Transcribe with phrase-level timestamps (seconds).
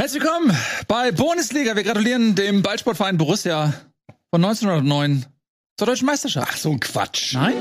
[0.00, 0.56] Herzlich willkommen
[0.86, 1.74] bei Bundesliga.
[1.74, 3.74] Wir gratulieren dem Ballsportverein Borussia
[4.32, 5.26] von 1909
[5.76, 6.48] zur deutschen Meisterschaft.
[6.52, 7.34] Ach, so ein Quatsch.
[7.34, 7.54] Nein?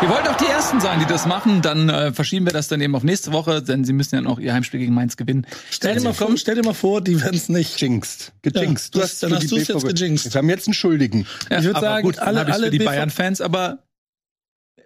[0.00, 1.62] Wir wollten auch die Ersten sein, die das machen.
[1.62, 4.40] Dann äh, verschieben wir das dann eben auf nächste Woche, denn sie müssen ja noch
[4.40, 5.46] ihr Heimspiel gegen Mainz gewinnen.
[5.70, 7.80] Stell dir, mal vor, stell dir mal vor, die werden es nicht.
[7.80, 8.32] Jinxed.
[8.42, 8.96] Gejinxt.
[8.96, 10.34] Ja, das- dann für hast die du's jetzt gejinxt.
[10.34, 11.24] Wir haben jetzt einen Schuldigen.
[11.50, 13.78] Ja, Ich würd aber sagen, gut, alle- alle, die Bayern-Fans, aber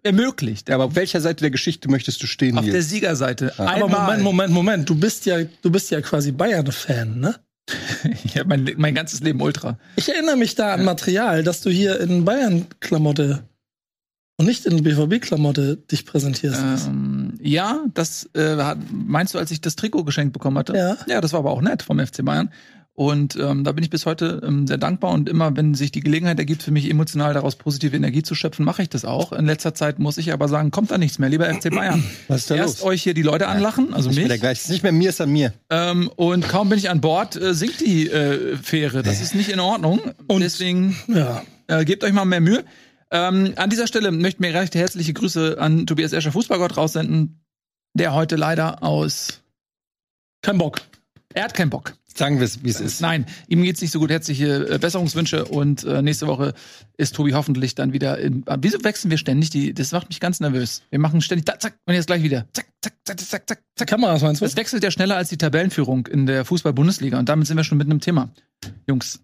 [0.06, 0.68] ermöglicht.
[0.68, 2.72] Ja, aber auf welcher Seite der Geschichte möchtest du stehen auf hier?
[2.72, 3.52] der Siegerseite.
[3.58, 3.88] Aber Einmal.
[3.88, 4.88] Moment, Moment, Moment.
[4.88, 7.34] Du bist ja, du bist ja quasi Bayern-Fan, ne?
[8.24, 9.78] Ich hab mein, mein ganzes Leben Ultra.
[9.96, 13.44] Ich erinnere mich da an Material, dass du hier in Bayern-Klamotte
[14.38, 16.62] und nicht in BVB-Klamotte dich präsentierst.
[16.86, 20.76] Ähm, ja, das äh, meinst du, als ich das Trikot geschenkt bekommen hatte?
[20.76, 20.96] Ja.
[21.08, 22.50] Ja, das war aber auch nett vom FC Bayern.
[22.96, 26.00] Und ähm, da bin ich bis heute ähm, sehr dankbar und immer, wenn sich die
[26.00, 29.32] Gelegenheit ergibt, für mich emotional daraus positive Energie zu schöpfen, mache ich das auch.
[29.32, 32.02] In letzter Zeit muss ich aber sagen, kommt da nichts mehr, lieber FC Bayern.
[32.28, 32.86] Was ist da Erst los?
[32.88, 34.52] euch hier die Leute anlachen, also der mich, gleiche.
[34.60, 35.52] Es ist nicht mehr mir, ist an mir.
[35.68, 39.02] ähm, und kaum bin ich an Bord, äh, sinkt die äh, Fähre.
[39.02, 40.00] Das ist nicht in Ordnung.
[40.26, 41.42] Und deswegen Ja.
[41.66, 42.64] äh, gebt euch mal mehr Mühe.
[43.10, 47.44] Ähm, an dieser Stelle möchten wir recht herzliche Grüße an Tobias Escher, Fußballgott, raussenden,
[47.92, 49.42] der heute leider aus.
[50.40, 50.80] Kein Bock.
[51.34, 51.92] Er hat keinen Bock.
[52.16, 53.00] Sagen wir es, wie es ist.
[53.00, 54.10] Nein, ihm geht's nicht so gut.
[54.10, 56.54] Herzliche äh, Besserungswünsche und äh, nächste Woche
[56.96, 58.42] ist Tobi hoffentlich dann wieder in.
[58.46, 59.50] Ah, Wieso wechseln wir ständig?
[59.50, 60.82] Die, das macht mich ganz nervös.
[60.90, 62.46] Wir machen ständig zack, zack und jetzt gleich wieder.
[62.52, 63.88] Zack, zack, zack, zack, zack, zack.
[63.88, 64.46] Kameras meinst du?
[64.46, 67.78] Das wechselt ja schneller als die Tabellenführung in der Fußball-Bundesliga und damit sind wir schon
[67.78, 68.30] mitten im Thema.
[68.86, 69.20] Jungs,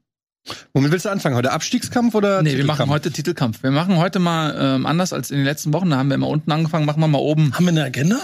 [0.75, 1.37] Womit willst du anfangen?
[1.37, 2.43] Heute Abstiegskampf oder?
[2.43, 3.63] Nee, wir machen heute Titelkampf.
[3.63, 5.91] Wir machen heute mal ähm, anders als in den letzten Wochen.
[5.91, 7.55] Da haben wir immer unten angefangen, machen wir mal oben.
[7.55, 8.19] Haben wir eine Agenda?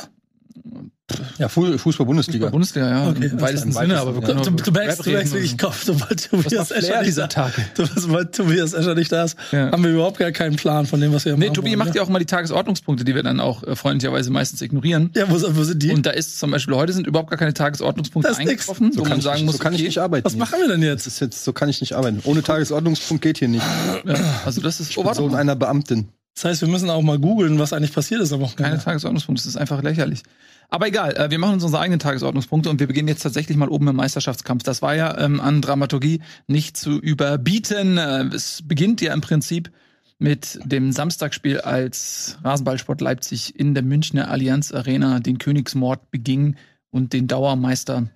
[1.39, 2.51] Ja, Fu- Fußball-Bundesliga.
[2.51, 4.27] Bundesliga, ja, Okay, im weitesten Sinne, aber wir ja.
[4.27, 7.65] können Du, auch du merkst, du wirklich Kopf, sobald Tobias Escher nicht dieser da Tage.
[7.77, 9.71] Du, sobald Tobias Escher nicht da ist, Ja.
[9.73, 11.89] haben wir überhaupt gar keinen Plan von dem, was wir Nee, machen Tobi wollen, macht
[11.91, 11.97] ne?
[11.97, 15.11] ja auch immer die Tagesordnungspunkte, die wir dann auch äh, freundlicherweise meistens ignorieren.
[15.17, 15.93] Ja, wo, wo sind die?
[15.93, 19.03] Und da ist zum Beispiel heute sind überhaupt gar keine Tagesordnungspunkte Das eingetroffen, So wo
[19.05, 20.25] kann, man ich, sagen nicht, muss, so kann ich okay, nicht arbeiten.
[20.27, 21.07] was machen wir denn Das jetzt?
[21.07, 22.21] ist jetzt, so kann ich nicht arbeiten.
[22.25, 23.65] Ohne Tagesordnungspunkt geht hier nicht.
[24.05, 24.15] ja,
[24.45, 26.09] also das ist Ich bin Sohn einer Beamtin.
[26.39, 28.85] Das heißt, wir müssen auch mal googeln, was eigentlich passiert ist am keine Wochenende.
[28.85, 30.23] Tagesordnungspunkte, das ist einfach lächerlich.
[30.69, 33.69] Aber egal, äh, wir machen uns unsere eigenen Tagesordnungspunkte und wir beginnen jetzt tatsächlich mal
[33.69, 34.63] oben im Meisterschaftskampf.
[34.63, 37.99] Das war ja ähm, an Dramaturgie nicht zu überbieten.
[37.99, 39.73] Äh, es beginnt ja im Prinzip
[40.21, 46.55] mit dem Samstagsspiel, als Rasenballsport Leipzig in der Münchner Allianz Arena den Königsmord beging
[46.91, 48.11] und den Dauermeister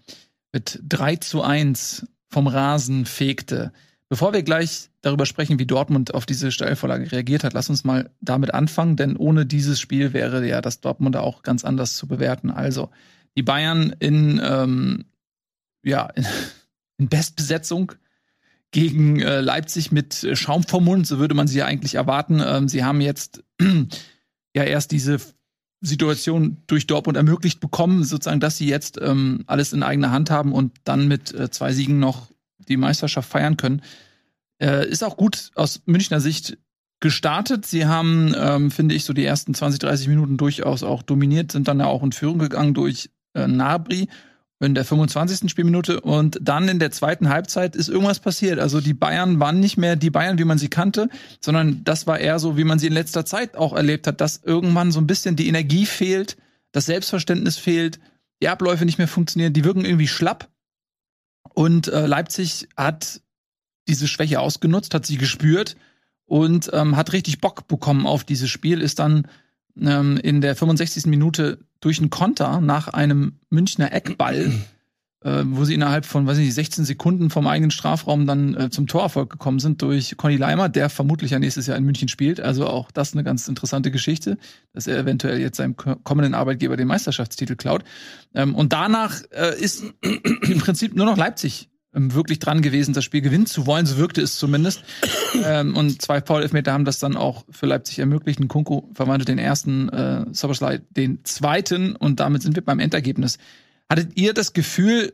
[0.53, 3.73] mit 3 zu 1 vom Rasen fegte.
[4.13, 8.11] Bevor wir gleich darüber sprechen, wie Dortmund auf diese Steilvorlage reagiert hat, lass uns mal
[8.21, 12.51] damit anfangen, denn ohne dieses Spiel wäre ja das Dortmunder auch ganz anders zu bewerten.
[12.51, 12.91] Also,
[13.39, 15.07] die Bayern in, ähm,
[15.83, 16.27] ja, in,
[17.09, 17.93] Bestbesetzung
[18.71, 22.43] gegen äh, Leipzig mit Schaum vom Mund, so würde man sie ja eigentlich erwarten.
[22.45, 23.43] Ähm, sie haben jetzt
[24.55, 25.21] ja erst diese
[25.81, 30.53] Situation durch Dortmund ermöglicht bekommen, sozusagen, dass sie jetzt ähm, alles in eigener Hand haben
[30.53, 32.32] und dann mit äh, zwei Siegen noch
[32.69, 33.83] die Meisterschaft feiern können.
[34.61, 36.59] Äh, ist auch gut aus Münchner Sicht
[37.01, 37.67] gestartet.
[37.67, 41.69] Sie haben, ähm, finde ich, so die ersten 20, 30 Minuten durchaus auch dominiert, sind
[41.69, 44.09] dann ja auch in Führung gegangen durch äh, Nabri
[44.61, 45.51] in der 25.
[45.51, 48.61] Spielminute und dann in der zweiten Halbzeit ist irgendwas passiert.
[48.61, 51.09] Also die Bayern waren nicht mehr die Bayern, wie man sie kannte,
[51.41, 54.41] sondern das war eher so, wie man sie in letzter Zeit auch erlebt hat, dass
[54.45, 56.37] irgendwann so ein bisschen die Energie fehlt,
[56.71, 57.99] das Selbstverständnis fehlt,
[58.41, 60.49] die Abläufe nicht mehr funktionieren, die wirken irgendwie schlapp.
[61.55, 63.21] Und äh, Leipzig hat
[63.89, 65.77] diese Schwäche ausgenutzt, hat sie gespürt
[66.25, 69.29] und ähm, hat richtig Bock bekommen auf dieses Spiel, ist dann
[69.81, 71.07] ähm, in der 65.
[71.07, 74.53] Minute durch einen Konter nach einem Münchner Eckball,
[75.25, 78.71] äh, wo sie innerhalb von, weiß ich nicht, 16 Sekunden vom eigenen Strafraum dann äh,
[78.71, 82.41] zum Torerfolg gekommen sind durch Conny Leimer, der vermutlich ja nächstes Jahr in München spielt.
[82.41, 84.39] Also auch das eine ganz interessante Geschichte,
[84.73, 87.85] dass er eventuell jetzt seinem ko- kommenden Arbeitgeber den Meisterschaftstitel klaut.
[88.35, 93.05] Ähm, und danach äh, ist im Prinzip nur noch Leipzig ähm, wirklich dran gewesen, das
[93.05, 93.87] Spiel gewinnen zu wollen.
[93.87, 94.83] So wirkte es zumindest.
[95.45, 98.41] ähm, und zwei Foul-Elfmeter haben das dann auch für Leipzig ermöglicht.
[98.41, 103.39] Nkunku verwandelt den ersten, äh, Soboslai den zweiten und damit sind wir beim Endergebnis.
[103.93, 105.13] Hattet ihr das Gefühl,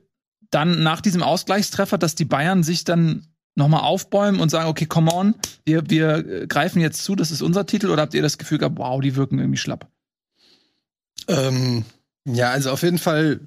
[0.50, 3.26] dann nach diesem Ausgleichstreffer, dass die Bayern sich dann
[3.56, 5.34] nochmal aufbäumen und sagen, okay, come on,
[5.64, 8.58] wir, wir äh, greifen jetzt zu, das ist unser Titel, oder habt ihr das Gefühl
[8.58, 9.90] gehabt, wow, die wirken irgendwie schlapp?
[11.26, 11.84] Ähm,
[12.24, 13.40] ja, also auf jeden Fall.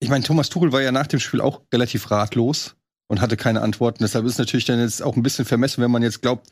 [0.00, 2.74] Ich meine, Thomas Tuchel war ja nach dem Spiel auch relativ ratlos
[3.06, 4.02] und hatte keine Antworten.
[4.02, 6.48] Deshalb ist natürlich dann jetzt auch ein bisschen vermessen, wenn man jetzt glaubt,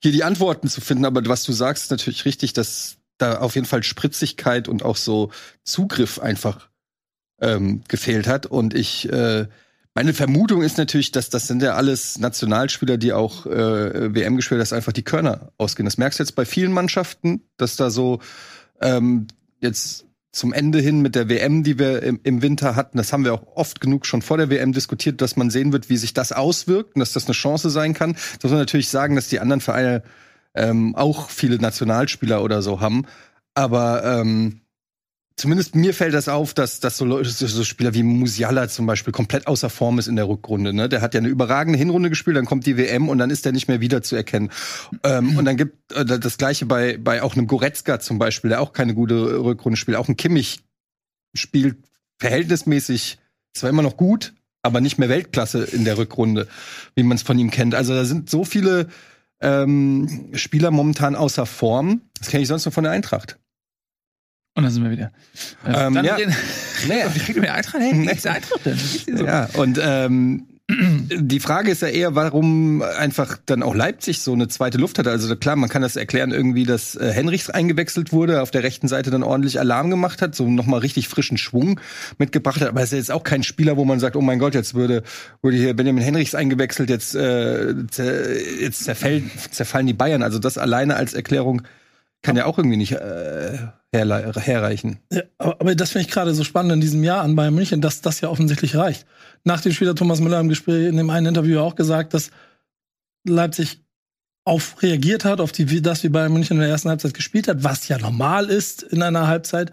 [0.00, 1.06] hier die Antworten zu finden.
[1.06, 4.96] Aber was du sagst, ist natürlich richtig, dass da auf jeden Fall Spritzigkeit und auch
[4.96, 5.32] so
[5.64, 6.68] Zugriff einfach
[7.42, 8.46] ähm, gefehlt hat.
[8.46, 9.46] Und ich äh,
[9.94, 14.56] Meine Vermutung ist natürlich, dass das sind ja alles Nationalspieler, die auch äh, WM gespielt
[14.56, 15.84] haben, dass einfach die Körner ausgehen.
[15.84, 18.20] Das merkst du jetzt bei vielen Mannschaften, dass da so
[18.80, 19.26] ähm,
[19.60, 23.24] jetzt zum Ende hin mit der WM, die wir im, im, Winter hatten, das haben
[23.24, 26.14] wir auch oft genug schon vor der WM diskutiert, dass man sehen wird, wie sich
[26.14, 28.14] das auswirkt und dass das eine Chance sein kann.
[28.14, 30.02] Das muss man natürlich sagen, dass die anderen Vereine
[30.54, 33.04] ähm, auch viele Nationalspieler oder so haben.
[33.54, 34.61] Aber ähm,
[35.42, 39.12] zumindest mir fällt das auf, dass, dass so, Leute, so Spieler wie Musiala zum Beispiel
[39.12, 40.72] komplett außer Form ist in der Rückrunde.
[40.72, 40.88] Ne?
[40.88, 43.50] Der hat ja eine überragende Hinrunde gespielt, dann kommt die WM und dann ist der
[43.50, 44.52] nicht mehr wiederzuerkennen.
[45.02, 48.60] Ähm, und dann gibt äh, das gleiche bei, bei auch einem Goretzka zum Beispiel, der
[48.60, 49.96] auch keine gute Rückrunde spielt.
[49.96, 50.62] Auch ein Kimmich
[51.34, 51.78] spielt
[52.20, 53.18] verhältnismäßig
[53.52, 56.46] zwar immer noch gut, aber nicht mehr Weltklasse in der Rückrunde,
[56.94, 57.74] wie man es von ihm kennt.
[57.74, 58.86] Also da sind so viele
[59.40, 62.02] ähm, Spieler momentan außer Form.
[62.16, 63.40] Das kenne ich sonst nur von der Eintracht.
[64.54, 65.12] Und dann sind wir wieder.
[65.66, 66.16] Ähm, ähm dann ja.
[66.16, 66.28] Den,
[66.88, 67.04] nee.
[67.14, 67.80] Wie kriegt mir Eintracht?
[67.80, 68.78] Hey, wie Eintracht denn?
[69.16, 69.24] So?
[69.24, 74.48] Ja, und ähm, die Frage ist ja eher, warum einfach dann auch Leipzig so eine
[74.48, 75.10] zweite Luft hatte.
[75.10, 78.88] Also klar, man kann das erklären irgendwie, dass äh, Henrichs eingewechselt wurde, auf der rechten
[78.88, 81.80] Seite dann ordentlich Alarm gemacht hat, so nochmal richtig frischen Schwung
[82.18, 82.68] mitgebracht hat.
[82.68, 85.02] Aber er ist jetzt auch kein Spieler, wo man sagt, oh mein Gott, jetzt würde,
[85.42, 87.72] würde hier Benjamin Henrichs eingewechselt, jetzt, äh,
[88.60, 90.22] jetzt zerfällt, zerfallen die Bayern.
[90.22, 91.62] Also das alleine als Erklärung
[92.22, 93.58] kann ja auch irgendwie nicht äh,
[93.92, 94.98] herreichen.
[95.12, 98.00] Ja, aber das finde ich gerade so spannend in diesem Jahr an Bayern München, dass
[98.00, 99.06] das ja offensichtlich reicht.
[99.44, 102.30] Nach dem Spiel Thomas Müller im Gespräch in dem einen Interview auch gesagt, dass
[103.24, 103.80] Leipzig
[104.44, 107.62] auf reagiert hat, auf die, das, wie Bayern München in der ersten Halbzeit gespielt hat,
[107.62, 109.70] was ja normal ist in einer Halbzeit,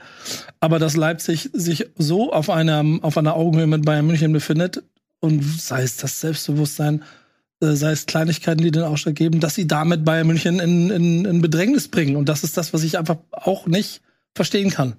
[0.59, 4.83] aber dass Leipzig sich so auf einer, auf einer Augenhöhe mit Bayern München befindet
[5.19, 7.03] und sei es das Selbstbewusstsein,
[7.61, 11.41] sei es Kleinigkeiten, die den Ausschlag geben, dass sie damit Bayern München in, in, in
[11.41, 12.15] Bedrängnis bringen.
[12.15, 14.01] Und das ist das, was ich einfach auch nicht
[14.33, 14.95] verstehen kann.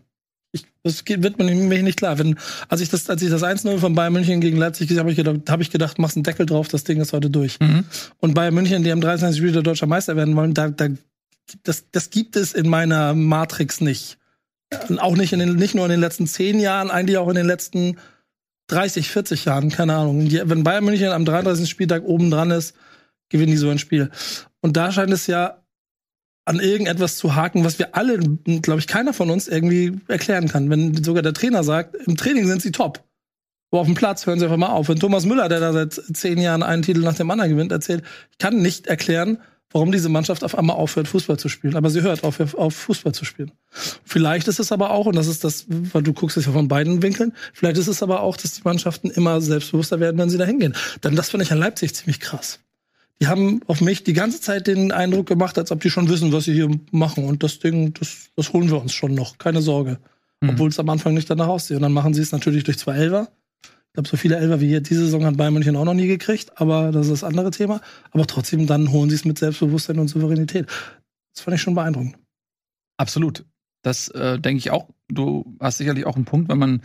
[0.52, 2.18] Ich, das geht, wird mir nicht klar.
[2.18, 2.36] Wenn,
[2.68, 5.16] als ich das, als ich das 1-0 von Bayern München gegen Leipzig gesehen habe, ich
[5.16, 7.58] gedacht, habe ich gedacht, machst einen Deckel drauf, das Ding ist heute durch.
[7.60, 7.84] Mhm.
[8.18, 9.38] Und Bayern München, die am 23.
[9.38, 10.88] Spiel der deutscher Meister werden wollen, da, da,
[11.62, 14.18] das, das gibt es in meiner Matrix nicht.
[14.88, 17.34] Und auch nicht in den, nicht nur in den letzten zehn Jahren, eigentlich auch in
[17.36, 17.96] den letzten
[18.70, 20.28] 30, 40 Jahren, keine Ahnung.
[20.28, 21.68] Die, wenn Bayern München am 33.
[21.68, 22.74] Spieltag oben dran ist,
[23.28, 24.10] gewinnen die so ein Spiel.
[24.60, 25.62] Und da scheint es ja
[26.44, 30.70] an irgendetwas zu haken, was wir alle, glaube ich, keiner von uns irgendwie erklären kann.
[30.70, 33.04] Wenn sogar der Trainer sagt, im Training sind sie top.
[33.70, 34.88] Wo auf dem Platz hören sie einfach mal auf.
[34.88, 38.02] Wenn Thomas Müller, der da seit zehn Jahren einen Titel nach dem anderen gewinnt, erzählt,
[38.32, 39.38] ich kann nicht erklären,
[39.72, 41.76] warum diese Mannschaft auf einmal aufhört, Fußball zu spielen.
[41.76, 43.52] Aber sie hört auf, auf Fußball zu spielen.
[44.04, 46.68] Vielleicht ist es aber auch, und das ist das, weil du guckst es ja von
[46.68, 50.38] beiden Winkeln, vielleicht ist es aber auch, dass die Mannschaften immer selbstbewusster werden, wenn sie
[50.38, 50.74] da hingehen.
[51.00, 52.60] Dann das finde ich an Leipzig ziemlich krass.
[53.20, 56.32] Die haben auf mich die ganze Zeit den Eindruck gemacht, als ob die schon wissen,
[56.32, 57.24] was sie hier machen.
[57.24, 59.36] Und das Ding, das, das holen wir uns schon noch.
[59.36, 59.98] Keine Sorge.
[60.40, 60.50] Mhm.
[60.50, 61.76] Obwohl es am Anfang nicht danach aussieht.
[61.76, 63.28] Und dann machen sie es natürlich durch zwei Elfer.
[63.90, 66.06] Ich glaube, so viele Elfer wie hier diese Saison hat Bayern München auch noch nie
[66.06, 67.80] gekriegt, aber das ist das andere Thema.
[68.12, 70.66] Aber trotzdem, dann holen sie es mit Selbstbewusstsein und Souveränität.
[71.34, 72.16] Das fand ich schon beeindruckend.
[72.96, 73.44] Absolut.
[73.82, 74.88] Das äh, denke ich auch.
[75.08, 76.82] Du hast sicherlich auch einen Punkt, wenn man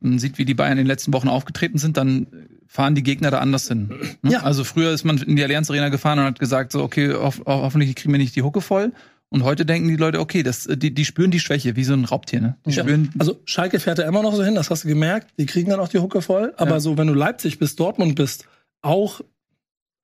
[0.00, 2.26] man sieht, wie die Bayern in den letzten Wochen aufgetreten sind, dann
[2.66, 3.88] fahren die Gegner da anders hin.
[4.22, 4.32] Ne?
[4.32, 4.42] Ja.
[4.42, 7.42] Also früher ist man in die Allianz Arena gefahren und hat gesagt, so, okay, hoff,
[7.44, 8.92] hoffentlich kriegen wir nicht die Hucke voll.
[9.32, 12.04] Und heute denken die Leute, okay, das, die, die spüren die Schwäche, wie so ein
[12.04, 12.56] Raubtier, ne?
[12.66, 12.82] Die ja.
[12.82, 15.32] spüren also Schalke fährt ja immer noch so hin, das hast du gemerkt.
[15.38, 16.52] Die kriegen dann auch die Hucke voll.
[16.56, 16.80] Aber ja.
[16.80, 18.46] so, wenn du Leipzig bist, Dortmund bist,
[18.82, 19.20] auch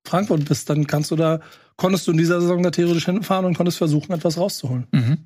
[0.06, 1.40] Frankfurt bist, dann kannst du da,
[1.76, 4.86] konntest du in dieser Saison da theoretisch hinfahren und konntest versuchen, etwas rauszuholen.
[4.92, 5.18] Mhm.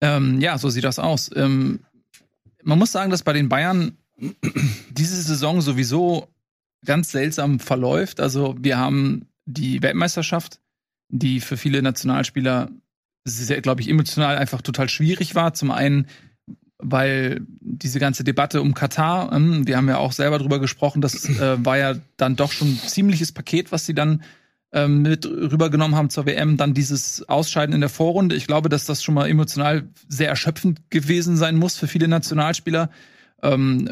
[0.00, 1.28] Ähm, ja, so sieht das aus.
[1.34, 1.80] Ähm,
[2.62, 3.96] man muss sagen, dass bei den Bayern
[4.90, 6.28] diese Saison sowieso
[6.84, 8.20] ganz seltsam verläuft.
[8.20, 10.60] Also wir haben die Weltmeisterschaft,
[11.08, 12.70] die für viele Nationalspieler
[13.26, 15.52] sehr, glaube ich, emotional einfach total schwierig war.
[15.54, 16.06] Zum einen,
[16.78, 21.28] weil diese ganze Debatte um Katar, ähm, wir haben ja auch selber drüber gesprochen, das
[21.28, 24.22] äh, war ja dann doch schon ein ziemliches Paket, was sie dann
[24.72, 26.56] ähm, mit rübergenommen haben zur WM.
[26.56, 28.36] Dann dieses Ausscheiden in der Vorrunde.
[28.36, 32.90] Ich glaube, dass das schon mal emotional sehr erschöpfend gewesen sein muss für viele Nationalspieler.
[33.42, 33.88] Ähm,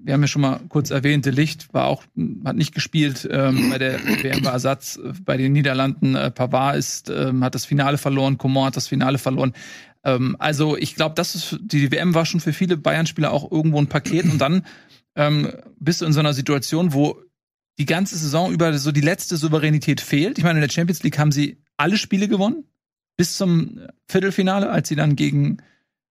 [0.00, 2.04] wir haben ja schon mal kurz erwähnt, De Licht war auch,
[2.44, 6.14] hat nicht gespielt ähm, bei der WM war Ersatz bei den Niederlanden.
[6.14, 9.52] Äh, Pavard ist, ähm, hat das Finale verloren, Coman hat das Finale verloren.
[10.04, 13.78] Ähm, also ich glaube, das ist die WM war schon für viele Bayern-Spieler auch irgendwo
[13.78, 14.64] ein Paket und dann
[15.16, 17.20] ähm, bist du in so einer Situation, wo
[17.78, 20.38] die ganze Saison über so die letzte Souveränität fehlt.
[20.38, 22.64] Ich meine, in der Champions League haben sie alle Spiele gewonnen
[23.16, 25.58] bis zum Viertelfinale, als sie dann gegen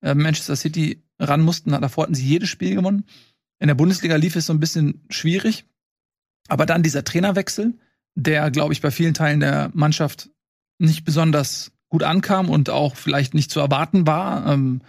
[0.02, 1.72] äh, Manchester City ran mussten.
[1.72, 3.06] Davor hatten sie jedes Spiel gewonnen.
[3.60, 5.66] In der Bundesliga lief es so ein bisschen schwierig.
[6.48, 7.78] Aber dann dieser Trainerwechsel,
[8.16, 10.30] der, glaube ich, bei vielen Teilen der Mannschaft
[10.80, 14.52] nicht besonders gut ankam und auch vielleicht nicht zu erwarten war.
[14.52, 14.82] Ähm,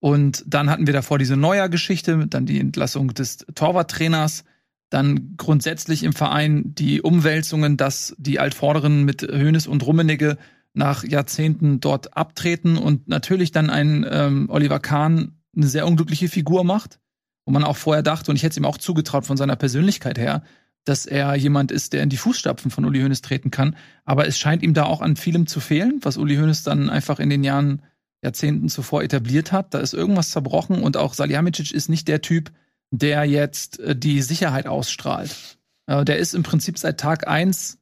[0.00, 4.44] und dann hatten wir davor diese Neuer-Geschichte, dann die Entlassung des Torwarttrainers.
[4.90, 10.36] dann grundsätzlich im Verein die Umwälzungen, dass die Altvorderen mit Hönes und Rummenigge
[10.74, 16.64] nach Jahrzehnten dort abtreten und natürlich dann ein ähm, Oliver Kahn eine sehr unglückliche Figur
[16.64, 17.00] macht,
[17.44, 20.18] wo man auch vorher dachte, und ich hätte es ihm auch zugetraut von seiner Persönlichkeit
[20.18, 20.42] her,
[20.84, 23.76] dass er jemand ist, der in die Fußstapfen von Uli Hoeneß treten kann.
[24.04, 27.20] Aber es scheint ihm da auch an vielem zu fehlen, was Uli Hoeneß dann einfach
[27.20, 27.82] in den Jahren,
[28.22, 29.74] Jahrzehnten zuvor etabliert hat.
[29.74, 32.52] Da ist irgendwas zerbrochen und auch Salihamidzic ist nicht der Typ,
[32.90, 35.58] der jetzt äh, die Sicherheit ausstrahlt.
[35.86, 37.78] Äh, der ist im Prinzip seit Tag eins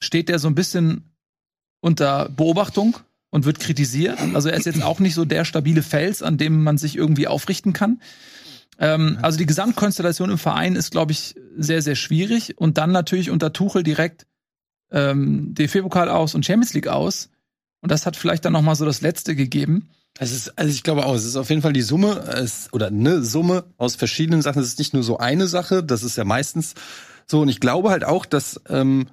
[0.00, 1.10] steht der so ein bisschen
[1.80, 2.98] unter Beobachtung
[3.30, 4.18] und wird kritisiert.
[4.34, 7.26] Also er ist jetzt auch nicht so der stabile Fels, an dem man sich irgendwie
[7.26, 8.00] aufrichten kann.
[8.78, 12.58] Ähm, also die Gesamtkonstellation im Verein ist, glaube ich, sehr, sehr schwierig.
[12.58, 14.26] Und dann natürlich unter Tuchel direkt
[14.90, 17.30] ähm, DFB-Pokal aus und Champions League aus.
[17.80, 19.88] Und das hat vielleicht dann noch mal so das Letzte gegeben.
[20.18, 22.88] Es ist, also ich glaube auch, es ist auf jeden Fall die Summe, es, oder
[22.88, 24.62] eine Summe aus verschiedenen Sachen.
[24.62, 26.74] Es ist nicht nur so eine Sache, das ist ja meistens
[27.26, 27.40] so.
[27.40, 29.08] Und ich glaube halt auch, dass, ähm,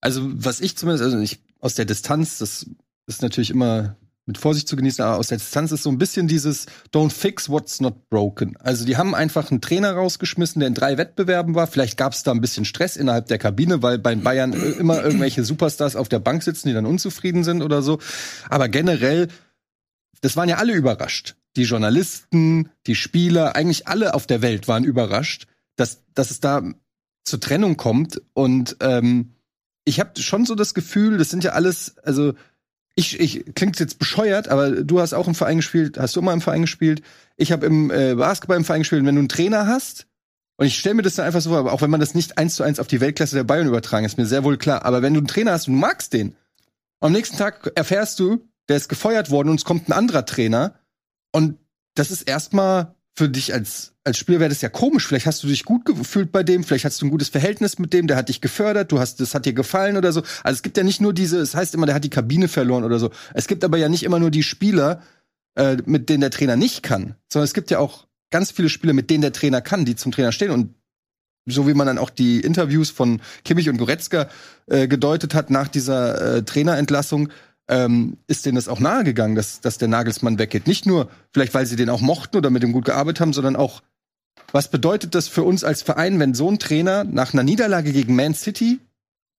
[0.00, 2.66] also was ich zumindest, also ich aus der Distanz, das
[3.06, 6.26] ist natürlich immer mit Vorsicht zu genießen, aber aus der Distanz ist so ein bisschen
[6.26, 8.56] dieses Don't fix what's not broken.
[8.58, 11.68] Also die haben einfach einen Trainer rausgeschmissen, der in drei Wettbewerben war.
[11.68, 15.44] Vielleicht gab es da ein bisschen Stress innerhalb der Kabine, weil bei Bayern immer irgendwelche
[15.44, 18.00] Superstars auf der Bank sitzen, die dann unzufrieden sind oder so.
[18.50, 19.28] Aber generell,
[20.22, 21.36] das waren ja alle überrascht.
[21.54, 26.62] Die Journalisten, die Spieler, eigentlich alle auf der Welt waren überrascht, dass, dass es da
[27.24, 28.20] zur Trennung kommt.
[28.34, 29.34] Und ähm,
[29.84, 32.34] ich habe schon so das Gefühl, das sind ja alles, also
[32.96, 36.32] ich, ich klingt jetzt bescheuert, aber du hast auch im Verein gespielt, hast du immer
[36.32, 37.02] im Verein gespielt.
[37.36, 39.02] Ich habe im äh, Basketball im Verein gespielt.
[39.02, 40.06] Und wenn du einen Trainer hast,
[40.56, 42.54] und ich stelle mir das dann einfach so vor, auch wenn man das nicht eins
[42.54, 44.86] zu eins auf die Weltklasse der Bayern übertragen, ist mir sehr wohl klar.
[44.86, 46.34] Aber wenn du einen Trainer hast und du magst den,
[47.00, 50.80] am nächsten Tag erfährst du, der ist gefeuert worden und es kommt ein anderer Trainer.
[51.32, 51.58] Und
[51.94, 55.06] das ist erstmal für dich als, als Spieler wäre das ja komisch.
[55.06, 57.92] Vielleicht hast du dich gut gefühlt bei dem, vielleicht hast du ein gutes Verhältnis mit
[57.92, 60.20] dem, der hat dich gefördert, du hast, das hat dir gefallen oder so.
[60.42, 62.84] Also es gibt ja nicht nur diese, es heißt immer, der hat die Kabine verloren
[62.84, 63.10] oder so.
[63.32, 65.02] Es gibt aber ja nicht immer nur die Spieler,
[65.54, 68.92] äh, mit denen der Trainer nicht kann, sondern es gibt ja auch ganz viele Spieler,
[68.92, 70.74] mit denen der Trainer kann, die zum Trainer stehen und
[71.46, 74.28] so wie man dann auch die Interviews von Kimmich und Goretzka
[74.66, 77.28] äh, gedeutet hat nach dieser äh, Trainerentlassung,
[77.68, 80.66] ähm, ist denen das auch nahegegangen, dass, dass der Nagelsmann weggeht.
[80.66, 83.56] Nicht nur vielleicht, weil sie den auch mochten oder mit dem gut gearbeitet haben, sondern
[83.56, 83.82] auch,
[84.52, 88.14] was bedeutet das für uns als Verein, wenn so ein Trainer nach einer Niederlage gegen
[88.14, 88.78] Man City,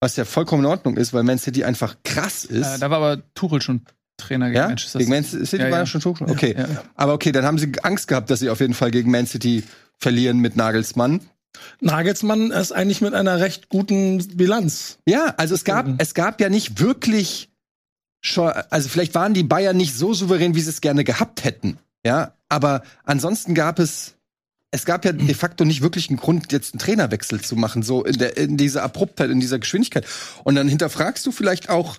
[0.01, 2.75] was ja vollkommen in Ordnung ist, weil Man City einfach krass ist.
[2.75, 3.81] Äh, da war aber Tuchel schon
[4.17, 4.67] Trainer gegen ja?
[4.67, 5.09] Manchester City.
[5.09, 5.85] Gegen Man City ja, war ja.
[5.85, 6.29] schon Tuchel?
[6.29, 6.55] Okay.
[6.57, 9.25] Ja, aber okay, dann haben sie Angst gehabt, dass sie auf jeden Fall gegen Man
[9.25, 9.63] City
[9.97, 11.21] verlieren mit Nagelsmann.
[11.79, 14.99] Nagelsmann ist eigentlich mit einer recht guten Bilanz.
[15.07, 17.49] Ja, also es gab, es gab ja nicht wirklich
[18.27, 21.77] schon, also vielleicht waren die Bayern nicht so souverän, wie sie es gerne gehabt hätten.
[22.05, 24.15] Ja, aber ansonsten gab es,
[24.71, 28.03] es gab ja de facto nicht wirklich einen Grund, jetzt einen Trainerwechsel zu machen, so
[28.03, 30.05] in, der, in dieser Abruptheit, in dieser Geschwindigkeit.
[30.43, 31.97] Und dann hinterfragst du vielleicht auch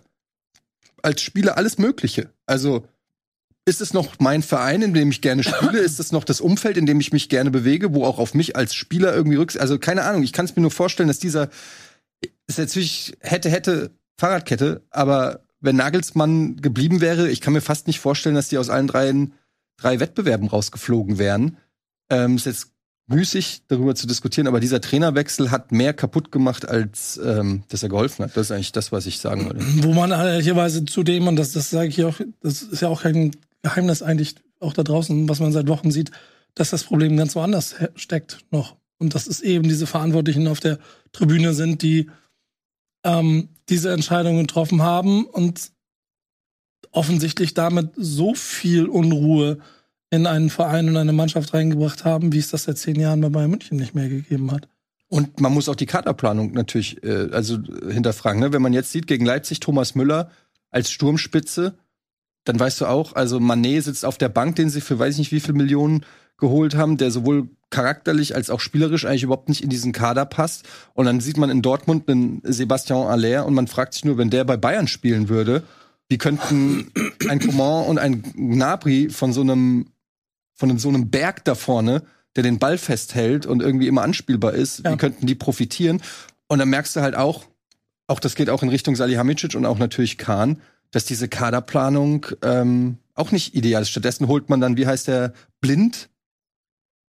[1.03, 2.31] als Spieler alles Mögliche.
[2.47, 2.87] Also,
[3.65, 5.79] ist es noch mein Verein, in dem ich gerne spiele?
[5.79, 8.57] Ist es noch das Umfeld, in dem ich mich gerne bewege, wo auch auf mich
[8.57, 9.57] als Spieler irgendwie rücks?
[9.57, 10.23] Also, keine Ahnung.
[10.23, 11.51] Ich kann es mir nur vorstellen, dass dieser,
[12.47, 18.01] ist natürlich hätte, hätte Fahrradkette, aber wenn Nagelsmann geblieben wäre, ich kann mir fast nicht
[18.01, 19.13] vorstellen, dass die aus allen drei,
[19.77, 21.57] drei Wettbewerben rausgeflogen wären.
[22.11, 22.73] Ähm, ist jetzt
[23.09, 27.89] müßig, darüber zu diskutieren, aber dieser Trainerwechsel hat mehr kaputt gemacht, als ähm, dass er
[27.89, 28.37] geholfen hat.
[28.37, 29.61] Das ist eigentlich das, was ich sagen würde.
[29.83, 33.33] Wo man ehrlicherweise zudem, und das, das sage ich auch, das ist ja auch kein
[33.63, 36.11] Geheimnis eigentlich auch da draußen, was man seit Wochen sieht,
[36.55, 38.77] dass das Problem ganz woanders steckt noch.
[38.99, 40.79] Und dass es eben diese Verantwortlichen auf der
[41.13, 42.11] Tribüne sind, die
[43.09, 45.73] ähm, diese Entscheidung getroffen haben und
[46.93, 49.59] offensichtlich damit so viel Unruhe
[50.11, 53.29] in einen Verein und eine Mannschaft reingebracht haben, wie es das seit zehn Jahren bei
[53.29, 54.69] Bayern München nicht mehr gegeben hat.
[55.09, 58.41] Und man muss auch die Kaderplanung natürlich äh, also hinterfragen.
[58.41, 58.53] Ne?
[58.53, 60.31] Wenn man jetzt sieht gegen Leipzig Thomas Müller
[60.71, 61.75] als Sturmspitze,
[62.45, 65.19] dann weißt du auch, also Manet sitzt auf der Bank, den sie für weiß ich
[65.19, 66.05] nicht wie viel Millionen
[66.39, 70.67] geholt haben, der sowohl charakterlich als auch spielerisch eigentlich überhaupt nicht in diesen Kader passt.
[70.95, 74.31] Und dann sieht man in Dortmund einen Sebastian Aller und man fragt sich nur, wenn
[74.31, 75.63] der bei Bayern spielen würde,
[76.09, 76.91] wie könnten
[77.29, 79.89] ein Coman und ein Gnabry von so einem
[80.55, 82.03] von so einem Berg da vorne,
[82.35, 84.93] der den Ball festhält und irgendwie immer anspielbar ist, ja.
[84.93, 86.03] wie könnten die profitieren?
[86.49, 87.45] Und dann merkst du halt auch,
[88.09, 92.99] auch das geht auch in Richtung Salihamidzic und auch natürlich Kahn, dass diese Kaderplanung ähm,
[93.15, 93.91] auch nicht ideal ist.
[93.91, 96.09] Stattdessen holt man dann, wie heißt der, Blind,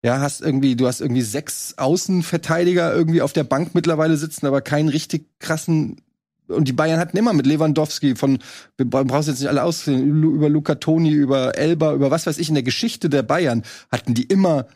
[0.02, 4.60] ja, hast irgendwie, du hast irgendwie sechs Außenverteidiger irgendwie auf der Bank mittlerweile sitzen, aber
[4.60, 6.00] keinen richtig krassen.
[6.46, 8.38] Und die Bayern hatten immer mit Lewandowski von,
[8.76, 12.48] wir brauchen jetzt nicht alle aussehen, über Luca Toni, über Elba, über was weiß ich,
[12.48, 14.66] in der Geschichte der Bayern hatten die immer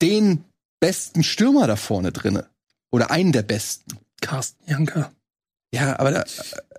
[0.00, 0.44] den
[0.80, 2.46] besten Stürmer da vorne drinne.
[2.90, 3.98] Oder einen der besten.
[4.20, 5.10] Carsten Janker.
[5.72, 6.24] Ja, aber da,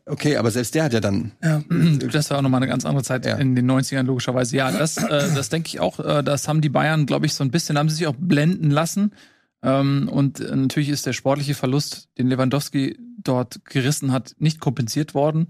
[0.06, 1.32] okay, aber selbst der hat ja dann.
[1.44, 1.63] Ja.
[2.12, 3.36] Das war auch nochmal eine ganz andere Zeit Ja.
[3.36, 4.56] in den 90ern, logischerweise.
[4.56, 6.00] Ja, das, äh, das denke ich auch.
[6.00, 8.72] Äh, das haben die Bayern, glaube ich, so ein bisschen, haben sie sich auch blenden
[8.72, 9.13] lassen.
[9.63, 15.13] Ähm, und äh, natürlich ist der sportliche Verlust, den Lewandowski dort gerissen hat, nicht kompensiert
[15.13, 15.48] worden.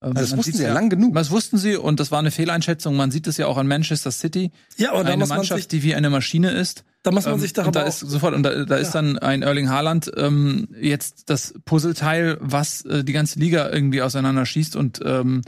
[0.00, 1.14] Ähm, Also das man wussten sie ja lang genug.
[1.14, 2.94] Das wussten sie und das war eine Fehleinschätzung.
[2.96, 4.52] Man sieht es ja auch an Manchester City.
[4.76, 6.84] Ja, da eine Mannschaft, sich, die wie eine Maschine ist.
[7.02, 9.18] da muss man Ähm, sich und da auch- ist sofort und da, da ist dann
[9.18, 14.76] ein Erling Haaland ähm, jetzt das Puzzleteil, was äh, die ganze Liga irgendwie auseinander schießt
[14.76, 15.42] und ähm,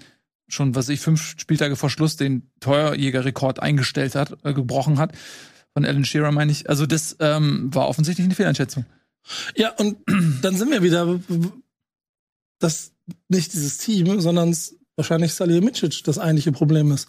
[0.49, 5.13] schon was ich fünf Spieltage vor Schluss den Torjägerrekord eingestellt hat, äh, gebrochen hat
[5.73, 6.69] von Alan Shearer meine ich.
[6.69, 8.85] Also das ähm, war offensichtlich eine Fehleinschätzung.
[9.55, 9.99] Ja, und
[10.43, 11.21] dann sind wir wieder,
[12.59, 12.93] dass
[13.29, 14.57] nicht dieses Team, sondern
[14.97, 17.09] wahrscheinlich Salihamidzic das eigentliche Problem ist.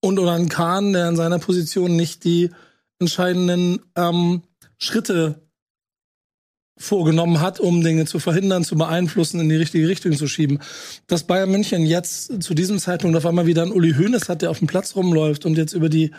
[0.00, 2.50] Und oder ein Kahn, der in seiner Position nicht die
[2.98, 4.42] entscheidenden ähm,
[4.78, 5.42] Schritte
[6.76, 10.58] vorgenommen hat, um Dinge zu verhindern, zu beeinflussen, in die richtige Richtung zu schieben.
[11.06, 14.50] Dass Bayern München jetzt zu diesem Zeitpunkt auf einmal wieder einen Uli Hoeneß hat, der
[14.50, 16.10] auf dem Platz rumläuft und jetzt über die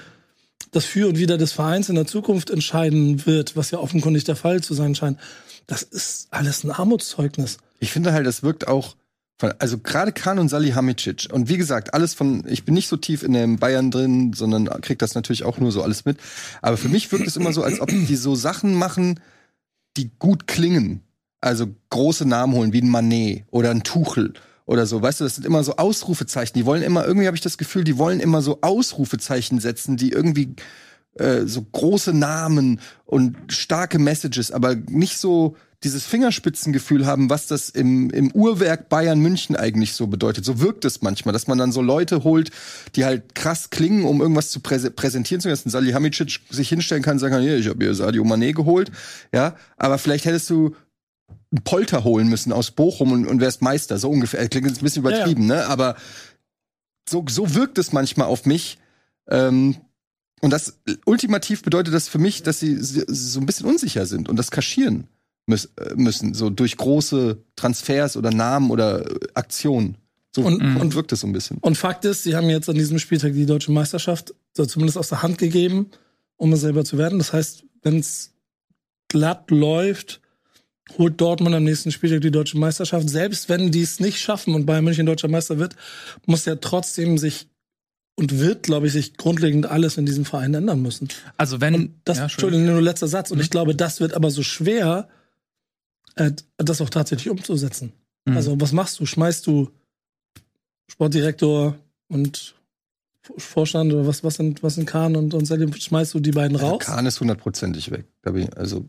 [0.71, 4.35] das Für und Wider des Vereins in der Zukunft entscheiden wird, was ja offenkundig der
[4.35, 5.19] Fall zu sein scheint.
[5.67, 7.57] Das ist alles ein Armutszeugnis.
[7.79, 8.95] Ich finde halt, das wirkt auch,
[9.59, 11.27] also gerade Kahn und Salihamidzic.
[11.31, 14.65] Und wie gesagt, alles von, ich bin nicht so tief in dem Bayern drin, sondern
[14.81, 16.17] krieg das natürlich auch nur so alles mit.
[16.61, 19.19] Aber für mich wirkt es immer so, als ob die so Sachen machen,
[19.97, 21.01] die gut klingen.
[21.41, 24.33] Also große Namen holen, wie ein Manet oder ein Tuchel
[24.65, 25.01] oder so.
[25.01, 26.53] Weißt du, das sind immer so Ausrufezeichen.
[26.55, 30.11] Die wollen immer, irgendwie habe ich das Gefühl, die wollen immer so Ausrufezeichen setzen, die
[30.11, 30.55] irgendwie
[31.15, 37.69] äh, so große Namen und starke Messages, aber nicht so dieses Fingerspitzengefühl haben, was das
[37.69, 40.45] im, im Uhrwerk Bayern München eigentlich so bedeutet.
[40.45, 42.51] So wirkt es manchmal, dass man dann so Leute holt,
[42.95, 47.13] die halt krass klingen, um irgendwas zu präse präsentieren zu ein Salihamidzic sich hinstellen kann
[47.13, 48.91] und sagen kann, hier, ich habe hier Sadio Mané geholt.
[49.33, 50.75] Ja, aber vielleicht hättest du
[51.51, 53.97] einen Polter holen müssen aus Bochum und, und wärst Meister.
[53.97, 54.47] So ungefähr.
[54.47, 55.65] Klingt jetzt ein bisschen übertrieben, ne?
[55.67, 55.95] Aber
[57.09, 58.77] so, so wirkt es manchmal auf mich.
[59.29, 59.75] Ähm,
[60.41, 64.37] und das ultimativ bedeutet das für mich, dass sie so ein bisschen unsicher sind und
[64.37, 65.07] das kaschieren
[65.45, 69.97] müssen, so durch große Transfers oder Namen oder äh, Aktionen.
[70.35, 71.57] So Und- und, wirkt es so ein bisschen.
[71.59, 75.09] Und Fakt ist, sie haben jetzt an diesem Spieltag die deutsche Meisterschaft so zumindest aus
[75.09, 75.91] der Hand gegeben,
[76.37, 77.19] um es selber zu werden.
[77.19, 78.31] Das heißt, wenn es
[79.09, 80.21] glatt läuft,
[80.97, 83.09] holt Dortmund am nächsten Spieltag die deutsche Meisterschaft.
[83.09, 85.75] Selbst wenn die es nicht schaffen und Bayern München deutscher Meister wird,
[86.25, 87.47] muss ja trotzdem sich
[88.15, 91.09] und wird, glaube ich, sich grundlegend alles in diesem Verein ändern müssen.
[91.37, 93.31] Also wenn Und das, ja, Entschuldigung, nur letzter Satz.
[93.31, 95.07] Und ich glaube, das wird aber so schwer,
[96.15, 97.93] äh, das auch tatsächlich umzusetzen.
[98.25, 98.37] Mhm.
[98.37, 99.05] Also, was machst du?
[99.05, 99.69] Schmeißt du
[100.89, 101.75] Sportdirektor
[102.07, 102.55] und
[103.37, 106.57] Vorstand oder was, was sind, was sind Kahn und, und Selim, schmeißt du die beiden
[106.57, 106.79] Also raus?
[106.79, 108.05] Kahn ist hundertprozentig weg.
[108.35, 108.85] Ich, also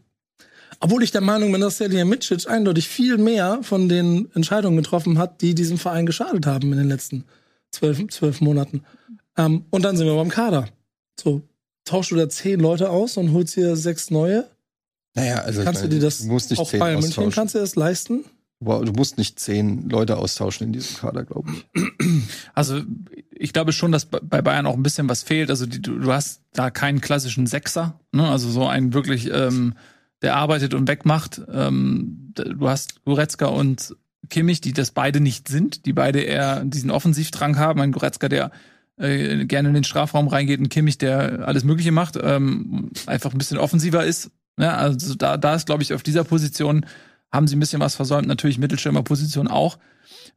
[0.80, 5.40] Obwohl ich der Meinung bin, dass Salihamidzic eindeutig viel mehr von den Entscheidungen getroffen hat,
[5.40, 7.24] die diesem Verein geschadet haben in den letzten
[7.70, 8.82] zwölf, zwölf Monaten.
[9.36, 10.68] Ähm, und dann sind wir beim Kader.
[11.18, 11.42] So,
[11.84, 14.48] tauschst du da zehn Leute aus und holst hier sechs neue?
[15.14, 17.58] Naja, also Kannst du meine, dir das du musst nicht auch Bayern München, kannst du
[17.58, 18.24] das leisten?
[18.60, 21.82] Boah, du musst nicht zehn Leute austauschen in diesem Kader, glaube ich.
[22.54, 22.82] Also
[23.30, 25.50] ich glaube schon, dass bei Bayern auch ein bisschen was fehlt.
[25.50, 28.28] Also die, du, du hast da keinen klassischen Sechser, ne?
[28.28, 29.74] also so einen wirklich, ähm,
[30.22, 31.42] der arbeitet und wegmacht.
[31.52, 33.96] Ähm, du hast Goretzka und
[34.30, 37.80] Kimmich, die das beide nicht sind, die beide eher diesen Offensivdrang haben.
[37.80, 38.50] Ein Goretzka, der
[38.96, 43.38] äh, gerne in den Strafraum reingeht, ein Kimmich, der alles Mögliche macht, ähm, einfach ein
[43.38, 44.30] bisschen offensiver ist.
[44.58, 46.86] Ja, also da, da ist, glaube ich, auf dieser Position
[47.32, 48.28] haben sie ein bisschen was versäumt.
[48.28, 49.78] Natürlich Mittelstürmerposition auch,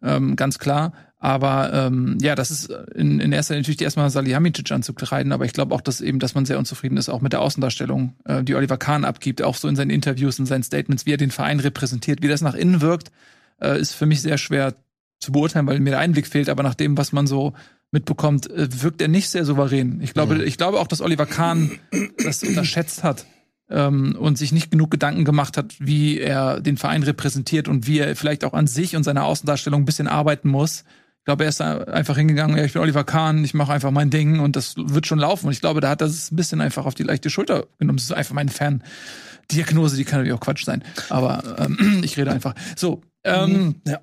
[0.01, 0.93] ähm, ganz klar.
[1.19, 5.53] Aber ähm, ja, das ist in, in erster Linie natürlich erstmal Salihamidzic anzukreiden, aber ich
[5.53, 8.53] glaube auch, dass eben, dass man sehr unzufrieden ist, auch mit der Außendarstellung, äh, die
[8.55, 11.59] Oliver Kahn abgibt, auch so in seinen Interviews, in seinen Statements, wie er den Verein
[11.59, 13.11] repräsentiert, wie das nach innen wirkt,
[13.61, 14.75] äh, ist für mich sehr schwer
[15.19, 16.49] zu beurteilen, weil mir der Einblick fehlt.
[16.49, 17.53] Aber nach dem, was man so
[17.91, 19.99] mitbekommt, äh, wirkt er nicht sehr souverän.
[20.01, 20.41] Ich glaube, Mhm.
[20.41, 21.71] ich glaube auch, dass Oliver Kahn
[22.23, 23.25] das unterschätzt hat
[23.69, 27.99] ähm, und sich nicht genug Gedanken gemacht hat, wie er den Verein repräsentiert und wie
[27.99, 30.83] er vielleicht auch an sich und seiner Außendarstellung ein bisschen arbeiten muss.
[31.19, 33.91] Ich glaube, er ist da einfach hingegangen, ja, ich bin Oliver Kahn, ich mache einfach
[33.91, 35.47] mein Ding und das wird schon laufen.
[35.47, 37.97] Und ich glaube, da hat er es ein bisschen einfach auf die leichte Schulter genommen.
[37.97, 40.83] Das ist einfach meine Ferndiagnose, die kann natürlich auch Quatsch sein.
[41.09, 42.55] Aber ähm, ich rede einfach.
[42.77, 43.99] So, ähm, Ja.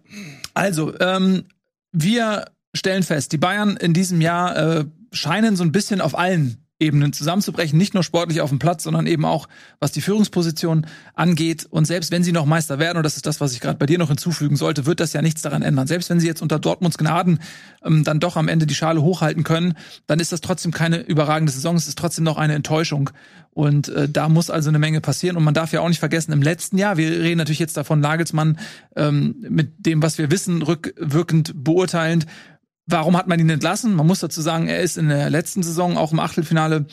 [0.53, 1.45] also, ähm,
[1.93, 6.64] wir stellen fest, die Bayern in diesem Jahr äh, scheinen so ein bisschen auf allen
[6.85, 9.49] Ebenen zusammenzubrechen, nicht nur sportlich auf dem Platz, sondern eben auch
[9.81, 11.67] was die Führungsposition angeht.
[11.69, 13.87] Und selbst wenn sie noch Meister werden, und das ist das, was ich gerade bei
[13.87, 15.87] dir noch hinzufügen sollte, wird das ja nichts daran ändern.
[15.87, 17.41] Selbst wenn sie jetzt unter Dortmunds Gnaden
[17.85, 19.75] ähm, dann doch am Ende die Schale hochhalten können,
[20.07, 21.77] dann ist das trotzdem keine überragende Saison.
[21.77, 23.11] Es ist trotzdem noch eine Enttäuschung.
[23.55, 25.37] Und äh, da muss also eine Menge passieren.
[25.37, 28.01] Und man darf ja auch nicht vergessen, im letzten Jahr, wir reden natürlich jetzt davon,
[28.01, 28.59] Nagelsmann
[28.97, 32.27] ähm, mit dem, was wir wissen, rückwirkend beurteilend,
[32.87, 33.95] warum hat man ihn entlassen?
[33.95, 36.87] Man muss dazu sagen, er ist in der letzten Saison auch im Achtelfinale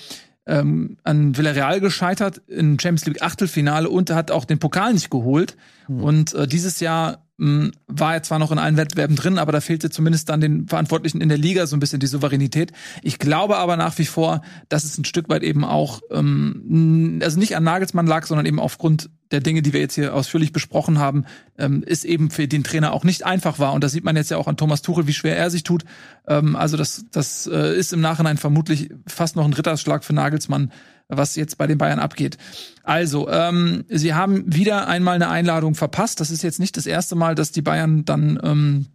[0.48, 5.56] ähm, an Villarreal gescheitert, im Champions League Achtelfinale und hat auch den Pokal nicht geholt.
[5.88, 6.04] Mhm.
[6.04, 9.62] Und äh, dieses Jahr mh, war er zwar noch in allen Wettbewerben drin, aber da
[9.62, 12.72] fehlte zumindest dann den Verantwortlichen in der Liga so ein bisschen die Souveränität.
[13.02, 17.40] Ich glaube aber nach wie vor, dass es ein Stück weit eben auch, ähm, also
[17.40, 21.00] nicht an Nagelsmann lag, sondern eben aufgrund der Dinge, die wir jetzt hier ausführlich besprochen
[21.00, 21.26] haben,
[21.58, 23.74] ähm, ist eben für den Trainer auch nicht einfach war.
[23.74, 25.84] Und das sieht man jetzt ja auch an Thomas Tuchel, wie schwer er sich tut.
[26.28, 30.72] Ähm, also das, das äh, ist im Nachhinein vermutlich fast noch ein Ritterschlag für Nagelsmann,
[31.18, 32.38] was jetzt bei den Bayern abgeht.
[32.84, 36.20] Also, ähm, sie haben wieder einmal eine Einladung verpasst.
[36.20, 38.86] Das ist jetzt nicht das erste Mal, dass die Bayern dann ähm,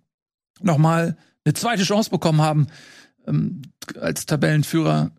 [0.61, 2.67] nochmal eine zweite Chance bekommen haben,
[3.27, 3.63] ähm,
[4.01, 5.13] als Tabellenführer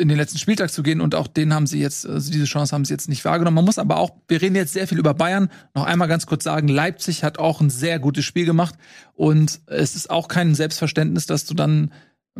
[0.00, 2.74] in den letzten Spieltag zu gehen und auch den haben sie jetzt, also diese Chance
[2.74, 3.56] haben sie jetzt nicht wahrgenommen.
[3.56, 6.44] Man muss aber auch, wir reden jetzt sehr viel über Bayern, noch einmal ganz kurz
[6.44, 8.76] sagen, Leipzig hat auch ein sehr gutes Spiel gemacht
[9.12, 11.92] und es ist auch kein Selbstverständnis, dass du dann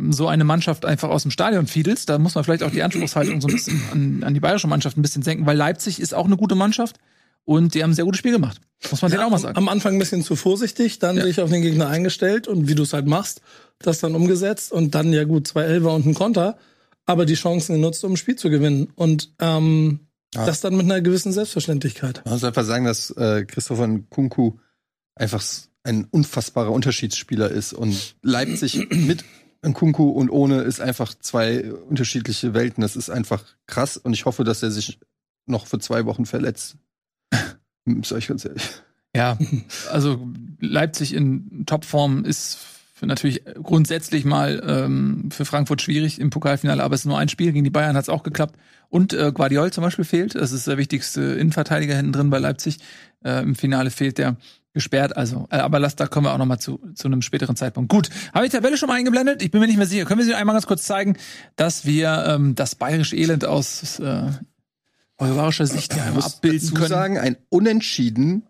[0.09, 2.09] so eine Mannschaft einfach aus dem Stadion fiedelst.
[2.09, 4.97] Da muss man vielleicht auch die Anspruchshaltung so ein bisschen an, an die bayerische Mannschaft
[4.97, 6.97] ein bisschen senken, weil Leipzig ist auch eine gute Mannschaft
[7.45, 8.61] und die haben ein sehr gutes Spiel gemacht.
[8.89, 9.57] Muss man ja, denen auch mal sagen.
[9.57, 11.23] Am Anfang ein bisschen zu vorsichtig, dann ja.
[11.23, 13.41] sich auf den Gegner eingestellt und wie du es halt machst,
[13.79, 16.57] das dann umgesetzt und dann ja gut, zwei Elfer und ein Konter,
[17.05, 18.89] aber die Chancen genutzt, um ein Spiel zu gewinnen.
[18.95, 20.01] Und ähm,
[20.33, 20.45] ja.
[20.45, 22.21] das dann mit einer gewissen Selbstverständlichkeit.
[22.25, 24.53] Man muss einfach sagen, dass äh, Christopher Kunku
[25.15, 25.43] einfach
[25.83, 29.23] ein unfassbarer Unterschiedsspieler ist und Leipzig mit
[29.65, 32.81] Nkunku und ohne ist einfach zwei unterschiedliche Welten.
[32.81, 34.99] Das ist einfach krass und ich hoffe, dass er sich
[35.45, 36.77] noch für zwei Wochen verletzt.
[38.03, 38.63] Sag ich ganz ehrlich.
[39.15, 39.37] Ja,
[39.91, 40.25] also
[40.59, 42.59] Leipzig in Topform ist
[43.01, 47.51] natürlich grundsätzlich mal ähm, für Frankfurt schwierig im Pokalfinale, aber es ist nur ein Spiel.
[47.51, 48.55] Gegen die Bayern hat es auch geklappt.
[48.89, 50.35] Und äh, Guardiol zum Beispiel fehlt.
[50.35, 52.77] Das ist der wichtigste Innenverteidiger hinten drin bei Leipzig.
[53.23, 54.37] Äh, Im Finale fehlt der
[54.73, 55.17] gesperrt.
[55.17, 57.91] Also, äh, aber lass, da kommen wir auch noch mal zu, zu einem späteren Zeitpunkt.
[57.91, 59.41] Gut, habe ich die Tabelle schon mal eingeblendet?
[59.41, 60.05] Ich bin mir nicht mehr sicher.
[60.05, 61.17] Können wir sie einmal ganz kurz zeigen,
[61.55, 64.31] dass wir ähm, das bayerische Elend aus äh,
[65.17, 66.89] bayerischer Sicht ja einmal abbilden dazu können?
[66.89, 68.43] sagen, ein Unentschieden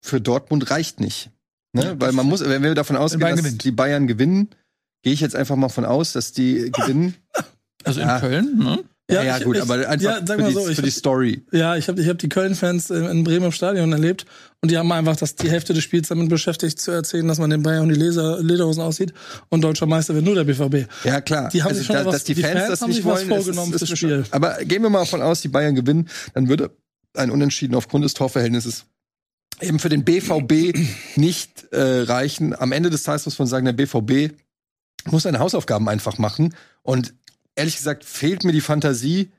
[0.00, 1.30] für Dortmund reicht nicht.
[1.72, 1.96] Ne?
[1.98, 3.64] Weil man muss, wenn wir davon ausgehen, dass gewinnt.
[3.64, 4.50] die Bayern gewinnen,
[5.02, 7.14] gehe ich jetzt einfach mal von aus, dass die gewinnen.
[7.84, 8.18] Also in ja.
[8.18, 8.84] Köln, ne?
[9.10, 11.44] Ja, ja, ich, gut, ich, aber einfach ja, für, die, so, für die Story.
[11.52, 14.24] Ja, ich habe ich hab die Köln-Fans in Bremen im Stadion erlebt
[14.64, 17.50] und die haben einfach das, die Hälfte des Spiels damit beschäftigt zu erzählen, dass man
[17.50, 19.12] den Bayern und die Leser, Lederhosen aussieht
[19.50, 20.90] und deutscher Meister wird nur der BVB.
[21.04, 21.50] Ja, klar.
[21.50, 23.28] Die haben also, sich schon da, was, dass die, die Fans, Fans das nicht wollen,
[23.28, 24.24] vorgenommen ist, ist, ist Spiel.
[24.30, 26.70] Aber gehen wir mal davon aus, die Bayern gewinnen, dann würde
[27.12, 28.86] ein Unentschieden aufgrund des Torverhältnisses
[29.60, 30.74] eben für den BVB
[31.16, 32.58] nicht äh, reichen.
[32.58, 34.34] Am Ende des Tages muss man sagen, der BVB
[35.10, 37.12] muss seine Hausaufgaben einfach machen und
[37.54, 39.30] ehrlich gesagt fehlt mir die Fantasie,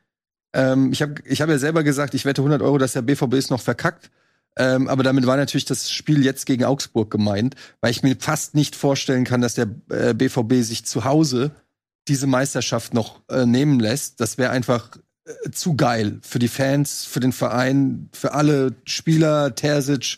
[0.53, 3.33] ähm, ich habe ich hab ja selber gesagt, ich wette 100 Euro, dass der BVB
[3.33, 4.11] es noch verkackt.
[4.57, 8.55] Ähm, aber damit war natürlich das Spiel jetzt gegen Augsburg gemeint, weil ich mir fast
[8.55, 11.51] nicht vorstellen kann, dass der äh, BVB sich zu Hause
[12.07, 14.21] diese Meisterschaft noch äh, nehmen lässt.
[14.21, 19.55] Das wäre einfach äh, zu geil für die Fans, für den Verein, für alle Spieler,
[19.55, 20.17] Terzic.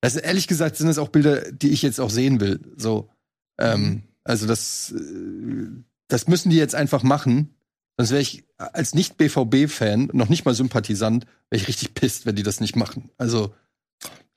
[0.00, 2.60] Das ehrlich gesagt sind das auch Bilder, die ich jetzt auch sehen will.
[2.76, 3.10] So,
[3.58, 5.68] ähm, also das, äh,
[6.08, 7.54] das müssen die jetzt einfach machen.
[7.96, 12.44] Sonst wäre ich als Nicht-BVB-Fan, noch nicht mal Sympathisant, wäre ich richtig pisst, wenn die
[12.44, 13.10] das nicht machen.
[13.18, 13.54] Also.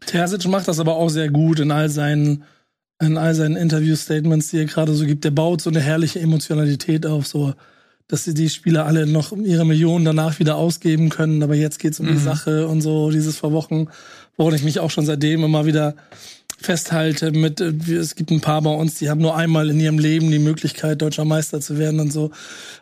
[0.05, 2.43] Terzic macht das aber auch sehr gut in all seinen,
[3.01, 5.23] in all seinen Interview-Statements, die er gerade so gibt.
[5.23, 7.53] Der baut so eine herrliche Emotionalität auf, so,
[8.07, 11.41] dass sie die Spieler alle noch ihre Millionen danach wieder ausgeben können.
[11.41, 12.11] Aber jetzt geht's um mhm.
[12.11, 13.89] die Sache und so, dieses Verwochen,
[14.37, 15.95] woran ich mich auch schon seitdem immer wieder
[16.57, 19.99] festhalte mit, äh, es gibt ein paar bei uns, die haben nur einmal in ihrem
[19.99, 22.31] Leben die Möglichkeit, deutscher Meister zu werden und so.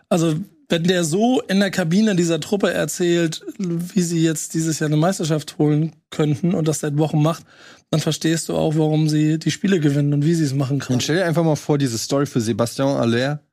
[0.10, 0.36] Also
[0.74, 4.98] wenn der so in der Kabine dieser Truppe erzählt, wie sie jetzt dieses Jahr eine
[4.98, 7.46] Meisterschaft holen könnten und das seit Wochen macht,
[7.92, 11.00] dann verstehst du auch, warum sie die Spiele gewinnen und wie sie es machen können.
[11.00, 13.44] stell dir einfach mal vor, diese Story für Sebastian Aller,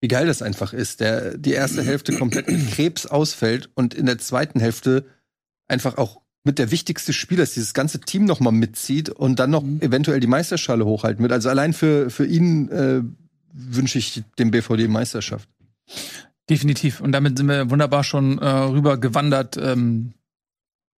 [0.00, 4.06] wie geil das einfach ist, der die erste Hälfte komplett mit Krebs ausfällt und in
[4.06, 5.04] der zweiten Hälfte
[5.68, 9.50] einfach auch mit der wichtigste Spieler ist, dieses ganze Team noch mal mitzieht und dann
[9.50, 9.80] noch mhm.
[9.80, 11.30] eventuell die Meisterschale hochhalten wird.
[11.30, 13.02] Also allein für, für ihn äh,
[13.52, 15.48] wünsche ich dem BVD Meisterschaft.
[16.50, 17.00] Definitiv.
[17.00, 20.14] Und damit sind wir wunderbar schon äh, rüber gewandert ähm,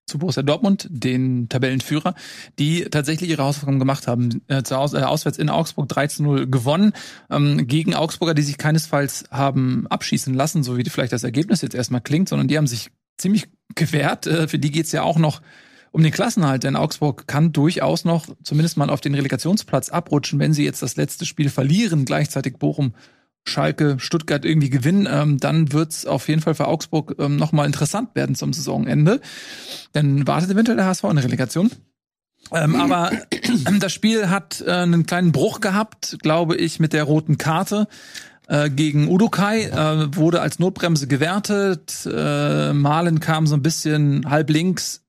[0.09, 2.15] zu Borussia Dortmund, den Tabellenführer,
[2.57, 4.41] die tatsächlich ihre Hausaufgaben gemacht haben.
[4.47, 6.93] Äh, zu Hause, äh, auswärts in Augsburg 13-0 gewonnen
[7.29, 11.75] ähm, gegen Augsburger, die sich keinesfalls haben abschießen lassen, so wie vielleicht das Ergebnis jetzt
[11.75, 14.27] erstmal klingt, sondern die haben sich ziemlich gewehrt.
[14.27, 15.41] Äh, für die geht's ja auch noch
[15.91, 20.53] um den Klassenhalt, denn Augsburg kann durchaus noch zumindest mal auf den Relegationsplatz abrutschen, wenn
[20.53, 22.93] sie jetzt das letzte Spiel verlieren, gleichzeitig Bochum
[23.47, 28.15] Schalke, Stuttgart irgendwie gewinnen, ähm, dann wird's auf jeden Fall für Augsburg ähm, nochmal interessant
[28.15, 29.21] werden zum Saisonende.
[29.93, 31.71] Dann wartet eventuell der HSV eine Relegation.
[32.51, 33.11] Ähm, aber
[33.79, 37.87] das Spiel hat äh, einen kleinen Bruch gehabt, glaube ich, mit der roten Karte
[38.47, 42.07] äh, gegen Udokai, äh, wurde als Notbremse gewertet.
[42.11, 45.03] Äh, Malen kam so ein bisschen halb links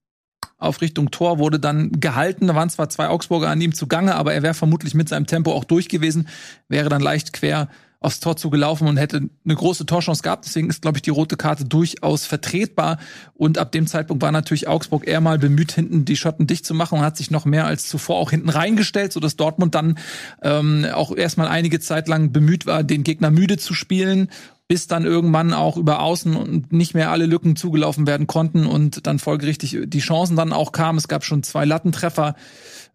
[0.57, 2.47] auf Richtung Tor, wurde dann gehalten.
[2.47, 5.53] Da waren zwar zwei Augsburger an ihm zugange, aber er wäre vermutlich mit seinem Tempo
[5.53, 6.27] auch durch gewesen,
[6.67, 7.67] wäre dann leicht quer
[8.01, 10.45] aufs Tor zugelaufen und hätte eine große Torchance gehabt.
[10.45, 12.97] Deswegen ist, glaube ich, die rote Karte durchaus vertretbar.
[13.35, 16.73] Und ab dem Zeitpunkt war natürlich Augsburg eher mal bemüht, hinten die Schotten dicht zu
[16.73, 19.99] machen und hat sich noch mehr als zuvor auch hinten reingestellt, sodass Dortmund dann
[20.41, 24.29] ähm, auch erstmal einige Zeit lang bemüht war, den Gegner müde zu spielen
[24.67, 29.05] bis dann irgendwann auch über Außen und nicht mehr alle Lücken zugelaufen werden konnten und
[29.05, 30.97] dann folgerichtig die Chancen dann auch kamen.
[30.97, 32.37] Es gab schon zwei Lattentreffer.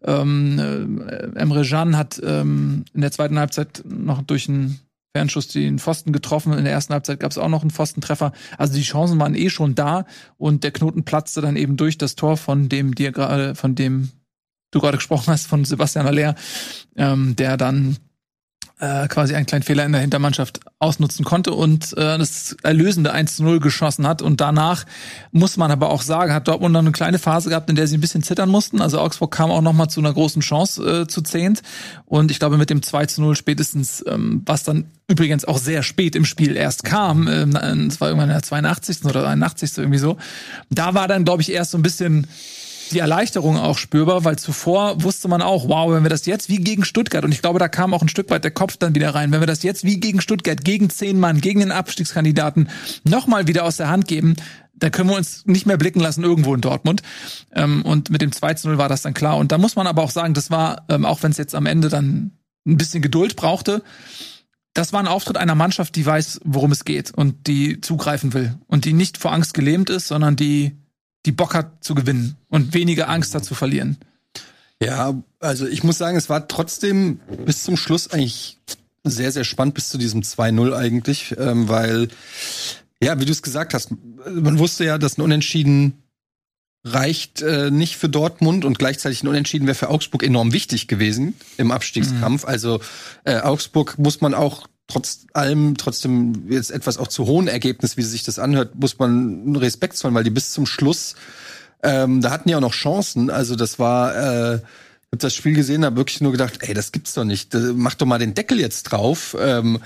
[0.03, 4.79] Ähm, äh, Emre Can hat ähm, in der zweiten Halbzeit noch durch einen
[5.17, 6.53] Fernschuss den Pfosten getroffen.
[6.53, 8.33] In der ersten Halbzeit gab es auch noch einen Pfostentreffer.
[8.59, 10.05] Also die Chancen waren eh schon da
[10.37, 14.09] und der Knoten platzte dann eben durch das Tor von dem dir gerade, von dem
[14.69, 16.35] du gerade gesprochen hast, von Sebastian Aller,
[16.95, 17.97] ähm, der dann
[18.79, 23.59] äh, quasi einen kleinen Fehler in der Hintermannschaft ausnutzen konnte und äh, das erlösende 1-0
[23.59, 24.21] geschossen hat.
[24.21, 24.85] Und danach
[25.31, 27.97] muss man aber auch sagen, hat Dortmund noch eine kleine Phase gehabt, in der sie
[27.97, 28.79] ein bisschen zittern mussten.
[28.81, 31.63] Also Augsburg kam auch noch mal zu einer großen Chance äh, zu zehnt.
[32.05, 36.25] Und ich glaube, mit dem 2-0 spätestens, ähm, was dann übrigens auch sehr spät im
[36.25, 37.45] Spiel erst kam, äh,
[37.87, 39.05] es war irgendwann in der 82.
[39.05, 39.77] oder 81.
[39.77, 40.17] irgendwie so,
[40.69, 42.27] da war dann, glaube ich, erst so ein bisschen
[42.91, 46.57] die Erleichterung auch spürbar, weil zuvor wusste man auch, wow, wenn wir das jetzt wie
[46.57, 49.13] gegen Stuttgart, und ich glaube, da kam auch ein Stück weit der Kopf dann wieder
[49.15, 52.69] rein, wenn wir das jetzt wie gegen Stuttgart, gegen zehn Mann, gegen den Abstiegskandidaten
[53.03, 54.35] nochmal wieder aus der Hand geben,
[54.73, 57.01] da können wir uns nicht mehr blicken lassen irgendwo in Dortmund.
[57.53, 59.37] Ähm, und mit dem 2-0 war das dann klar.
[59.37, 61.65] Und da muss man aber auch sagen, das war, ähm, auch wenn es jetzt am
[61.65, 62.31] Ende dann
[62.65, 63.81] ein bisschen Geduld brauchte,
[64.73, 68.55] das war ein Auftritt einer Mannschaft, die weiß, worum es geht und die zugreifen will
[68.67, 70.77] und die nicht vor Angst gelähmt ist, sondern die
[71.27, 73.97] die Bock hat zu gewinnen und weniger Angst hat zu verlieren.
[74.81, 78.57] Ja, also ich muss sagen, es war trotzdem bis zum Schluss eigentlich
[79.03, 82.07] sehr, sehr spannend bis zu diesem 2-0 eigentlich, ähm, weil,
[83.01, 86.01] ja, wie du es gesagt hast, man wusste ja, dass ein Unentschieden
[86.85, 91.35] reicht äh, nicht für Dortmund und gleichzeitig ein Unentschieden wäre für Augsburg enorm wichtig gewesen
[91.57, 92.43] im Abstiegskampf.
[92.43, 92.49] Mhm.
[92.49, 92.79] Also
[93.25, 98.03] äh, Augsburg muss man auch trotz allem trotzdem jetzt etwas auch zu hohen Ergebnis, wie
[98.03, 101.15] sich das anhört, muss man Respekt zollen, weil die bis zum Schluss,
[101.83, 103.29] ähm, da hatten die auch noch Chancen.
[103.29, 104.61] Also das war, äh,
[105.11, 107.53] hab das Spiel gesehen, habe wirklich nur gedacht, ey, das gibt's doch nicht.
[107.53, 109.35] Mach doch mal den Deckel jetzt drauf.
[109.39, 109.79] Ähm,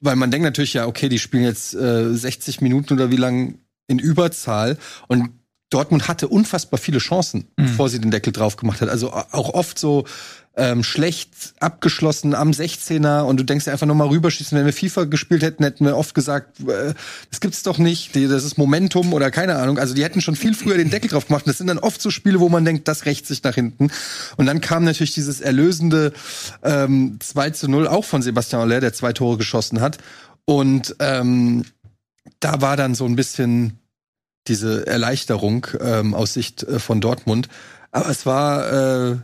[0.00, 3.58] weil man denkt natürlich ja, okay, die spielen jetzt äh, 60 Minuten oder wie lang
[3.86, 5.30] in Überzahl und
[5.70, 7.66] Dortmund hatte unfassbar viele Chancen, mhm.
[7.66, 8.88] bevor sie den Deckel drauf gemacht hat.
[8.88, 10.04] Also auch oft so
[10.56, 14.58] ähm, schlecht abgeschlossen am 16er und du denkst dir einfach nochmal rüberschießen.
[14.58, 16.92] Wenn wir FIFA gespielt hätten, hätten wir oft gesagt, äh,
[17.30, 19.78] das gibt's doch nicht, das ist Momentum oder keine Ahnung.
[19.78, 21.46] Also die hätten schon viel früher den Deckel drauf gemacht.
[21.46, 23.90] Und das sind dann oft so Spiele, wo man denkt, das rächt sich nach hinten.
[24.36, 26.12] Und dann kam natürlich dieses erlösende
[26.64, 29.98] ähm, 2 zu 0 auch von Sebastian Aller, der zwei Tore geschossen hat.
[30.46, 31.64] Und ähm,
[32.40, 33.78] da war dann so ein bisschen
[34.48, 37.48] diese Erleichterung ähm, aus Sicht äh, von Dortmund.
[37.92, 39.16] Aber es war äh,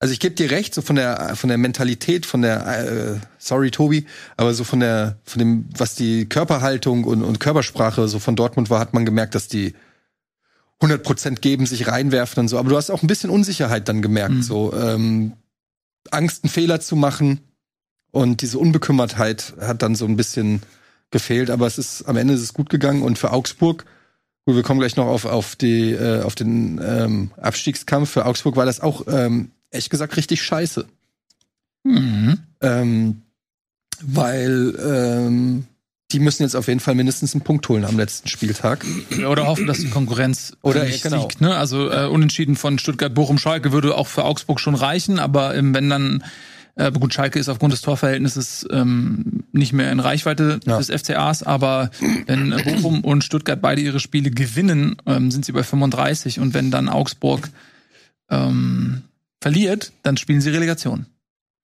[0.00, 3.70] also ich gebe dir recht, so von der von der Mentalität, von der äh, sorry
[3.70, 4.06] Tobi,
[4.36, 8.70] aber so von der von dem was die Körperhaltung und, und Körpersprache so von Dortmund
[8.70, 9.74] war, hat man gemerkt, dass die
[10.80, 12.58] 100% geben, sich reinwerfen und so.
[12.58, 14.42] Aber du hast auch ein bisschen Unsicherheit dann gemerkt, mhm.
[14.42, 15.32] so ähm,
[16.12, 17.40] Angst, einen Fehler zu machen
[18.12, 20.62] und diese Unbekümmertheit hat dann so ein bisschen
[21.10, 21.50] gefehlt.
[21.50, 23.84] Aber es ist am Ende ist es gut gegangen und für Augsburg
[24.48, 28.08] Gut, wir kommen gleich noch auf, auf, die, äh, auf den ähm, Abstiegskampf.
[28.08, 30.86] Für Augsburg war das auch ähm, ehrlich gesagt richtig scheiße.
[31.84, 32.38] Mhm.
[32.62, 33.22] Ähm,
[34.00, 35.64] weil ähm,
[36.12, 38.86] die müssen jetzt auf jeden Fall mindestens einen Punkt holen am letzten Spieltag.
[39.30, 41.20] Oder hoffen, dass die Konkurrenz oder nicht genau.
[41.20, 41.42] siegt.
[41.42, 41.54] Ne?
[41.54, 45.74] Also äh, unentschieden von Stuttgart, Bochum, Schalke würde auch für Augsburg schon reichen, aber ähm,
[45.74, 46.24] wenn dann
[46.78, 50.78] äh, gut, Schalke ist aufgrund des Torverhältnisses ähm, nicht mehr in Reichweite ja.
[50.78, 51.90] des FCAs, aber
[52.26, 56.70] wenn Bochum und Stuttgart beide ihre Spiele gewinnen, ähm, sind sie bei 35 und wenn
[56.70, 57.50] dann Augsburg
[58.30, 59.02] ähm,
[59.40, 61.06] verliert, dann spielen sie Relegation.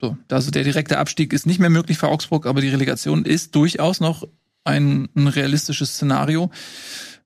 [0.00, 3.54] So, also der direkte Abstieg ist nicht mehr möglich für Augsburg, aber die Relegation ist
[3.54, 4.26] durchaus noch
[4.64, 6.50] ein, ein realistisches Szenario.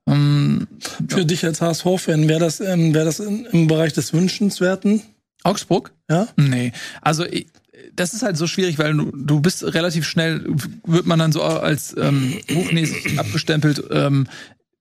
[0.07, 0.69] Ähm,
[1.09, 5.03] Für dich als HSV-Fan wäre das, ähm, wär das in, im Bereich des Wünschenswerten?
[5.43, 5.93] Augsburg?
[6.11, 6.29] Ja?
[6.37, 6.73] Nee.
[7.01, 7.47] Also ich,
[7.95, 10.45] das ist halt so schwierig, weil du, du bist relativ schnell,
[10.85, 13.85] wird man dann so als ähm, hochnäsig abgestempelt.
[13.91, 14.27] Ähm,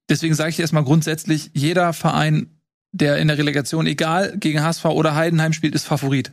[0.10, 2.60] deswegen sage ich erstmal grundsätzlich, jeder Verein,
[2.92, 6.32] der in der Relegation, egal gegen HSV oder Heidenheim spielt, ist Favorit.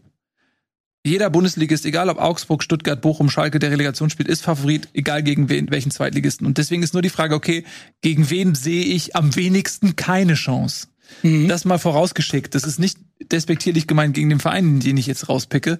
[1.07, 5.51] Jeder Bundesligist, egal ob Augsburg, Stuttgart, Bochum, Schalke, der Relegation spielt, ist Favorit, egal gegen
[5.51, 6.47] wen, welchen Zweitligisten.
[6.47, 7.65] Und deswegen ist nur die Frage, okay,
[8.01, 10.87] gegen wen sehe ich am wenigsten keine Chance?
[11.23, 11.49] Mhm.
[11.49, 12.55] Das mal vorausgeschickt.
[12.55, 15.79] Das ist nicht despektierlich gemeint gegen den Verein, den ich jetzt rauspicke.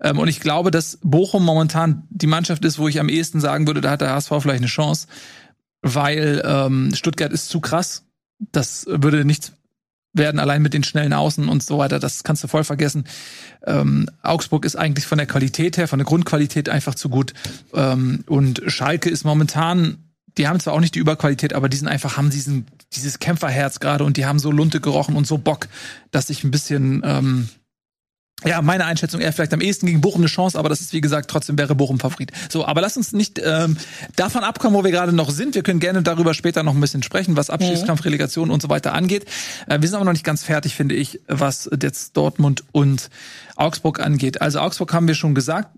[0.00, 3.66] Ähm, und ich glaube, dass Bochum momentan die Mannschaft ist, wo ich am ehesten sagen
[3.66, 5.08] würde, da hat der HSV vielleicht eine Chance,
[5.82, 8.04] weil ähm, Stuttgart ist zu krass.
[8.52, 9.52] Das würde nichts
[10.12, 11.98] werden, allein mit den schnellen Außen und so weiter.
[11.98, 13.04] Das kannst du voll vergessen.
[13.66, 17.34] Ähm, Augsburg ist eigentlich von der Qualität her, von der Grundqualität einfach zu gut.
[17.74, 20.05] Ähm, und Schalke ist momentan
[20.38, 23.80] die haben zwar auch nicht die Überqualität, aber die sind einfach, haben diesen, dieses Kämpferherz
[23.80, 25.68] gerade und die haben so Lunte gerochen und so Bock,
[26.10, 27.48] dass ich ein bisschen, ähm,
[28.44, 31.00] ja, meine Einschätzung eher vielleicht am ehesten gegen Bochum eine Chance, aber das ist wie
[31.00, 32.32] gesagt, trotzdem wäre Bochum Favorit.
[32.50, 33.78] So, aber lass uns nicht ähm,
[34.14, 35.54] davon abkommen, wo wir gerade noch sind.
[35.54, 38.92] Wir können gerne darüber später noch ein bisschen sprechen, was Abstiegskampf, Relegation und so weiter
[38.92, 39.24] angeht.
[39.66, 43.08] Äh, wir sind aber noch nicht ganz fertig, finde ich, was jetzt Dortmund und
[43.56, 44.42] Augsburg angeht.
[44.42, 45.70] Also Augsburg haben wir schon gesagt,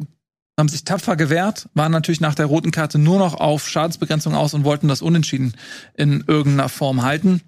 [0.58, 4.54] haben sich tapfer gewehrt, waren natürlich nach der roten Karte nur noch auf Schadensbegrenzung aus
[4.54, 5.54] und wollten das Unentschieden
[5.94, 7.40] in irgendeiner Form halten.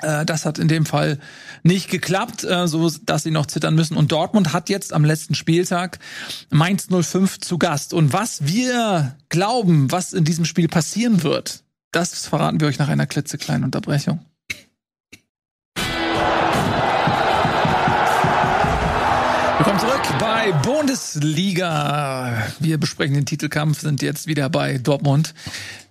[0.00, 1.18] Äh, Das hat in dem Fall
[1.62, 3.96] nicht geklappt, äh, so dass sie noch zittern müssen.
[3.96, 6.00] Und Dortmund hat jetzt am letzten Spieltag
[6.50, 7.94] Mainz 05 zu Gast.
[7.94, 12.88] Und was wir glauben, was in diesem Spiel passieren wird, das verraten wir euch nach
[12.88, 14.20] einer klitzekleinen Unterbrechung.
[19.56, 22.42] Willkommen zurück bei Bundesliga.
[22.58, 25.32] Wir besprechen den Titelkampf, sind jetzt wieder bei Dortmund,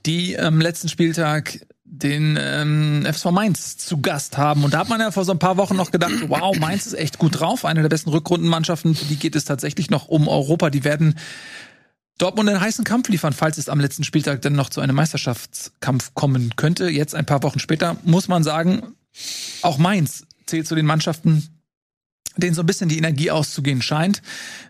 [0.05, 4.65] die am letzten Spieltag den ähm, FSV Mainz zu Gast haben.
[4.65, 6.93] Und da hat man ja vor so ein paar Wochen noch gedacht, wow, Mainz ist
[6.93, 7.63] echt gut drauf.
[7.63, 10.69] Eine der besten Rückrundenmannschaften, für die geht es tatsächlich noch um Europa.
[10.69, 11.15] Die werden
[12.17, 16.13] Dortmund einen heißen Kampf liefern, falls es am letzten Spieltag dann noch zu einem Meisterschaftskampf
[16.13, 16.89] kommen könnte.
[16.89, 18.95] Jetzt ein paar Wochen später muss man sagen,
[19.61, 21.47] auch Mainz zählt zu den Mannschaften,
[22.37, 24.21] denen so ein bisschen die Energie auszugehen scheint.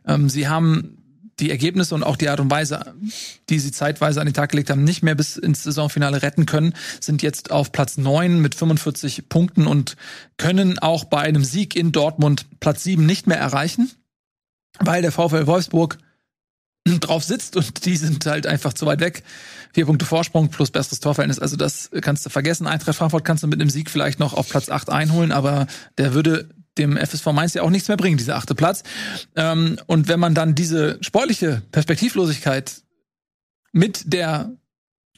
[0.05, 0.97] Ähm, sie haben
[1.39, 2.93] die Ergebnisse und auch die Art und Weise,
[3.49, 6.73] die sie zeitweise an den Tag gelegt haben, nicht mehr bis ins Saisonfinale retten können,
[6.99, 9.95] sind jetzt auf Platz neun mit 45 Punkten und
[10.37, 13.91] können auch bei einem Sieg in Dortmund Platz sieben nicht mehr erreichen,
[14.79, 15.97] weil der VfL Wolfsburg
[16.99, 19.23] drauf sitzt und die sind halt einfach zu weit weg.
[19.73, 22.67] Vier Punkte Vorsprung plus besseres Torverhältnis, also das kannst du vergessen.
[22.67, 25.65] Eintracht Frankfurt kannst du mit einem Sieg vielleicht noch auf Platz acht einholen, aber
[25.97, 28.83] der würde dem FSV Mainz ja auch nichts mehr bringen, dieser achte Platz.
[29.35, 32.81] Ähm, und wenn man dann diese sportliche Perspektivlosigkeit
[33.71, 34.51] mit der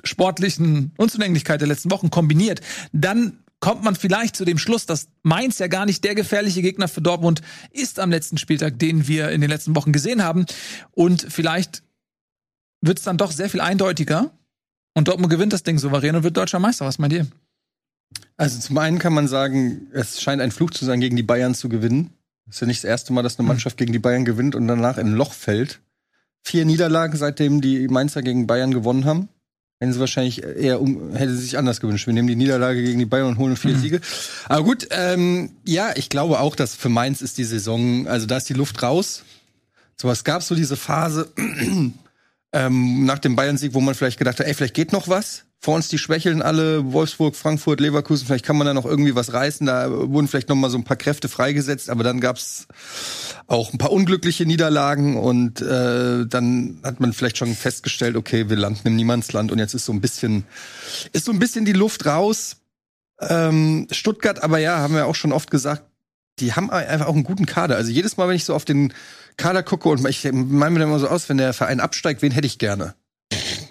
[0.04, 5.60] sportlichen Unzulänglichkeit der letzten Wochen kombiniert, dann kommt man vielleicht zu dem Schluss, dass Mainz
[5.60, 7.42] ja gar nicht der gefährliche Gegner für Dortmund
[7.72, 10.46] ist am letzten Spieltag, den wir in den letzten Wochen gesehen haben.
[10.92, 11.82] Und vielleicht
[12.82, 14.38] wird es dann doch sehr viel eindeutiger.
[14.94, 16.86] Und Dortmund gewinnt das Ding souverän und wird deutscher Meister.
[16.86, 17.28] Was meint ihr?
[18.38, 21.56] Also zum einen kann man sagen, es scheint ein Fluch zu sein, gegen die Bayern
[21.56, 22.12] zu gewinnen.
[22.46, 24.68] Das ist ja nicht das erste Mal, dass eine Mannschaft gegen die Bayern gewinnt und
[24.68, 25.80] danach in ein Loch fällt.
[26.44, 29.30] Vier Niederlagen, seitdem die Mainzer gegen Bayern gewonnen haben.
[29.80, 32.08] Hätten sie wahrscheinlich eher um, hätte sie sich anders gewünscht.
[32.08, 34.00] Wir nehmen die Niederlage gegen die Bayern und holen vier Siege.
[34.48, 38.38] Aber gut, ähm, ja, ich glaube auch, dass für Mainz ist die Saison, also da
[38.38, 39.24] ist die Luft raus.
[39.98, 41.30] So, es gab so diese Phase
[42.54, 45.45] ähm, nach dem Bayern-Sieg, wo man vielleicht gedacht hat, ey, vielleicht geht noch was.
[45.60, 49.34] Vor uns die schwächeln alle, Wolfsburg, Frankfurt, Leverkusen, vielleicht kann man da noch irgendwie was
[49.34, 49.66] reißen.
[49.66, 52.68] Da wurden vielleicht noch mal so ein paar Kräfte freigesetzt, aber dann gab's
[53.48, 58.58] auch ein paar unglückliche Niederlagen und äh, dann hat man vielleicht schon festgestellt, okay, wir
[58.58, 60.46] landen im Niemandsland und jetzt ist so ein bisschen,
[61.14, 62.58] ist so ein bisschen die Luft raus.
[63.22, 65.84] Ähm, Stuttgart, aber ja, haben wir auch schon oft gesagt,
[66.40, 67.76] die haben einfach auch einen guten Kader.
[67.78, 68.94] Also jedes Mal, wenn ich so auf den
[69.38, 72.32] Kader gucke und ich meine mir dann immer so aus, wenn der Verein absteigt, wen
[72.32, 72.96] hätte ich gerne?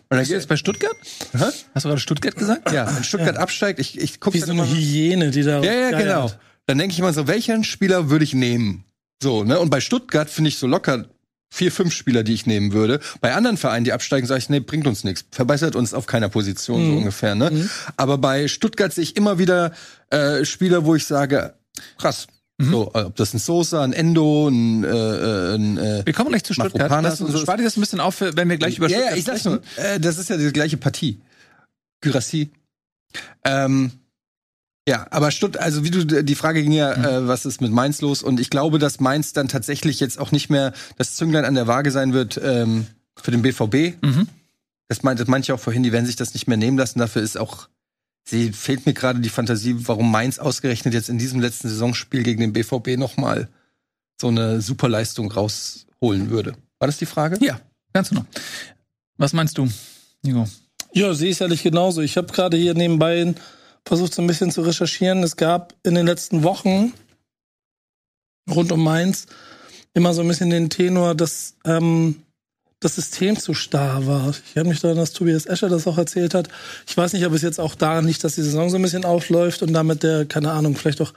[0.08, 0.96] Und dann Ist das bei Stuttgart?
[1.32, 1.44] Hä?
[1.74, 2.70] Hast du gerade Stuttgart gesagt?
[2.72, 5.62] Ja, wenn Stuttgart absteigt, ich, ich gucke Wie so eine Hyäne, die da.
[5.62, 6.02] Ja, ja, geiert.
[6.02, 6.30] genau.
[6.66, 8.84] Dann denke ich immer so, welchen Spieler würde ich nehmen?
[9.22, 9.58] So, ne?
[9.58, 11.06] Und bei Stuttgart finde ich so locker
[11.50, 13.00] vier, fünf Spieler, die ich nehmen würde.
[13.20, 15.24] Bei anderen Vereinen, die absteigen, sage ich, nee, bringt uns nichts.
[15.30, 17.68] Verbessert uns auf keiner Position, so ungefähr, ne?
[17.96, 19.72] Aber bei Stuttgart sehe ich immer wieder
[20.10, 21.54] äh, Spieler, wo ich sage,
[21.96, 22.26] krass.
[22.60, 26.30] So, äh, ob das ein Sosa, ein Endo, ein, äh, äh, ein äh, Wir kommen
[26.30, 26.88] gleich zu Stuttgart.
[27.02, 27.38] Lass, und so.
[27.38, 29.40] spar dir das ein bisschen auf, wenn wir gleich über ja, Stuttgart ja, ich sag's
[29.40, 29.60] sprechen.
[29.76, 31.20] nur, äh, das ist ja die gleiche Partie.
[32.00, 32.50] Gyrassi.
[33.44, 33.90] Ähm,
[34.88, 37.04] ja, aber Stutt, also wie du, die Frage ging ja, Mhm.
[37.04, 38.22] äh, was ist mit Mainz los?
[38.22, 41.66] Und ich glaube, dass Mainz dann tatsächlich jetzt auch nicht mehr das Zünglein an der
[41.66, 44.00] Waage sein wird ähm, für den BVB.
[44.04, 44.28] Mhm.
[44.88, 46.98] Das meinte manche auch vorhin, die werden sich das nicht mehr nehmen lassen.
[46.98, 47.68] Dafür ist auch
[48.24, 52.40] sie fehlt mir gerade die Fantasie, warum Mainz ausgerechnet jetzt in diesem letzten Saisonspiel gegen
[52.40, 53.48] den BVB nochmal
[54.20, 56.56] so eine Superleistung rausholen würde.
[56.78, 57.38] War das die Frage?
[57.44, 57.60] Ja,
[57.92, 58.24] ganz genau.
[59.16, 59.68] Was meinst du,
[60.22, 60.48] Nico?
[60.92, 62.00] Ja, sehe ich ehrlich genauso.
[62.00, 63.34] Ich habe gerade hier nebenbei
[63.84, 65.22] versucht, so ein bisschen zu recherchieren.
[65.22, 66.92] Es gab in den letzten Wochen
[68.48, 69.26] rund um Mainz
[69.92, 72.22] immer so ein bisschen den Tenor, dass ähm,
[72.84, 74.34] das System zu starr war.
[74.50, 76.48] Ich habe mich daran, dass Tobias Escher das auch erzählt hat.
[76.86, 79.04] Ich weiß nicht, ob es jetzt auch daran liegt, dass die Saison so ein bisschen
[79.04, 81.14] aufläuft und damit der, keine Ahnung, vielleicht auch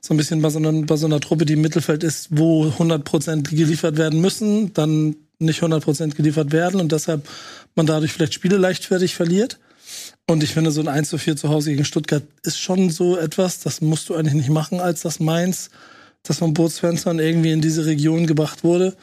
[0.00, 2.66] so ein bisschen bei so, einer, bei so einer Truppe, die im Mittelfeld ist, wo
[2.66, 7.26] 100% geliefert werden müssen, dann nicht 100% geliefert werden und deshalb
[7.74, 9.58] man dadurch vielleicht Spiele leichtfertig verliert.
[10.26, 13.16] Und ich finde, so ein 1 zu 4 zu Hause gegen Stuttgart ist schon so
[13.16, 15.70] etwas, das musst du eigentlich nicht machen, als das Mainz,
[16.22, 18.96] das von Bootsfenstern irgendwie in diese Region gebracht wurde.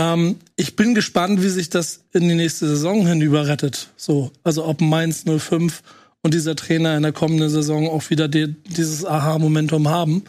[0.00, 3.88] Ähm, ich bin gespannt, wie sich das in die nächste Saison hinüber rettet.
[3.96, 5.82] So, also ob Mainz 05
[6.22, 10.24] und dieser Trainer in der kommenden Saison auch wieder die, dieses Aha-Momentum haben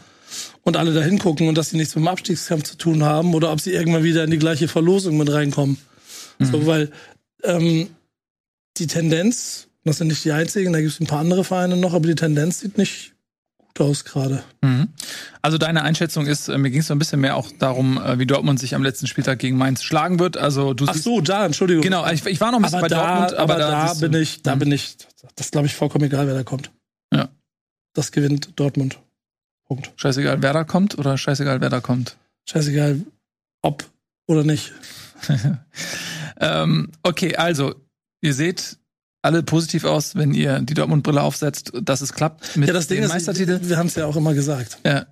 [0.62, 3.50] und alle da hingucken und dass sie nichts mit dem Abstiegskampf zu tun haben oder
[3.50, 5.78] ob sie irgendwann wieder in die gleiche Verlosung mit reinkommen.
[6.38, 6.44] Mhm.
[6.44, 6.90] So, weil
[7.42, 7.88] ähm,
[8.76, 11.94] die Tendenz, das sind nicht die einzigen, da gibt es ein paar andere Vereine noch,
[11.94, 13.11] aber die Tendenz sieht nicht
[13.80, 14.42] aus gerade.
[14.60, 14.88] Mhm.
[15.40, 18.18] Also deine Einschätzung ist, äh, mir ging es so ein bisschen mehr auch darum, äh,
[18.18, 20.36] wie Dortmund sich am letzten Spieltag gegen Mainz schlagen wird.
[20.36, 21.82] Also du Ach so, da, Entschuldigung.
[21.82, 23.94] Genau, ich, ich war noch ein bisschen aber bei da, Dortmund, aber, aber da, da
[23.94, 24.58] bin ich, da mhm.
[24.60, 24.96] bin ich,
[25.36, 26.70] das glaube ich vollkommen egal, wer da kommt.
[27.12, 27.28] Ja.
[27.94, 28.98] Das gewinnt Dortmund.
[29.66, 29.92] Punkt.
[29.96, 32.16] Scheißegal, wer da kommt oder scheißegal, wer da kommt?
[32.48, 33.00] Scheißegal,
[33.62, 33.84] ob
[34.26, 34.72] oder nicht.
[36.40, 37.74] ähm, okay, also,
[38.20, 38.78] ihr seht
[39.22, 42.98] alle positiv aus, wenn ihr die Dortmund-Brille aufsetzt, dass es klappt mit ja, das Ding
[42.98, 43.60] dem ist, Meistertitel.
[43.62, 44.78] Wir haben es ja auch immer gesagt.
[44.84, 45.06] Ja.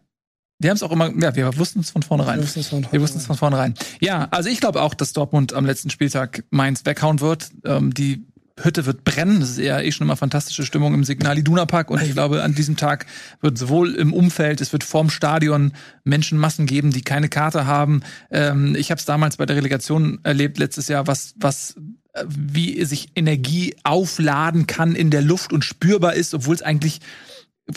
[0.59, 2.39] Wir haben es auch immer, ja, wir wussten es von vornherein.
[2.39, 3.75] Wir wussten es von, es von vornherein.
[4.01, 7.51] Ja, also ich glaube auch, dass Dortmund am letzten Spieltag Mainz weghauen wird.
[7.65, 8.27] Ähm, die
[8.63, 9.41] Hütte wird brennen.
[9.41, 11.91] Das ist ja eh schon immer fantastische Stimmung im Signal Iduna Park.
[11.91, 13.07] Und ich glaube, an diesem Tag
[13.41, 15.73] wird sowohl im Umfeld, es wird vorm Stadion
[16.05, 18.03] Menschenmassen geben, die keine Karte haben.
[18.31, 21.77] Ähm, ich habe es damals bei der Relegation erlebt letztes Jahr, was was
[22.29, 27.01] wie sich Energie aufladen kann in der Luft und spürbar ist, obwohl es eigentlich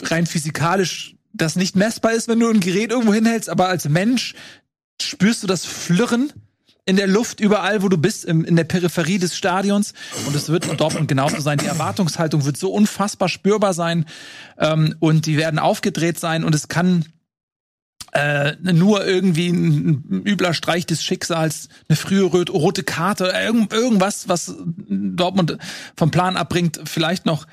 [0.03, 4.35] rein physikalisch das nicht messbar ist, wenn du ein Gerät irgendwo hinhältst, aber als Mensch
[5.01, 6.31] spürst du das Flirren
[6.85, 9.93] in der Luft überall, wo du bist, im, in der Peripherie des Stadions.
[10.27, 11.57] Und es wird in Dortmund genauso sein.
[11.57, 14.05] Die Erwartungshaltung wird so unfassbar spürbar sein
[14.57, 17.05] ähm, und die werden aufgedreht sein und es kann
[18.13, 24.27] äh, nur irgendwie ein, ein übler Streich des Schicksals, eine frühe rote Karte, irgend, irgendwas,
[24.27, 24.55] was
[24.87, 25.57] Dortmund
[25.95, 27.47] vom Plan abbringt, vielleicht noch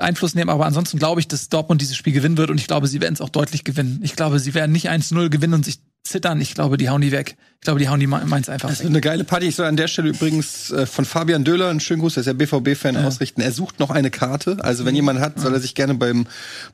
[0.00, 2.86] Einfluss nehmen, aber ansonsten glaube ich, dass Dortmund dieses Spiel gewinnen wird und ich glaube,
[2.86, 4.00] sie werden es auch deutlich gewinnen.
[4.02, 6.40] Ich glaube, sie werden nicht 1-0 gewinnen und sich zittern.
[6.40, 7.36] Ich glaube, die hauen die weg.
[7.56, 8.84] Ich glaube, die hauen die Mainz einfach das weg.
[8.84, 9.46] Das ist eine geile Party.
[9.46, 12.26] Ich soll an der Stelle übrigens äh, von Fabian Döhler einen schönen Gruß, der ist
[12.26, 13.04] ja BVB-Fan, ja.
[13.04, 13.40] ausrichten.
[13.40, 14.56] Er sucht noch eine Karte.
[14.60, 16.26] Also wenn jemand hat, soll er sich gerne beim,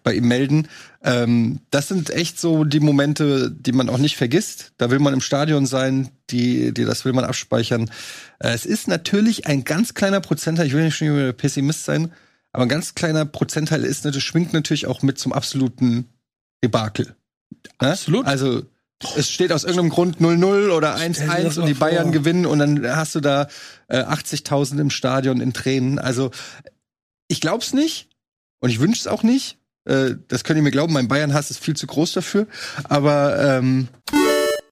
[0.05, 0.68] bei ihm melden.
[1.03, 4.72] Ähm, das sind echt so die Momente, die man auch nicht vergisst.
[4.79, 7.91] Da will man im Stadion sein, die, die das will man abspeichern.
[8.39, 12.12] Äh, es ist natürlich ein ganz kleiner Prozentteil, ich will nicht schon Pessimist sein,
[12.57, 16.09] aber ein ganz kleiner Prozentteil ist, das schwingt natürlich auch mit zum absoluten
[16.64, 17.14] Debakel.
[17.82, 17.90] Ne?
[17.90, 18.24] Absolut.
[18.24, 18.62] Also
[19.14, 21.88] es steht aus irgendeinem Grund 0-0 oder 1-1 und die vor.
[21.88, 23.48] Bayern gewinnen und dann hast du da
[23.88, 25.98] äh, 80.000 im Stadion in Tränen.
[25.98, 26.30] Also
[27.28, 28.09] ich glaub's nicht
[28.61, 29.59] und ich wünsch's auch nicht.
[29.84, 32.46] Äh, das könnt ihr mir glauben, mein Bayern-Hass ist viel zu groß dafür.
[32.84, 33.88] Aber ähm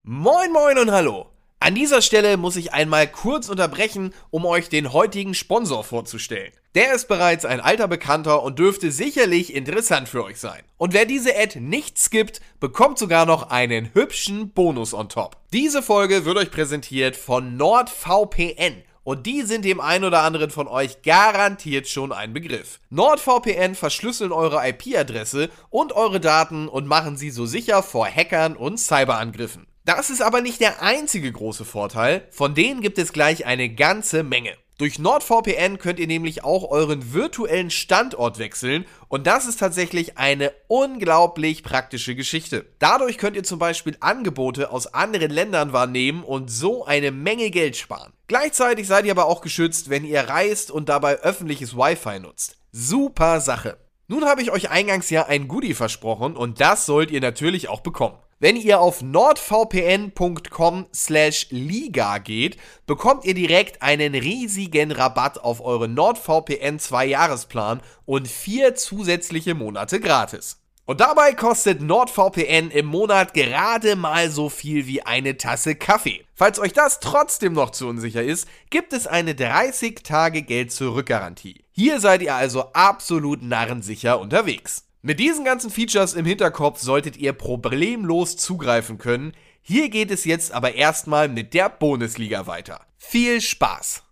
[0.05, 1.34] Moin moin und hallo.
[1.65, 6.53] An dieser Stelle muss ich einmal kurz unterbrechen, um euch den heutigen Sponsor vorzustellen.
[6.75, 10.61] Der ist bereits ein alter Bekannter und dürfte sicherlich interessant für euch sein.
[10.77, 15.39] Und wer diese Ad nicht skippt, bekommt sogar noch einen hübschen Bonus on top.
[15.55, 18.83] Diese Folge wird euch präsentiert von NordVPN.
[19.03, 22.79] Und die sind dem einen oder anderen von euch garantiert schon ein Begriff.
[22.91, 28.79] NordVPN verschlüsseln eure IP-Adresse und eure Daten und machen sie so sicher vor Hackern und
[28.79, 29.67] Cyberangriffen.
[29.87, 34.22] Das ist aber nicht der einzige große Vorteil, von denen gibt es gleich eine ganze
[34.22, 34.57] Menge.
[34.78, 40.53] Durch NordVPN könnt ihr nämlich auch euren virtuellen Standort wechseln und das ist tatsächlich eine
[40.68, 42.64] unglaublich praktische Geschichte.
[42.78, 47.76] Dadurch könnt ihr zum Beispiel Angebote aus anderen Ländern wahrnehmen und so eine Menge Geld
[47.76, 48.14] sparen.
[48.26, 52.57] Gleichzeitig seid ihr aber auch geschützt, wenn ihr reist und dabei öffentliches Wi-Fi nutzt.
[52.72, 53.76] Super Sache.
[54.09, 57.80] Nun habe ich euch eingangs ja ein Goodie versprochen und das sollt ihr natürlich auch
[57.80, 58.16] bekommen.
[58.41, 62.57] Wenn ihr auf nordvpn.com slash liga geht,
[62.87, 70.01] bekommt ihr direkt einen riesigen Rabatt auf euren NordVPN 2 Jahresplan und vier zusätzliche Monate
[70.01, 70.61] gratis.
[70.87, 76.26] Und dabei kostet NordVPN im Monat gerade mal so viel wie eine Tasse Kaffee.
[76.35, 81.07] Falls euch das trotzdem noch zu unsicher ist, gibt es eine 30 Tage Geld zurück
[81.07, 81.64] Garantie.
[81.70, 84.85] Hier seid ihr also absolut narrensicher unterwegs.
[85.07, 89.35] Mit diesen ganzen Features im Hinterkopf solltet ihr problemlos zugreifen können.
[89.61, 92.81] Hier geht es jetzt aber erstmal mit der Bundesliga weiter.
[92.97, 94.03] Viel Spaß!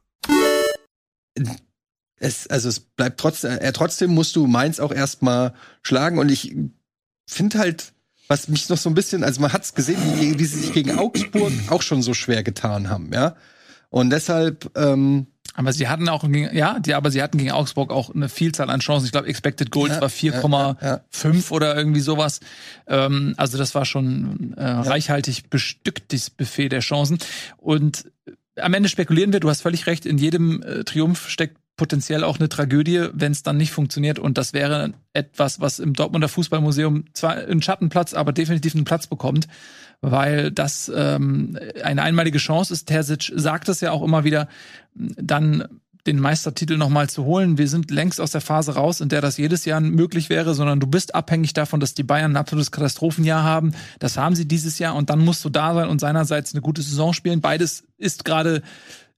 [2.17, 6.55] Es, also es bleibt trotzdem, äh, trotzdem musst du Mainz auch erstmal schlagen und ich
[7.27, 7.95] finde halt,
[8.29, 10.75] was mich noch so ein bisschen, also man hat es gesehen, wie, wie sie sich
[10.75, 13.35] gegen Augsburg auch schon so schwer getan haben, ja.
[13.89, 17.91] Und deshalb, ähm, Aber sie hatten auch, gegen, ja, die, aber sie hatten gegen Augsburg
[17.91, 19.07] auch eine Vielzahl an Chancen.
[19.07, 21.01] Ich glaube, Expected Goals Ja, war ja, ja, ja.
[21.13, 22.41] 4,5 oder irgendwie sowas.
[22.87, 27.19] Ähm, also das war schon äh, reichhaltig bestückt, dieses Buffet der Chancen.
[27.59, 31.57] Und äh, am Ende spekulieren wir, du hast völlig recht, in jedem äh, Triumph steckt
[31.77, 34.19] potenziell auch eine Tragödie, wenn es dann nicht funktioniert.
[34.19, 39.07] Und das wäre etwas, was im Dortmunder Fußballmuseum zwar einen Schattenplatz, aber definitiv einen Platz
[39.07, 39.49] bekommt,
[40.03, 42.87] weil das ähm, eine einmalige Chance ist.
[42.87, 44.49] Terzic sagt es ja auch immer wieder,
[44.95, 45.65] dann
[46.07, 47.59] den Meistertitel nochmal zu holen.
[47.59, 50.81] Wir sind längst aus der Phase raus, in der das jedes Jahr möglich wäre, sondern
[50.81, 53.73] du bist abhängig davon, dass die Bayern ein absolutes Katastrophenjahr haben.
[54.01, 56.83] Das haben sie dieses Jahr und dann musst du da sein und seinerseits eine gute
[56.83, 57.41] Saison spielen.
[57.41, 58.63] Beides ist gerade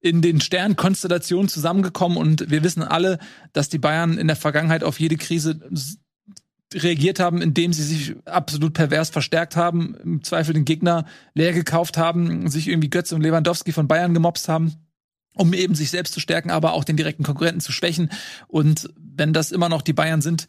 [0.03, 3.18] in den Sternkonstellationen zusammengekommen und wir wissen alle,
[3.55, 5.59] dass die Bayern in der Vergangenheit auf jede Krise
[6.75, 11.97] reagiert haben, indem sie sich absolut pervers verstärkt haben, im Zweifel den Gegner leer gekauft
[11.97, 14.75] haben, sich irgendwie Götze und Lewandowski von Bayern gemobst haben
[15.35, 18.11] um eben sich selbst zu stärken, aber auch den direkten Konkurrenten zu schwächen.
[18.47, 20.47] Und wenn das immer noch die Bayern sind,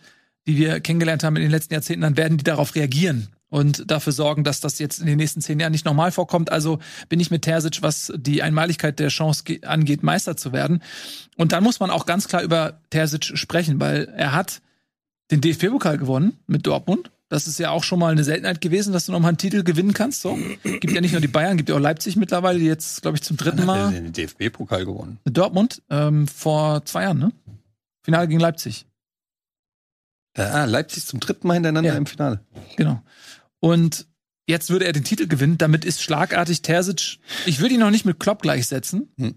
[0.48, 4.14] die wir kennengelernt haben in den letzten Jahrzehnten, dann werden die darauf reagieren und dafür
[4.14, 6.52] sorgen, dass das jetzt in den nächsten zehn Jahren nicht normal vorkommt.
[6.52, 6.78] Also
[7.10, 10.84] bin ich mit Terzic, was die Einmaligkeit der Chance ge- angeht, Meister zu werden.
[11.36, 14.62] Und dann muss man auch ganz klar über Terzic sprechen, weil er hat
[15.32, 17.12] den DFB-Pokal gewonnen mit Dortmund.
[17.30, 19.94] Das ist ja auch schon mal eine Seltenheit gewesen, dass du nochmal einen Titel gewinnen
[19.94, 20.22] kannst.
[20.22, 20.38] So.
[20.64, 23.24] Gibt ja nicht nur die Bayern, gibt ja auch Leipzig mittlerweile, die jetzt, glaube ich,
[23.24, 23.92] zum dritten Mal.
[23.92, 25.18] den DFB-Pokal gewonnen.
[25.26, 27.32] Dortmund ähm, vor zwei Jahren, ne?
[28.04, 28.86] Finale gegen Leipzig.
[30.38, 31.98] Ah, Leipzig zum dritten Mal hintereinander Ja.
[31.98, 32.42] im Finale.
[32.76, 33.02] Genau.
[33.60, 34.06] Und
[34.48, 35.58] jetzt würde er den Titel gewinnen.
[35.58, 37.18] Damit ist schlagartig Terzic.
[37.48, 39.36] Ich würde ihn noch nicht mit Klopp gleichsetzen, Hm.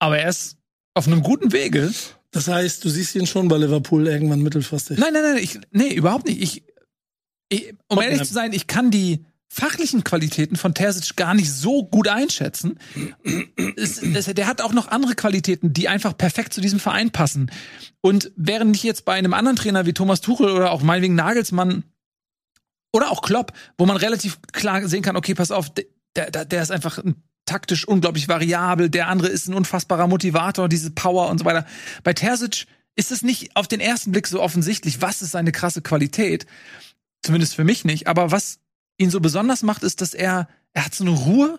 [0.00, 0.58] aber er ist
[0.94, 1.90] auf einem guten Wege.
[2.30, 4.98] Das heißt, du siehst ihn schon bei Liverpool irgendwann mittelfristig.
[4.98, 6.40] Nein, nein, nein, ich, nee, überhaupt nicht.
[6.40, 6.62] Ich,
[7.48, 8.12] ich, um Tottenham.
[8.12, 12.78] ehrlich zu sein, ich kann die fachlichen Qualitäten von Terzic gar nicht so gut einschätzen.
[13.76, 17.50] Es, es, der hat auch noch andere Qualitäten, die einfach perfekt zu diesem Verein passen.
[18.00, 21.82] Und während ich jetzt bei einem anderen Trainer wie Thomas Tuchel oder auch meinetwegen Nagelsmann
[22.92, 25.68] oder auch Klopp, wo man relativ klar sehen kann, okay, pass auf,
[26.14, 27.16] der, der, der ist einfach ein
[27.50, 31.66] taktisch unglaublich variabel, der andere ist ein unfassbarer Motivator, diese Power und so weiter.
[32.04, 35.82] Bei Terzic ist es nicht auf den ersten Blick so offensichtlich, was ist seine krasse
[35.82, 36.46] Qualität.
[37.22, 38.06] Zumindest für mich nicht.
[38.06, 38.60] Aber was
[38.98, 41.58] ihn so besonders macht, ist, dass er, er hat so eine Ruhe,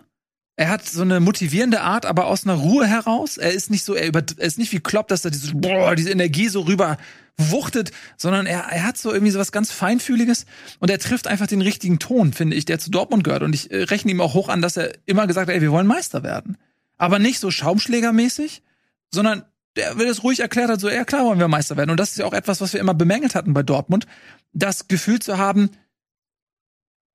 [0.56, 3.38] er hat so eine motivierende Art, aber aus einer Ruhe heraus.
[3.38, 5.96] Er ist nicht so, er, über, er ist nicht wie Klopp, dass er diese, boah,
[5.96, 6.98] diese Energie so rüber
[7.38, 10.44] wuchtet, sondern er, er hat so irgendwie so was ganz Feinfühliges
[10.78, 13.42] und er trifft einfach den richtigen Ton, finde ich, der zu Dortmund gehört.
[13.42, 15.72] Und ich äh, rechne ihm auch hoch an, dass er immer gesagt hat, ey, wir
[15.72, 16.58] wollen Meister werden.
[16.98, 18.62] Aber nicht so Schaumschlägermäßig,
[19.10, 19.44] sondern
[19.76, 21.90] der will es ruhig erklärt hat, so, ja klar wollen wir Meister werden.
[21.90, 24.06] Und das ist ja auch etwas, was wir immer bemängelt hatten bei Dortmund,
[24.52, 25.70] das Gefühl zu haben,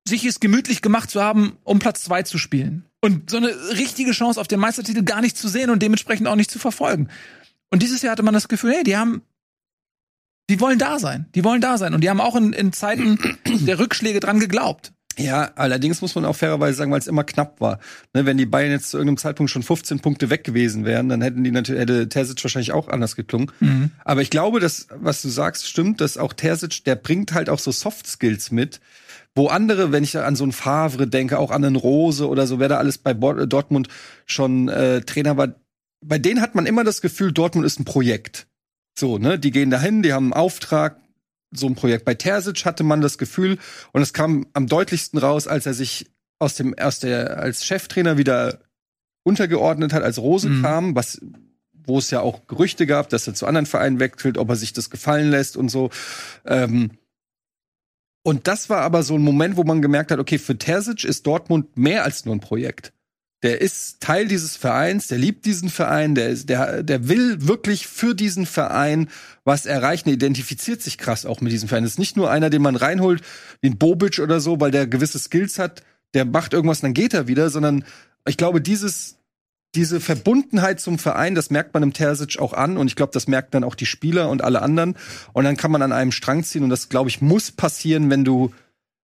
[0.07, 2.86] sich es gemütlich gemacht zu haben, um Platz zwei zu spielen.
[3.01, 6.35] Und so eine richtige Chance auf den Meistertitel gar nicht zu sehen und dementsprechend auch
[6.35, 7.09] nicht zu verfolgen.
[7.69, 9.21] Und dieses Jahr hatte man das Gefühl, hey, die haben,
[10.49, 11.27] die wollen da sein.
[11.35, 11.93] Die wollen da sein.
[11.93, 14.93] Und die haben auch in, in Zeiten der Rückschläge dran geglaubt.
[15.17, 17.79] Ja, allerdings muss man auch fairerweise sagen, weil es immer knapp war.
[18.13, 21.21] Ne, wenn die Bayern jetzt zu irgendeinem Zeitpunkt schon 15 Punkte weg gewesen wären, dann
[21.21, 23.51] hätten die natürlich, hätte Terzic wahrscheinlich auch anders geklungen.
[24.05, 27.59] Aber ich glaube, dass, was du sagst, stimmt, dass auch Terzic, der bringt halt auch
[27.59, 28.79] so Soft Skills mit,
[29.37, 32.59] wo andere, wenn ich an so einen Favre denke, auch an einen Rose oder so,
[32.59, 33.87] wer da alles bei Dortmund
[34.25, 35.55] schon äh, Trainer war,
[36.03, 38.47] bei denen hat man immer das Gefühl, Dortmund ist ein Projekt.
[38.97, 40.99] So, ne, die gehen dahin, die haben einen Auftrag,
[41.51, 42.03] so ein Projekt.
[42.03, 43.57] Bei Terzic hatte man das Gefühl,
[43.93, 48.17] und es kam am deutlichsten raus, als er sich aus dem, aus der, als Cheftrainer
[48.17, 48.61] wieder
[49.23, 50.61] untergeordnet hat, als Rose Mhm.
[50.61, 51.21] kam, was,
[51.73, 54.73] wo es ja auch Gerüchte gab, dass er zu anderen Vereinen wechselt, ob er sich
[54.73, 55.89] das gefallen lässt und so.
[56.45, 56.91] Ähm,
[58.27, 61.25] und das war aber so ein Moment, wo man gemerkt hat, okay, für Terzic ist
[61.25, 62.91] Dortmund mehr als nur ein Projekt.
[63.41, 67.87] Der ist Teil dieses Vereins, der liebt diesen Verein, der, ist, der, der will wirklich
[67.87, 69.07] für diesen Verein
[69.45, 71.83] was erreichen, identifiziert sich krass auch mit diesem Verein.
[71.83, 73.21] Das ist nicht nur einer, den man reinholt,
[73.63, 77.29] ein Bobic oder so, weil der gewisse Skills hat, der macht irgendwas, dann geht er
[77.29, 77.85] wieder, sondern
[78.27, 79.19] ich glaube, dieses,
[79.77, 83.27] diese Verbundenheit zum Verein, das merkt man im Terzic auch an und ich glaube, das
[83.27, 84.95] merken dann auch die Spieler und alle anderen.
[85.33, 88.25] Und dann kann man an einem Strang ziehen und das glaube ich muss passieren, wenn
[88.25, 88.51] du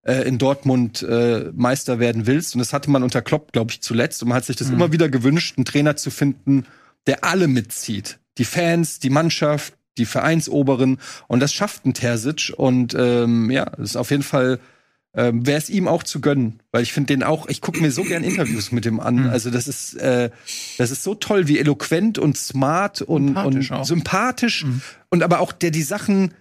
[0.02, 2.56] äh, in Dortmund äh, Meister werden willst.
[2.56, 4.22] Und das hatte man unter Klopp, glaube ich, zuletzt.
[4.22, 4.74] Und man hat sich das Mhm.
[4.74, 6.66] immer wieder gewünscht, einen Trainer zu finden,
[7.08, 8.20] der alle mitzieht.
[8.38, 10.98] Die Fans, die Mannschaft, die Vereinsoberen.
[11.28, 12.52] Und das schafft ein Terzic.
[12.58, 14.60] Und ähm, ja, das ist auf jeden Fall
[15.16, 17.91] ähm, wäre es ihm auch zu gönnen, weil ich finde den auch, ich gucke mir
[17.91, 19.16] so gern Interviews mit dem an.
[19.24, 19.30] Mhm.
[19.30, 20.32] Also das ist, äh,
[20.78, 24.82] das ist so toll, wie eloquent und smart und Sympathisch und sympathisch Mhm.
[25.11, 26.34] und aber auch der die Sachen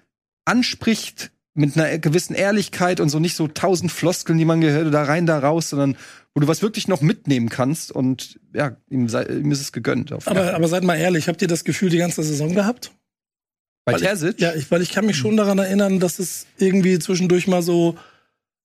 [0.46, 5.02] anspricht mit einer gewissen Ehrlichkeit und so nicht so tausend Floskeln, die man gehört, da
[5.02, 5.96] rein, da raus, sondern
[6.34, 10.12] wo du was wirklich noch mitnehmen kannst und ja, ihm, sei, ihm ist es gegönnt.
[10.12, 12.90] Aber, aber seid mal ehrlich, habt ihr das Gefühl die ganze Saison gehabt?
[13.84, 16.46] bei weil ich- Terzic, Ja, ich, weil ich kann mich schon daran erinnern, dass es
[16.56, 17.96] irgendwie zwischendurch mal so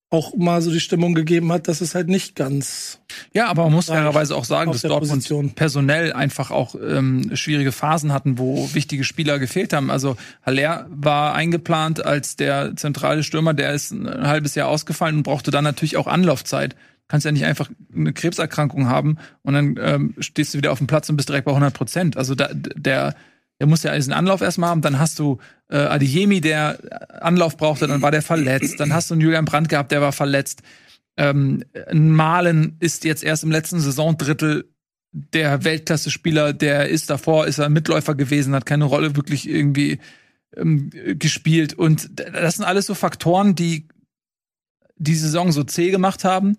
[0.09, 2.99] auch mal so die Stimmung gegeben hat, dass es halt nicht ganz.
[3.33, 5.51] Ja, aber man muss fairerweise auch sagen, dass Dortmund Position.
[5.51, 9.91] personell einfach auch ähm, schwierige Phasen hatten, wo wichtige Spieler gefehlt haben.
[9.91, 15.23] Also Haller war eingeplant als der zentrale Stürmer, der ist ein halbes Jahr ausgefallen und
[15.23, 16.75] brauchte dann natürlich auch Anlaufzeit.
[17.09, 20.87] Kannst ja nicht einfach eine Krebserkrankung haben und dann ähm, stehst du wieder auf dem
[20.87, 22.17] Platz und bist direkt bei 100 Prozent.
[22.17, 23.13] Also da, der
[23.59, 25.39] der muss ja diesen Anlauf erstmal haben, dann hast du
[25.69, 26.77] äh, Adeyemi, der
[27.21, 30.11] Anlauf brauchte, dann war der verletzt, dann hast du einen Julian Brandt gehabt, der war
[30.11, 30.61] verletzt.
[31.17, 34.69] Ähm, Malen ist jetzt erst im letzten Saisondrittel
[35.11, 39.99] der Weltklasse-Spieler, der ist davor, ist er Mitläufer gewesen, hat keine Rolle wirklich irgendwie
[40.55, 41.73] ähm, gespielt.
[41.73, 43.87] Und das sind alles so Faktoren, die
[44.97, 46.55] die Saison so zäh gemacht haben.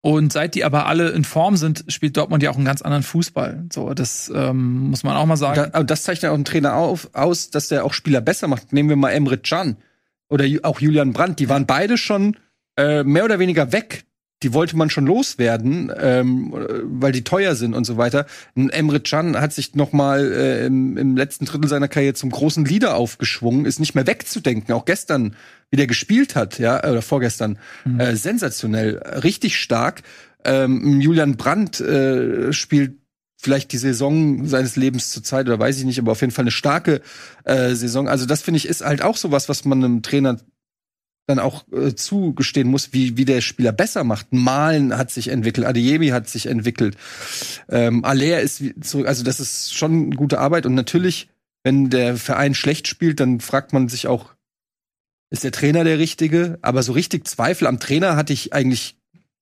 [0.00, 3.02] Und seit die aber alle in Form sind, spielt Dortmund ja auch einen ganz anderen
[3.02, 3.64] Fußball.
[3.72, 5.70] So, das ähm, muss man auch mal sagen.
[5.72, 8.72] Da, das zeichnet auch ein Trainer auf, aus, dass der auch Spieler besser macht.
[8.72, 9.76] Nehmen wir mal Emre Can
[10.28, 11.40] oder auch Julian Brandt.
[11.40, 12.36] Die waren beide schon
[12.76, 14.04] äh, mehr oder weniger weg.
[14.44, 18.26] Die wollte man schon loswerden, ähm, äh, weil die teuer sind und so weiter.
[18.54, 22.64] Emre Can hat sich noch mal äh, im, im letzten Drittel seiner Karriere zum großen
[22.64, 24.72] Leader aufgeschwungen, ist nicht mehr wegzudenken.
[24.74, 25.34] Auch gestern,
[25.70, 27.58] wie der gespielt hat, ja, oder vorgestern,
[27.98, 30.02] äh, sensationell, richtig stark.
[30.44, 32.98] Ähm, Julian Brandt äh, spielt
[33.40, 36.50] vielleicht die Saison seines Lebens zurzeit oder weiß ich nicht, aber auf jeden Fall eine
[36.50, 37.00] starke
[37.44, 38.08] äh, Saison.
[38.08, 40.38] Also das finde ich ist halt auch sowas, was man einem Trainer
[41.26, 44.32] dann auch äh, zugestehen muss, wie, wie der Spieler besser macht.
[44.32, 46.96] Malen hat sich entwickelt, Adeyemi hat sich entwickelt,
[47.68, 51.28] ähm, Aller ist zurück, also das ist schon gute Arbeit und natürlich,
[51.62, 54.34] wenn der Verein schlecht spielt, dann fragt man sich auch,
[55.30, 56.58] ist der Trainer der Richtige?
[56.62, 58.96] Aber so richtig Zweifel am Trainer hatte ich eigentlich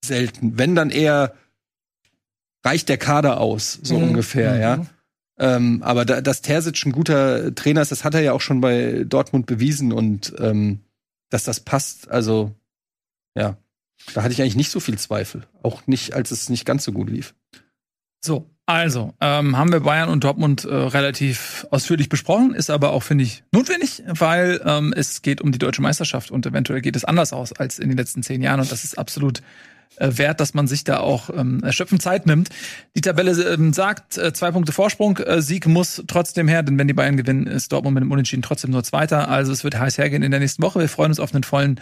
[0.04, 0.58] selten.
[0.58, 1.34] Wenn dann eher
[2.64, 4.02] reicht der Kader aus, so Mhm.
[4.08, 4.60] ungefähr, Mhm.
[4.60, 4.86] ja.
[5.38, 8.60] Ähm, aber da, dass Terzic ein guter Trainer ist, das hat er ja auch schon
[8.60, 10.80] bei Dortmund bewiesen und ähm,
[11.28, 12.54] dass das passt, also
[13.36, 13.56] ja,
[14.14, 15.46] da hatte ich eigentlich nicht so viel Zweifel.
[15.62, 17.34] Auch nicht, als es nicht ganz so gut lief.
[18.24, 23.04] So, also ähm, haben wir Bayern und Dortmund äh, relativ ausführlich besprochen, ist aber auch,
[23.04, 27.04] finde ich, notwendig, weil ähm, es geht um die deutsche Meisterschaft und eventuell geht es
[27.04, 29.40] anders aus als in den letzten zehn Jahren und das ist absolut
[29.98, 32.48] äh, wert, dass man sich da auch ähm, erschöpfend Zeit nimmt.
[32.96, 36.88] Die Tabelle ähm, sagt, äh, zwei Punkte Vorsprung, äh, Sieg muss trotzdem her, denn wenn
[36.88, 39.28] die Bayern gewinnen, ist Dortmund mit dem Unentschieden trotzdem nur Zweiter.
[39.28, 40.80] Also es wird heiß hergehen in der nächsten Woche.
[40.80, 41.80] Wir freuen uns auf einen vollen,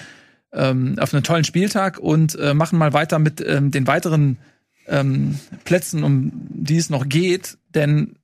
[0.53, 4.39] ähm, auf einen tollen Spieltag und äh, machen mal weiter mit ähm, den weiteren
[4.87, 8.17] ähm, Plätzen, um die es noch geht, denn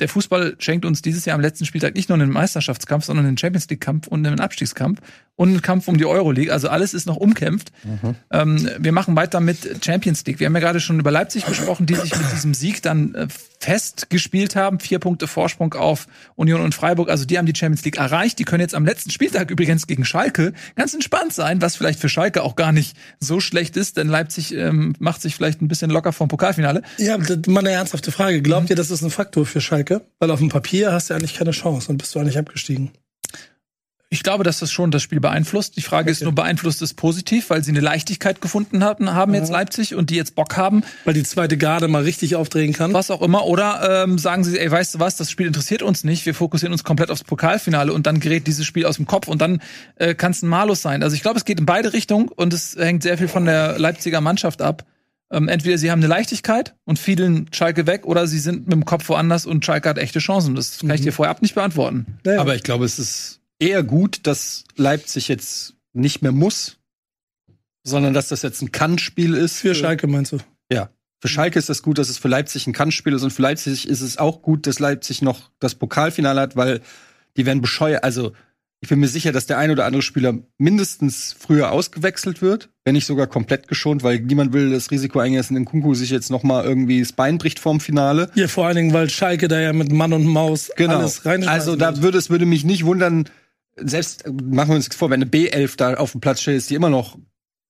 [0.00, 3.38] der Fußball schenkt uns dieses Jahr am letzten Spieltag nicht nur einen Meisterschaftskampf, sondern einen
[3.38, 5.00] Champions League Kampf und einen Abstiegskampf
[5.40, 6.52] und einen Kampf um die Euroleague.
[6.52, 7.72] Also alles ist noch umkämpft.
[8.30, 10.38] Ähm, wir machen weiter mit Champions League.
[10.38, 13.26] Wir haben ja gerade schon über Leipzig gesprochen, die sich mit diesem Sieg dann äh,
[13.58, 14.80] festgespielt haben.
[14.80, 17.08] Vier Punkte Vorsprung auf Union und Freiburg.
[17.08, 18.38] Also die haben die Champions League erreicht.
[18.38, 22.10] Die können jetzt am letzten Spieltag übrigens gegen Schalke ganz entspannt sein, was vielleicht für
[22.10, 25.90] Schalke auch gar nicht so schlecht ist, denn Leipzig ähm, macht sich vielleicht ein bisschen
[25.90, 26.82] locker vom Pokalfinale.
[26.98, 28.42] Ja, das ist mal eine ernsthafte Frage.
[28.42, 30.02] Glaubt ihr, das ist ein Faktor für Schalke?
[30.18, 32.90] Weil auf dem Papier hast du eigentlich keine Chance und bist du eigentlich abgestiegen.
[34.12, 35.76] Ich glaube, dass das schon das Spiel beeinflusst.
[35.76, 36.24] Die Frage ist Okay.
[36.24, 40.16] nur, beeinflusst es positiv, weil sie eine Leichtigkeit gefunden hatten, haben jetzt Leipzig und die
[40.16, 42.92] jetzt Bock haben, Weil die zweite Garde mal richtig aufdrehen kann.
[42.92, 43.46] was auch immer.
[43.46, 46.72] Oder ähm, sagen sie, ey, weißt du was, das Spiel interessiert uns nicht, wir fokussieren
[46.72, 49.62] uns komplett aufs Pokalfinale und dann gerät dieses Spiel aus dem Kopf und dann
[49.94, 51.04] äh, kann es ein Malus sein.
[51.04, 53.78] Also ich glaube, es geht in beide Richtungen und es hängt sehr viel von der
[53.78, 54.86] Leipziger Mannschaft ab.
[55.32, 58.84] Ähm, entweder sie haben eine Leichtigkeit und fiedeln Schalke weg oder sie sind mit dem
[58.84, 60.56] Kopf woanders und Schalke hat echte Chancen.
[60.56, 62.18] Das kann ich dir vorher ab nicht beantworten.
[62.26, 66.78] Ja, Aber ich glaube, es ist eher gut, dass Leipzig jetzt nicht mehr muss,
[67.84, 69.58] sondern dass das jetzt ein Kann-Spiel ist.
[69.58, 70.38] für Schalke meinst du?
[70.72, 70.90] Ja.
[71.20, 73.86] Für Schalke ist das gut, dass es für Leipzig ein Kann-Spiel ist und für Leipzig
[73.86, 76.80] ist es auch gut, dass Leipzig noch das Pokalfinale hat, weil
[77.36, 78.02] die werden bescheuert.
[78.04, 78.32] Also
[78.82, 82.94] Ich bin mir sicher, dass der ein oder andere Spieler mindestens früher ausgewechselt wird, wenn
[82.94, 86.42] nicht sogar komplett geschont, weil niemand will das Risiko eingehen, dass Kunku sich jetzt noch
[86.42, 88.30] mal irgendwie das Bein bricht vorm Finale.
[88.34, 90.98] Ja, vor allen Dingen, weil Schalke da ja mit Mann und Maus Genau.
[91.00, 91.46] alles rein.
[91.46, 93.28] Also da würde es würde mich nicht wundern,
[93.76, 96.70] selbst äh, machen wir uns vor, wenn eine B11 da auf dem Platz steht, ist
[96.70, 97.18] die immer noch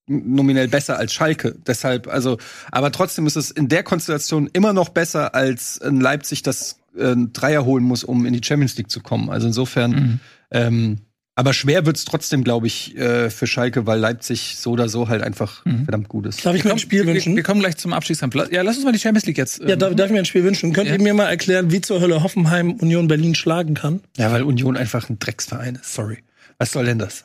[0.07, 1.57] nominell besser als Schalke.
[1.67, 2.39] Deshalb, also,
[2.73, 7.13] aber trotzdem ist es in der Konstellation immer noch besser, als in Leipzig das äh,
[7.13, 9.31] ein Dreier holen muss, um in die Champions League zu kommen.
[9.31, 10.21] Also insofern, Mhm.
[10.51, 10.99] ähm,
[11.41, 15.23] aber schwer wird's trotzdem, glaube ich, äh, für Schalke, weil Leipzig so oder so halt
[15.23, 15.85] einfach Mhm.
[15.85, 16.45] verdammt gut ist.
[16.45, 17.35] Darf ich mir ein Spiel wir, wünschen?
[17.35, 18.35] wir kommen gleich zum Abstiegskampf.
[18.51, 19.61] Ja, lass uns mal die Champions League jetzt.
[19.61, 20.73] ja, darf, darf ich mir ein Spiel wünschen?
[20.73, 20.95] Könnt Ja.
[20.97, 24.01] ihr mir mal erklären, wie zur Hölle Hoffenheim Union Berlin schlagen kann?
[24.19, 25.95] Ja, weil Union einfach ein Drecksverein ist.
[25.95, 26.19] Sorry.
[26.59, 27.25] Was soll denn das?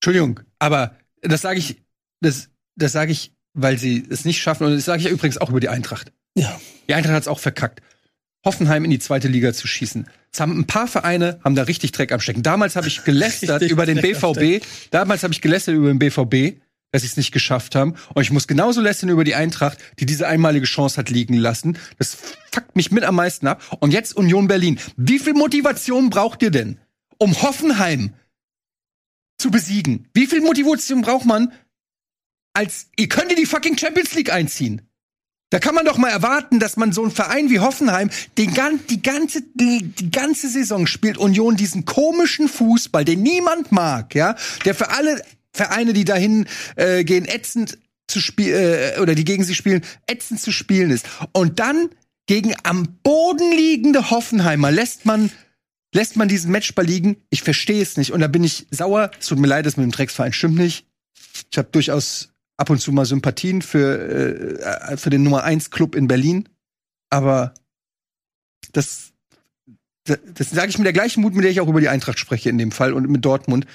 [0.00, 1.76] Entschuldigung, aber das sage ich,
[2.20, 4.66] das, das sage ich, weil sie es nicht schaffen.
[4.66, 6.12] Und das sage ich ja übrigens auch über die Eintracht.
[6.36, 6.60] Ja.
[6.88, 7.80] Die Eintracht hat es auch verkackt.
[8.44, 10.06] Hoffenheim in die zweite Liga zu schießen.
[10.32, 12.42] Es haben ein paar Vereine haben da richtig Dreck am Stecken.
[12.42, 14.64] Damals habe ich gelästert Richtig über den Dreck BVB.
[14.90, 16.60] Damals habe ich gelästert über den BVB,
[16.92, 17.94] dass sie es nicht geschafft haben.
[18.14, 21.78] Und ich muss genauso lästern über die Eintracht, die diese einmalige Chance hat liegen lassen.
[21.98, 22.16] Das
[22.52, 23.62] fuckt mich mit am meisten ab.
[23.80, 24.78] Und jetzt Union Berlin.
[24.96, 26.78] Wie viel Motivation braucht ihr denn,
[27.18, 28.14] um Hoffenheim
[29.38, 30.08] zu besiegen?
[30.14, 31.52] Wie viel Motivation braucht man,
[32.52, 34.82] als ihr könnt in die fucking Champions League einziehen?
[35.50, 38.80] Da kann man doch mal erwarten, dass man so einen Verein wie Hoffenheim den gan
[38.90, 44.34] die ganze die, die ganze Saison spielt Union diesen komischen Fußball, den niemand mag, ja,
[44.64, 45.22] der für alle
[45.52, 47.78] Vereine, die dahin äh, gehen, ätzend
[48.08, 51.06] zu spielen äh, oder die gegen sie spielen, ätzend zu spielen ist.
[51.32, 51.90] Und dann
[52.26, 55.30] gegen am Boden liegende Hoffenheimer lässt man
[55.94, 57.16] lässt man diesen Matchball liegen.
[57.30, 59.12] Ich verstehe es nicht und da bin ich sauer.
[59.18, 60.86] Es tut mir leid, das mit dem Drecksverein stimmt nicht.
[61.50, 65.94] Ich habe durchaus ab und zu mal Sympathien für, äh, für den Nummer 1 Club
[65.94, 66.48] in Berlin.
[67.10, 67.54] Aber
[68.72, 69.12] das,
[70.04, 72.18] das, das sage ich mit der gleichen Mut, mit der ich auch über die Eintracht
[72.18, 73.66] spreche in dem Fall und mit Dortmund.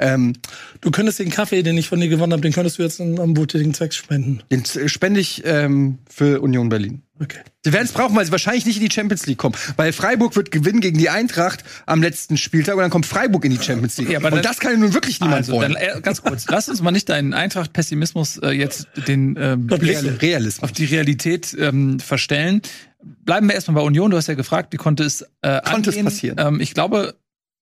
[0.00, 0.32] Ähm,
[0.80, 3.36] Du könntest den Kaffee, den ich von dir gewonnen habe, den könntest du jetzt am
[3.36, 4.40] wohltätigen Zweck spenden.
[4.50, 7.02] den z- spende ich ähm, für Union Berlin.
[7.22, 7.40] Okay.
[7.62, 9.54] Sie werden es brauchen, weil sie wahrscheinlich nicht in die Champions League kommen.
[9.76, 13.50] Weil Freiburg wird gewinnen gegen die Eintracht am letzten Spieltag und dann kommt Freiburg in
[13.50, 14.08] die Champions League.
[14.08, 15.76] Ja, aber und dann- das kann ja nun wirklich niemand Also, dann wollen.
[15.98, 20.62] äh, ganz kurz, lass uns mal nicht deinen Eintracht-Pessimismus äh, jetzt den ähm, Realismus.
[20.62, 22.62] auf die Realität ähm, verstellen.
[23.02, 24.10] Bleiben wir erstmal bei Union.
[24.10, 26.04] Du hast ja gefragt, wie konnte es äh, Konnte es angehen?
[26.04, 26.36] passieren?
[26.38, 27.14] Ähm, ich glaube,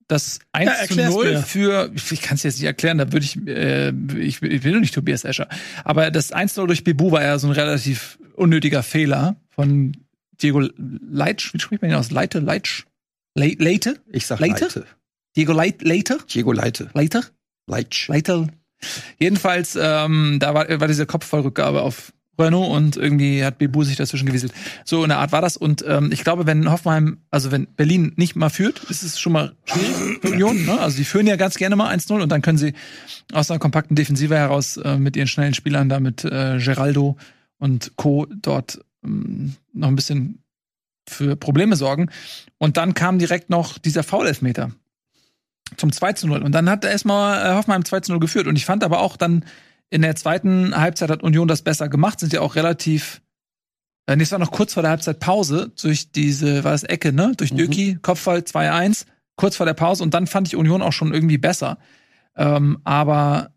[0.08, 1.42] das 1 Ja, zu erklär's 0 mir.
[1.42, 4.80] für, ich kann es jetzt nicht erklären, da würde ich, äh, ich, ich will nur
[4.80, 5.48] nicht Tobias Escher.
[5.84, 9.96] Aber das 1 0 durch Bebu war ja so ein relativ unnötiger Fehler von
[10.40, 10.60] Diego
[11.10, 11.52] Leitsch.
[11.52, 12.10] Wie spricht man ihn aus?
[12.10, 12.38] Leite?
[12.40, 12.84] Leitsch?
[13.34, 14.00] Le Leite?
[14.10, 14.64] Ich sag Leite?
[14.64, 14.86] Leite.
[15.36, 16.18] Diego Leit Leite?
[16.32, 16.90] Diego Leite.
[16.94, 17.24] Leiter?
[17.66, 18.08] Leitsch.
[18.08, 18.46] Leiter.
[19.18, 24.26] Jedenfalls, ähm, da war, war diese Kopfballrückgabe auf Renault und irgendwie hat Bebu sich dazwischen
[24.26, 24.52] gewieselt.
[24.84, 25.56] So in der Art war das.
[25.56, 29.32] Und ähm, ich glaube, wenn Hoffenheim, also wenn Berlin nicht mal führt, ist es schon
[29.32, 30.64] mal schwierig für Union.
[30.64, 30.80] Ne?
[30.80, 32.74] Also die führen ja ganz gerne mal 1-0 und dann können sie
[33.32, 37.16] aus einer kompakten Defensive heraus äh, mit ihren schnellen Spielern da mit äh, Geraldo
[37.58, 38.26] und Co.
[38.30, 40.42] dort ähm, noch ein bisschen
[41.08, 42.10] für Probleme sorgen.
[42.58, 44.72] Und dann kam direkt noch dieser Foul-Elfmeter
[45.76, 46.42] zum 2 zu 0.
[46.42, 48.46] Und dann hat erstmal äh, Hoffenheim 2 zu 0 geführt.
[48.46, 49.44] Und ich fand aber auch dann
[49.90, 53.22] in der zweiten Halbzeit hat Union das besser gemacht, sind ja auch relativ.
[54.06, 57.32] Äh, nee, es war noch kurz vor der Halbzeitpause durch diese, war das Ecke, ne?
[57.36, 57.56] Durch Mhm.
[57.58, 60.02] Döki, Kopfball 2-1, kurz vor der Pause.
[60.02, 61.78] Und dann fand ich Union auch schon irgendwie besser.
[62.36, 63.52] Ähm, aber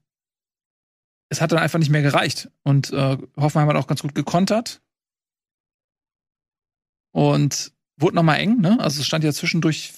[1.29, 2.49] es hat dann einfach nicht mehr gereicht.
[2.63, 4.81] Und äh, Hoffenheim hat auch ganz gut gekontert.
[7.13, 8.79] Und wurde noch mal eng, ne?
[8.79, 9.93] Also es stand ja zwischendurch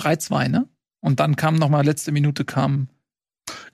[0.00, 0.68] 3-2, ne?
[1.00, 2.88] Und dann kam noch mal letzte Minute kam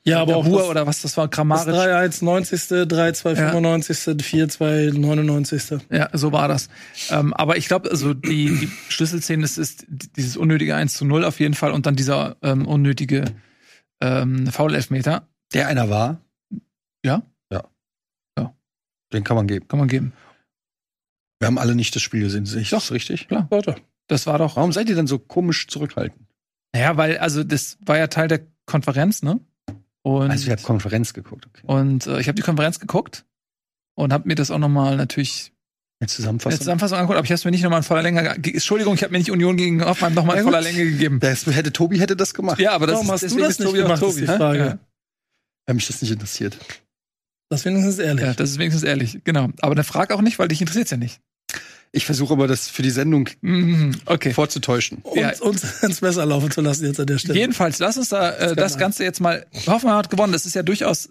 [0.05, 1.75] Ja, aber auch Hur das, oder was das war, das Kramaric.
[1.75, 3.51] 3-1 90., 3-2 Ja.
[3.51, 5.81] 95., 4-2 99.
[5.91, 6.69] Ja, so war das.
[7.11, 11.25] Ähm, aber ich glaube, also die, die Schlüsselszene ist, ist dieses unnötige 1 zu 0
[11.25, 13.25] auf jeden Fall und dann dieser ähm, unnötige
[14.01, 15.27] ähm, Foul-Elfmeter.
[15.55, 16.21] Der einer war.
[17.05, 17.23] Ja?
[17.51, 17.65] Ja.
[18.39, 18.55] Ja.
[19.13, 19.69] Den kann man geben.
[19.69, 20.13] Kann man geben.
[21.39, 22.79] Wir haben alle nicht das Spiel gesehen, sehe ich Doch.
[22.79, 23.29] das richtig?
[23.29, 23.47] Klar.
[23.51, 23.77] Warte.
[24.07, 24.57] Das war doch.
[24.57, 26.29] Warum seid ihr denn so komisch zurückhaltend?
[26.75, 29.41] Naja, weil, also das war ja Teil der Konferenz, ne?
[30.07, 31.47] Und, Also ich habe Konferenz geguckt.
[31.47, 31.63] Okay.
[31.67, 33.25] und äh, ich habe die Konferenz geguckt
[33.97, 35.53] und habe mir das auch noch mal natürlich Eine
[36.01, 36.59] in der Zusammenfassung.
[36.59, 38.39] Zusammenfassung angeguckt, aber ich habe es mir nicht noch mal in voller Länge.
[38.39, 40.61] ge- Entschuldigung, ich habe mir nicht Union gegen Hoffenheim noch mal Ja, in voller.
[40.61, 41.21] Länge gegeben.
[41.21, 42.59] Das hätte Tobi hätte das gemacht.
[42.61, 44.21] Ja, aber das Warum ist, hast du das ist nicht Tobi gemacht, ist Tobi.
[44.21, 44.37] die hä?
[44.37, 44.59] Frage.
[44.59, 44.79] Ja.
[45.67, 46.59] Weil mich das nicht interessiert.
[47.49, 48.25] Das ist wenigstens ehrlich.
[48.25, 49.49] Ja, das ist wenigstens ehrlich, genau.
[49.63, 51.21] Aber dann frag auch nicht, weil dich interessiert's ja nicht.
[51.95, 54.33] Ich versuche aber das für die Sendung Mhm, Okay.
[54.33, 54.99] vorzutäuschen.
[55.03, 55.33] uns, Ja.
[55.41, 57.39] uns ins Messer laufen zu lassen jetzt an der Stelle.
[57.39, 58.79] Jedenfalls, lass uns da äh, das Skandal.
[58.79, 59.47] Ganze jetzt mal.
[59.67, 60.33] Hoffenheim hat gewonnen.
[60.33, 61.09] Das ist ja durchaus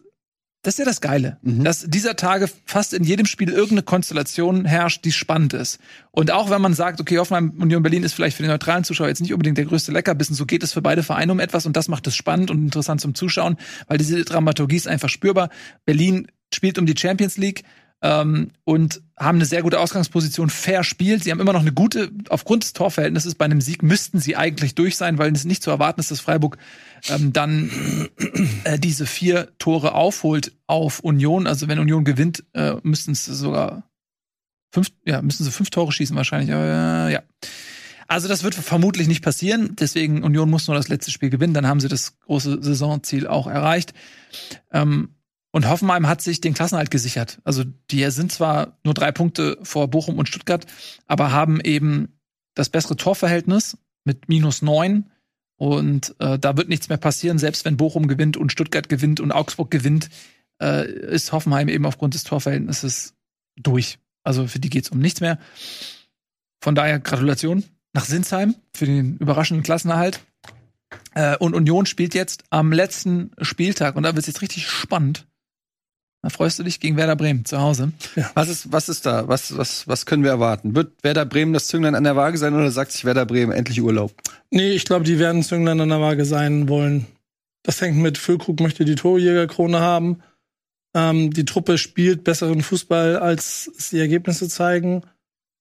[0.65, 1.65] Das ist ja das Geile, Mhm.
[1.65, 5.77] dass dieser Tage fast in jedem Spiel irgendeine Konstellation herrscht, die spannend ist.
[6.11, 9.09] Und auch wenn man sagt, okay, Hoffenheim Union Berlin ist vielleicht für den neutralen Zuschauer
[9.09, 11.75] jetzt nicht unbedingt der größte Leckerbissen, so geht es für beide Vereine um etwas und
[11.75, 13.57] das macht es spannend und interessant zum Zuschauen,
[13.87, 15.49] weil diese Dramaturgie ist einfach spürbar.
[15.85, 17.63] Berlin spielt um die Champions League
[18.03, 21.23] ähm, und haben eine sehr gute Ausgangsposition, fair spielt.
[21.23, 24.75] Sie haben immer noch eine gute, aufgrund des Torverhältnisses bei einem Sieg müssten sie eigentlich
[24.75, 26.57] durch sein, weil es nicht zu erwarten ist, dass Freiburg
[27.09, 27.71] ähm, dann
[28.65, 31.47] äh, diese vier Tore aufholt auf Union.
[31.47, 33.89] Also wenn Union gewinnt, äh, müssten es sogar
[34.73, 36.49] fünf, ja, müssten sie fünf Tore schießen wahrscheinlich.
[36.49, 37.23] Äh, ja.
[38.09, 39.77] Also das wird vermutlich nicht passieren.
[39.79, 41.53] Deswegen Union muss nur das letzte Spiel gewinnen.
[41.53, 43.93] Dann haben sie das große Saisonziel auch erreicht.
[44.73, 45.15] Ähm,
[45.53, 47.39] und Hoffenheim hat sich den Klassenhalt gesichert.
[47.43, 50.65] Also die sind zwar nur drei Punkte vor Bochum und Stuttgart,
[51.05, 52.19] aber haben eben
[52.55, 55.11] das bessere Torverhältnis mit minus neun.
[55.55, 59.31] Und äh, da wird nichts mehr passieren, selbst wenn Bochum gewinnt und Stuttgart gewinnt und
[59.31, 60.09] Augsburg gewinnt,
[60.59, 63.13] äh, ist Hoffenheim eben aufgrund des Torverhältnisses
[63.55, 63.99] durch.
[64.23, 65.37] Also für die geht's um nichts mehr.
[66.63, 70.19] Von daher Gratulation nach Sinsheim für den überraschenden Klassenerhalt.
[71.13, 75.27] Äh, und Union spielt jetzt am letzten Spieltag und da wird's jetzt richtig spannend.
[76.23, 77.91] Da freust du dich gegen Werder Bremen zu Hause.
[78.33, 79.27] Was ist, was ist da?
[79.27, 80.73] Was, was, was können wir erwarten?
[80.73, 83.81] Wird Werder Bremen das Zünglein an der Waage sein oder sagt sich Werder Bremen endlich
[83.81, 84.13] Urlaub?
[84.49, 87.07] Nee, ich glaube, die werden Zünglein an der Waage sein wollen.
[87.61, 90.23] Das hängt mit, Füllkrug möchte die Torjägerkrone haben.
[90.93, 95.03] Ähm, die Truppe spielt besseren Fußball, als die Ergebnisse zeigen.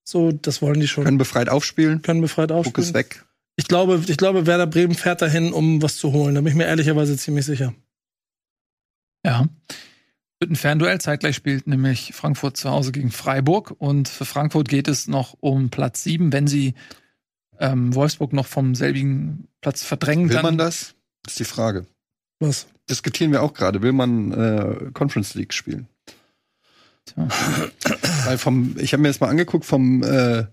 [0.04, 1.02] So, das wollen die schon.
[1.02, 2.02] Können befreit aufspielen?
[2.02, 2.88] Können befreit aufspielen.
[2.88, 3.24] ist weg.
[3.56, 6.36] Ich glaube, ich glaube, Werder Bremen fährt dahin, um was zu holen.
[6.36, 7.74] Da bin ich mir ehrlicherweise ziemlich sicher.
[9.26, 9.48] Ja.
[10.42, 11.00] Wird ein Fernduell.
[11.00, 13.76] Zeitgleich spielt nämlich Frankfurt zu Hause gegen Freiburg.
[13.78, 16.32] Und für Frankfurt geht es noch um Platz sieben.
[16.32, 16.74] Wenn sie
[17.60, 20.96] ähm, Wolfsburg noch vom selbigen Platz verdrängen, Will dann man das?
[21.22, 21.86] Das ist die Frage.
[22.40, 22.66] Was?
[22.90, 23.82] Diskutieren wir auch gerade.
[23.82, 25.86] Will man äh, Conference League spielen?
[27.04, 27.28] Tja.
[28.24, 30.46] Weil vom, ich habe mir das mal angeguckt, vom, äh,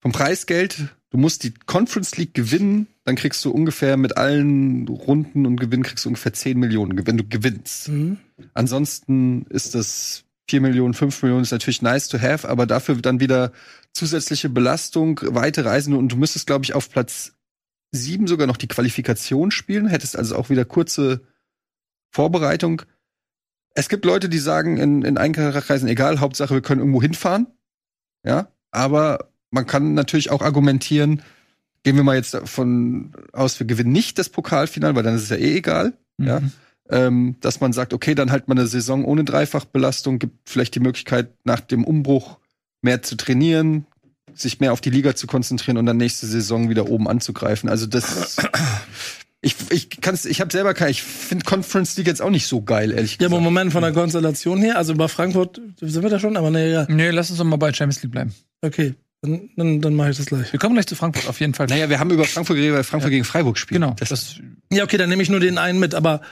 [0.00, 5.46] vom Preisgeld, du musst die Conference League gewinnen, dann kriegst du ungefähr mit allen Runden
[5.46, 7.88] und Gewinnen kriegst du ungefähr 10 Millionen, wenn du gewinnst.
[7.88, 8.18] Mhm.
[8.52, 13.20] Ansonsten ist das 4 Millionen, 5 Millionen ist natürlich nice to have, aber dafür dann
[13.20, 13.52] wieder
[13.92, 17.34] zusätzliche Belastung, weite Reisen und du müsstest, glaube ich, auf Platz
[17.92, 21.20] 7 sogar noch die Qualifikation spielen, hättest also auch wieder kurze
[22.10, 22.82] Vorbereitung.
[23.74, 27.46] Es gibt Leute, die sagen in, in Einkaufskreisen, egal, Hauptsache wir können irgendwo hinfahren.
[28.24, 31.22] Ja, aber man kann natürlich auch argumentieren,
[31.86, 35.28] gehen wir mal jetzt davon aus, wir gewinnen nicht das Pokalfinale, weil dann ist es
[35.30, 36.40] ja eh egal Ja.
[36.40, 36.52] Mhm.
[36.90, 40.80] ähm, dass man sagt, okay, dann halt mal eine Saison ohne Dreifachbelastung, gibt vielleicht die
[40.80, 42.38] Möglichkeit, nach dem Umbruch
[42.82, 43.86] mehr zu trainieren,
[44.34, 47.68] sich mehr auf die Liga zu konzentrieren und dann nächste Saison wieder oben anzugreifen.
[47.70, 48.36] Also das
[49.40, 52.62] ich ich kann's ich habe selber kein ich finde Conference League jetzt auch nicht so
[52.62, 53.32] geil, ehrlich Ja, gesagt.
[53.32, 56.72] aber Moment von der Konstellation her, also bei Frankfurt sind wir da schon, aber nee,
[56.72, 56.84] ja.
[56.88, 58.34] Nee, lass uns doch mal bei Champions League bleiben.
[58.60, 58.94] Okay,
[59.26, 60.52] dann, dann, dann mache ich das gleich.
[60.52, 61.66] Wir kommen gleich zu Frankfurt auf jeden Fall.
[61.66, 63.80] naja, wir haben über Frankfurt geredet, weil Frankfurt gegen Freiburg spielt.
[63.80, 63.94] Genau.
[63.98, 64.36] Das, Das,
[64.72, 66.22] Ja, okay, dann nehme ich nur den einen mit, aber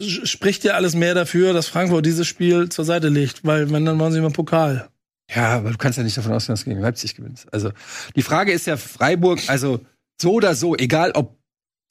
[0.00, 3.98] spricht ja alles mehr dafür, dass Frankfurt dieses Spiel zur Seite legt, weil wenn, dann
[3.98, 4.88] wollen sie mal Pokal.
[5.34, 7.52] Ja, aber du kannst ja nicht davon ausgehen, dass du gegen Leipzig gewinnst.
[7.52, 7.70] Also
[8.16, 9.80] die Frage ist ja Freiburg, also
[10.20, 11.38] so oder so, egal ob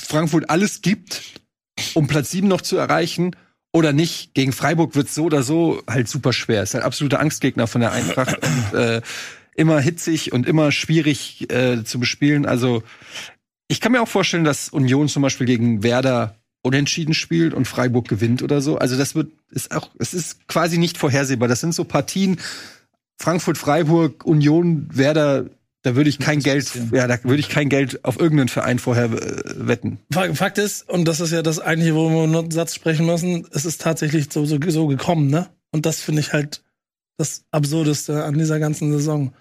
[0.02, 1.22] Frankfurt alles gibt,
[1.94, 3.36] um Platz 7 noch zu erreichen
[3.72, 6.64] oder nicht, gegen Freiburg wird so oder so halt super schwer.
[6.64, 9.02] Ist halt absoluter Angstgegner von der Eintracht und äh,
[9.60, 12.46] immer hitzig und immer schwierig äh, zu bespielen.
[12.46, 12.82] Also
[13.68, 18.08] ich kann mir auch vorstellen, dass Union zum Beispiel gegen Werder unentschieden spielt und Freiburg
[18.08, 18.78] gewinnt oder so.
[18.78, 21.48] Also das wird ist auch es ist quasi nicht vorhersehbar.
[21.48, 22.40] Das sind so Partien,
[23.22, 25.46] Frankfurt, Freiburg, Union, Werder,
[25.82, 29.06] da würde ich kein Geld, ja, da würde ich kein Geld auf irgendeinen Verein vorher
[29.06, 30.00] äh, wetten.
[30.12, 33.06] Fa- Fakt ist, und das ist ja das eigentliche, wo wir nur einen Satz sprechen
[33.06, 35.48] müssen, es ist tatsächlich so, so, so gekommen, ne?
[35.72, 36.64] Und das finde ich halt
[37.18, 39.34] das Absurdeste an dieser ganzen Saison.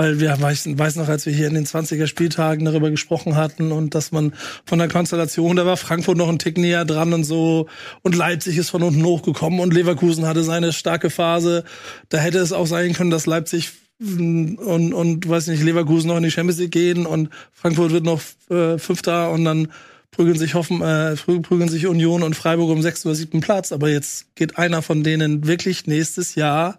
[0.00, 3.70] Weil wir weiß, weiß noch, als wir hier in den 20er Spieltagen darüber gesprochen hatten
[3.70, 4.32] und dass man
[4.64, 7.68] von der Konstellation, da war Frankfurt noch ein Tick näher dran und so
[8.00, 11.64] und Leipzig ist von unten hochgekommen und Leverkusen hatte seine starke Phase.
[12.08, 14.56] Da hätte es auch sein können, dass Leipzig und,
[14.94, 18.78] und weiß nicht, Leverkusen noch in die Champions League gehen und Frankfurt wird noch äh,
[18.78, 19.68] Fünfter und dann
[20.12, 23.70] prügeln sich Hoffen, äh, prü- prügeln sich Union und Freiburg um sechsten oder siebten Platz.
[23.70, 26.78] Aber jetzt geht einer von denen wirklich nächstes Jahr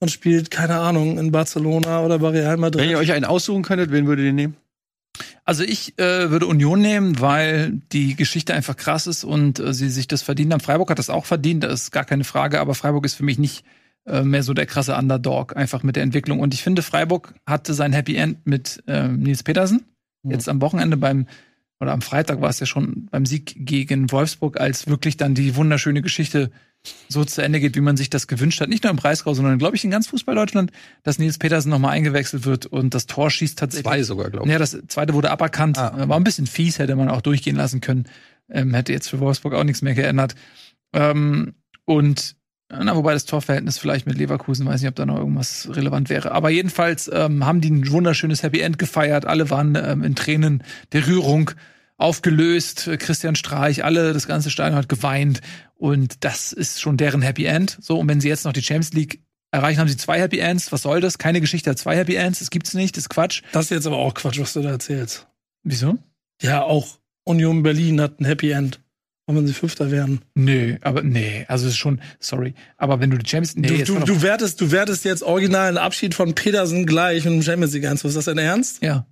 [0.00, 2.82] und spielt, keine Ahnung, in Barcelona oder bei Real Madrid.
[2.82, 4.56] Wenn ihr euch einen aussuchen könntet, wen würdet ihr nehmen?
[5.44, 9.90] Also ich äh, würde Union nehmen, weil die Geschichte einfach krass ist und äh, sie
[9.90, 10.60] sich das verdient haben.
[10.60, 13.38] Freiburg hat das auch verdient, das ist gar keine Frage, aber Freiburg ist für mich
[13.38, 13.64] nicht
[14.06, 16.40] äh, mehr so der krasse Underdog, einfach mit der Entwicklung.
[16.40, 19.84] Und ich finde, Freiburg hatte sein Happy End mit äh, Nils Petersen,
[20.22, 21.26] jetzt am Wochenende beim
[21.80, 25.56] oder am Freitag war es ja schon beim Sieg gegen Wolfsburg, als wirklich dann die
[25.56, 26.50] wunderschöne Geschichte
[27.08, 28.68] so zu Ende geht, wie man sich das gewünscht hat.
[28.68, 30.72] Nicht nur im Breisgau, sondern glaube ich in ganz Fußball Deutschland,
[31.02, 33.86] dass Nils Petersen nochmal eingewechselt wird und das Tor schießt tatsächlich.
[33.86, 34.52] Zwei sogar, glaube ich.
[34.52, 35.78] Ja, das zweite wurde aberkannt.
[35.78, 36.08] Ah.
[36.08, 38.06] War ein bisschen fies, hätte man auch durchgehen lassen können.
[38.48, 40.34] Ähm, hätte jetzt für Wolfsburg auch nichts mehr geändert.
[40.92, 41.54] Ähm,
[41.84, 42.36] und
[42.70, 46.30] na, wobei das Torverhältnis vielleicht mit Leverkusen, weiß nicht, ob da noch irgendwas relevant wäre.
[46.30, 49.26] Aber jedenfalls ähm, haben die ein wunderschönes Happy End gefeiert.
[49.26, 50.62] Alle waren ähm, in Tränen
[50.92, 51.50] der Rührung
[51.96, 52.88] aufgelöst.
[52.98, 55.40] Christian Streich, alle, das ganze Stadion hat geweint.
[55.80, 57.78] Und das ist schon deren Happy End.
[57.80, 60.70] So, und wenn sie jetzt noch die Champions League erreichen, haben sie zwei Happy Ends.
[60.72, 61.16] Was soll das?
[61.16, 62.40] Keine Geschichte hat zwei Happy Ends.
[62.40, 62.98] Das gibt's nicht.
[62.98, 63.40] Das ist Quatsch.
[63.52, 65.26] Das ist jetzt aber auch Quatsch, was du da erzählst.
[65.62, 65.96] Wieso?
[66.42, 68.78] Ja, auch Union Berlin hat ein Happy End.
[69.26, 70.20] Auch wenn sie Fünfter werden.
[70.34, 72.52] Nee, aber nee, also es ist schon, sorry.
[72.76, 75.78] Aber wenn du die Champions nee, du, du, du, wertest, du wertest jetzt original einen
[75.78, 78.04] Abschied von Petersen gleich dem Champions League Ernst.
[78.04, 78.82] Ist das dein Ernst?
[78.82, 79.06] Ja.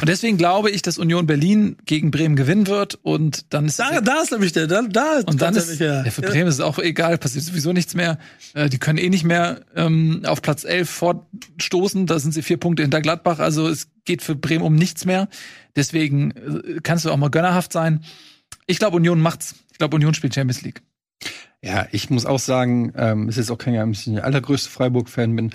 [0.00, 4.00] Und deswegen glaube ich, dass Union Berlin gegen Bremen gewinnen wird und dann ist Da,
[4.00, 6.04] da ist nämlich der, da, da und dann ist ja.
[6.04, 8.18] ja, für Bremen ist es auch egal, passiert sowieso nichts mehr.
[8.54, 12.56] Äh, die können eh nicht mehr ähm, auf Platz 11 fortstoßen, da sind sie vier
[12.56, 15.28] Punkte hinter Gladbach, also es geht für Bremen um nichts mehr.
[15.76, 18.04] Deswegen äh, kannst du auch mal gönnerhaft sein.
[18.66, 19.54] Ich glaube, Union macht's.
[19.72, 20.82] Ich glaube, Union spielt Champions League.
[21.62, 24.70] Ja, ich muss auch sagen, ähm, es ist auch kein Geheimnis, dass ich der allergrößte
[24.70, 25.50] Freiburg-Fan bin.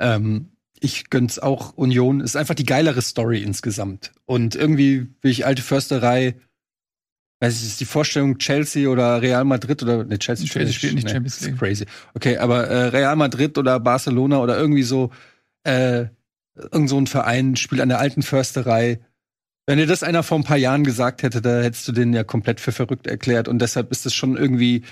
[0.00, 0.48] Ähm,
[0.80, 2.20] ich gönn's auch Union.
[2.20, 4.12] Ist einfach die geilere Story insgesamt.
[4.26, 6.36] Und irgendwie will ich alte Försterei,
[7.40, 11.06] weiß ich, ist die Vorstellung Chelsea oder Real Madrid oder ne, Chelsea, Chelsea spielt nicht
[11.06, 11.58] nee, Champions ist League.
[11.58, 11.86] Crazy.
[12.14, 15.10] Okay, aber äh, Real Madrid oder Barcelona oder irgendwie so
[15.64, 16.06] äh,
[16.54, 19.00] irgend so ein Verein spielt an der alten Försterei.
[19.66, 22.22] Wenn dir das einer vor ein paar Jahren gesagt hätte, da hättest du den ja
[22.22, 23.48] komplett für verrückt erklärt.
[23.48, 24.82] Und deshalb ist es schon irgendwie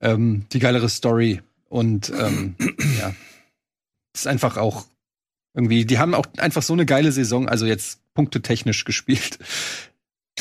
[0.00, 1.40] ähm, die geilere Story.
[1.68, 2.54] Und ähm,
[3.00, 3.14] ja,
[4.14, 4.86] ist einfach auch
[5.54, 9.38] irgendwie, die haben auch einfach so eine geile Saison, also jetzt punktetechnisch gespielt,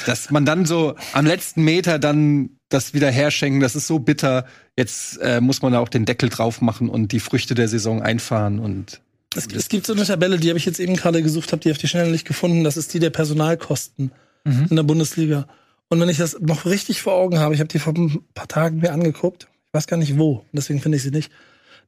[0.05, 4.45] dass man dann so am letzten Meter dann das wieder herschenken, das ist so bitter.
[4.77, 8.01] Jetzt äh, muss man da auch den Deckel drauf machen und die Früchte der Saison
[8.01, 9.01] einfahren und
[9.35, 11.71] Es, es gibt so eine Tabelle, die habe ich jetzt eben gerade gesucht, habe die
[11.71, 12.63] auf die Schnelle nicht gefunden.
[12.63, 14.11] Das ist die der Personalkosten
[14.43, 14.67] Mhm.
[14.71, 15.45] in der Bundesliga.
[15.89, 18.47] Und wenn ich das noch richtig vor Augen habe, ich habe die vor ein paar
[18.47, 21.31] Tagen mir angeguckt, ich weiß gar nicht wo, deswegen finde ich sie nicht,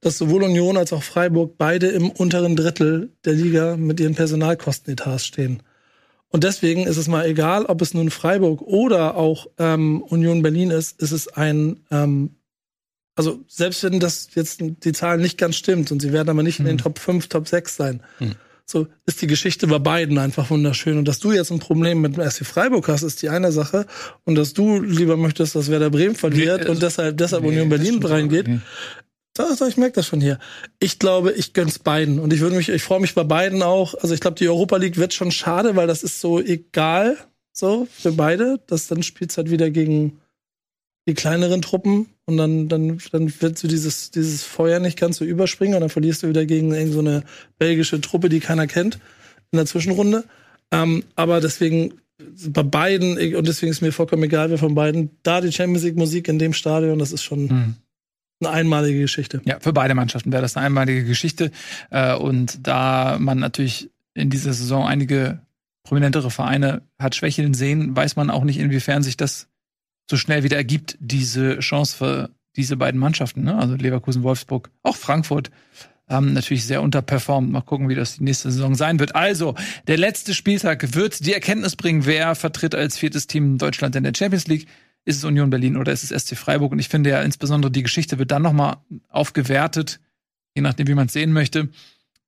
[0.04, 5.26] dass sowohl Union als auch Freiburg beide im unteren Drittel der Liga mit ihren Personalkostenetats
[5.26, 5.64] stehen.
[6.30, 10.72] Und deswegen ist es mal egal, ob es nun Freiburg oder auch ähm, Union Berlin
[10.72, 12.32] ist, ist es ein, ähm,
[13.16, 16.60] also selbst wenn das jetzt die Zahl nicht ganz stimmt und sie werden aber nicht
[16.60, 16.80] in den Mhm.
[16.82, 18.32] Top 5, Top 6 sein, Mhm.
[18.66, 20.98] so ist die Geschichte bei beiden einfach wunderschön.
[20.98, 23.86] Und dass du jetzt ein Problem mit dem SC Freiburg hast, ist die eine Sache.
[24.26, 27.50] Und dass du lieber möchtest, dass Werder Bremen verliert Nee, und also- deshalb, deshalb Nee,
[27.50, 28.48] Union Berlin reingeht.
[29.38, 29.46] Nee.
[29.46, 30.40] Das, ich merke das schon hier.
[30.80, 32.20] Ich glaube, ich gönn's beiden.
[32.20, 33.96] Und ich würde mich, ich freue mich bei beiden auch.
[33.96, 37.18] Also ich glaube, die Europa League wird schon schade, weil das ist so egal,
[37.52, 38.60] so für beide.
[38.68, 40.20] Das dann spielt's halt wieder gegen
[41.08, 45.26] die kleineren Truppen und dann, dann, dann wird so dieses, dieses Feuer nicht ganz so
[45.26, 47.22] überspringen und dann verlierst du wieder gegen irgend so
[47.58, 49.00] belgische Truppe, die keiner kennt
[49.52, 50.24] in der Zwischenrunde.
[50.72, 51.96] Ähm, aber deswegen
[52.48, 55.98] bei beiden, und deswegen ist mir vollkommen egal, wer von beiden, da die Champions League
[55.98, 57.76] Musik in dem Stadion, das ist schon Mhm.
[58.46, 59.42] Eine einmalige Geschichte.
[59.46, 61.52] Ja, für beide Mannschaften wäre das eine einmalige Geschichte.
[61.90, 65.40] Äh, und da man natürlich in dieser Saison einige
[65.84, 69.48] prominentere Vereine hat schwächeln sehen, weiß man auch nicht, inwiefern sich das
[70.10, 73.44] so schnell wieder ergibt, diese Chance für diese beiden Mannschaften.
[73.44, 73.58] Ne?
[73.58, 75.50] Also Leverkusen, Wolfsburg, auch Frankfurt
[76.08, 77.52] haben natürlich sehr unterperformt.
[77.52, 79.16] Mal gucken, wie das die nächste Saison sein wird.
[79.16, 79.56] Also,
[79.88, 84.14] der letzte Spieltag wird die Erkenntnis bringen, wer vertritt als viertes Team Deutschland in der
[84.16, 84.68] Champions League.
[85.06, 86.72] Ist es Union Berlin oder ist es SC Freiburg?
[86.72, 88.78] Und ich finde ja insbesondere die Geschichte wird dann nochmal
[89.10, 90.00] aufgewertet,
[90.56, 91.70] je nachdem, wie man es sehen möchte,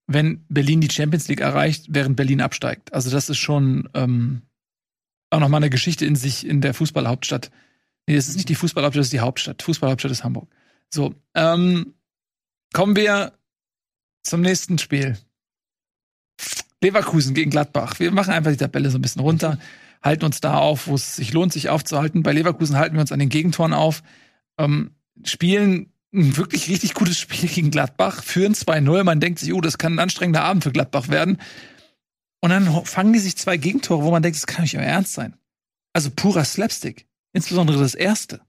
[0.08, 2.94] wenn Berlin die Champions League erreicht, während Berlin absteigt.
[2.94, 4.42] Also das ist schon ähm,
[5.30, 7.50] auch nochmal eine Geschichte in sich in der Fußballhauptstadt.
[8.08, 9.64] Nee, das ist nicht die Fußballhauptstadt, das ist die Hauptstadt.
[9.64, 10.50] Fußballhauptstadt ist Hamburg.
[10.94, 11.96] So, ähm,
[12.74, 13.34] kommen wir
[14.24, 15.18] zum nächsten Spiel.
[16.82, 18.00] Leverkusen gegen Gladbach.
[18.00, 19.58] Wir machen einfach die Tabelle so ein bisschen runter,
[20.06, 22.24] halten uns da auf, wo es sich lohnt, sich aufzuhalten.
[22.24, 24.04] Bei Leverkusen halten wir uns an den Gegentoren auf,
[24.58, 24.92] ähm,
[25.24, 29.04] spielen ein wirklich richtig gutes Spiel gegen Gladbach, führen 2-0.
[29.04, 31.42] Man denkt sich, oh, das kann ein anstrengender Abend für Gladbach werden.
[32.40, 35.14] Und dann fangen die sich zwei Gegentore, wo man denkt, das kann nicht euer Ernst
[35.14, 35.36] sein.
[35.94, 37.08] Also purer Slapstick.
[37.34, 38.42] Insbesondere das erste.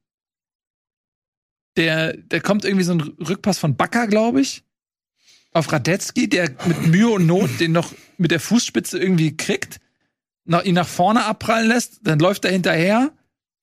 [1.77, 4.63] Der, der kommt irgendwie so ein Rückpass von Bakker, glaube ich,
[5.53, 9.81] auf Radetzky, der mit Mühe und Not den noch mit der Fußspitze irgendwie kriegt,
[10.47, 13.11] nach, ihn nach vorne abprallen lässt, dann läuft er hinterher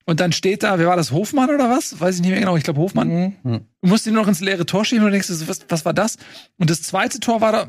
[0.06, 1.98] und dann steht da, wer war das, Hofmann oder was?
[2.00, 3.08] Weiß ich nicht mehr genau, ich glaube Hofmann.
[3.42, 3.60] Mhm.
[3.82, 6.16] Du musst ihn noch ins leere Tor schieben und du denkst, was, was war das?
[6.58, 7.68] Und das zweite Tor war, da,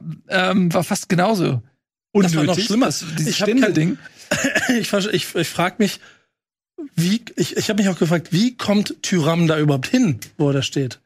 [0.52, 1.62] ähm, war fast genauso
[2.14, 2.88] Das war noch schlimmer.
[2.88, 3.98] Das, dieses Ich hab kein- Stindel-Ding.
[4.80, 6.00] ich, ich, ich frage mich,
[6.94, 10.54] wie, ich, ich habe mich auch gefragt, wie kommt Tyram da überhaupt hin, wo er
[10.54, 11.00] da steht?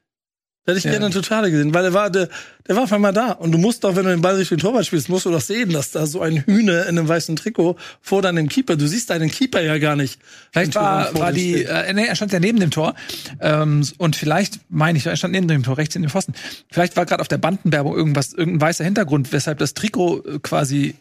[0.66, 0.92] Da hätte ich Ja.
[0.92, 2.30] gerne eine Totale gesehen, weil er war, der,
[2.68, 3.32] der war auf einmal da.
[3.32, 5.72] Und du musst doch, wenn du den Ball den Torwart spielst, musst du doch sehen,
[5.72, 9.32] dass da so ein Hühne in einem weißen Trikot vor deinem Keeper, du siehst deinen
[9.32, 10.20] Keeper ja gar nicht.
[10.52, 12.94] Vielleicht war, war die, äh, nee, er stand ja neben dem Tor.
[13.42, 16.34] Ähm, und vielleicht, meine ich, er stand neben dem Tor, rechts in den Pfosten.
[16.72, 20.94] Vielleicht war gerade auf der Bandenwerbung irgendwas, irgendein weißer Hintergrund, weshalb das Trikot äh, quasi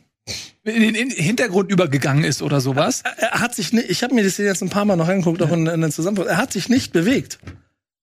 [0.65, 3.03] in den in den Hintergrund übergegangen ist oder sowas.
[3.17, 5.53] er hat sich nicht, ich habe mir das jetzt ein paar Mal noch angeguckt, auch
[5.53, 6.31] in, in der Zusammenfassung.
[6.31, 7.39] Er hat sich nicht bewegt.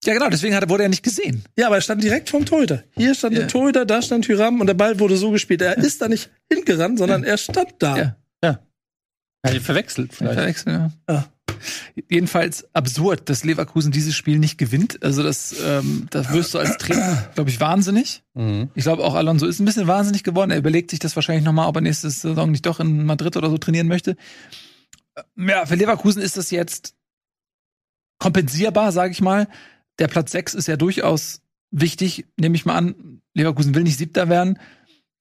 [0.05, 1.43] Ja, genau, deswegen hat, wurde er nicht gesehen.
[1.57, 2.83] Ja, aber er stand direkt vom Torhüter.
[2.95, 3.39] Hier stand Ja.
[3.41, 5.61] der Torhüter, da stand Tyram und der Ball wurde so gespielt.
[5.61, 7.97] Er ist da nicht hingerannt, sondern er stand da.
[7.97, 8.15] Ja.
[8.43, 10.33] Ja, die verwechselt vielleicht.
[10.39, 11.13] Verwechseln, ja.
[11.13, 11.27] Ja.
[12.09, 15.03] Jedenfalls absurd, dass Leverkusen dieses Spiel nicht gewinnt.
[15.03, 18.23] Also das, ähm, das wirst du als Trainer, glaube ich, wahnsinnig.
[18.33, 18.69] Mhm.
[18.73, 20.49] Ich glaube auch Alonso ist ein bisschen wahnsinnig geworden.
[20.49, 23.51] Er überlegt sich das wahrscheinlich nochmal, ob er nächste Saison nicht doch in Madrid oder
[23.51, 24.15] so trainieren möchte.
[25.37, 26.95] Ja, für Leverkusen ist das jetzt
[28.17, 29.47] kompensierbar, sage ich mal.
[29.99, 31.41] Der Platz 6 ist ja durchaus
[31.71, 33.21] wichtig, nehme ich mal an.
[33.33, 34.59] Leverkusen will nicht Siebter werden.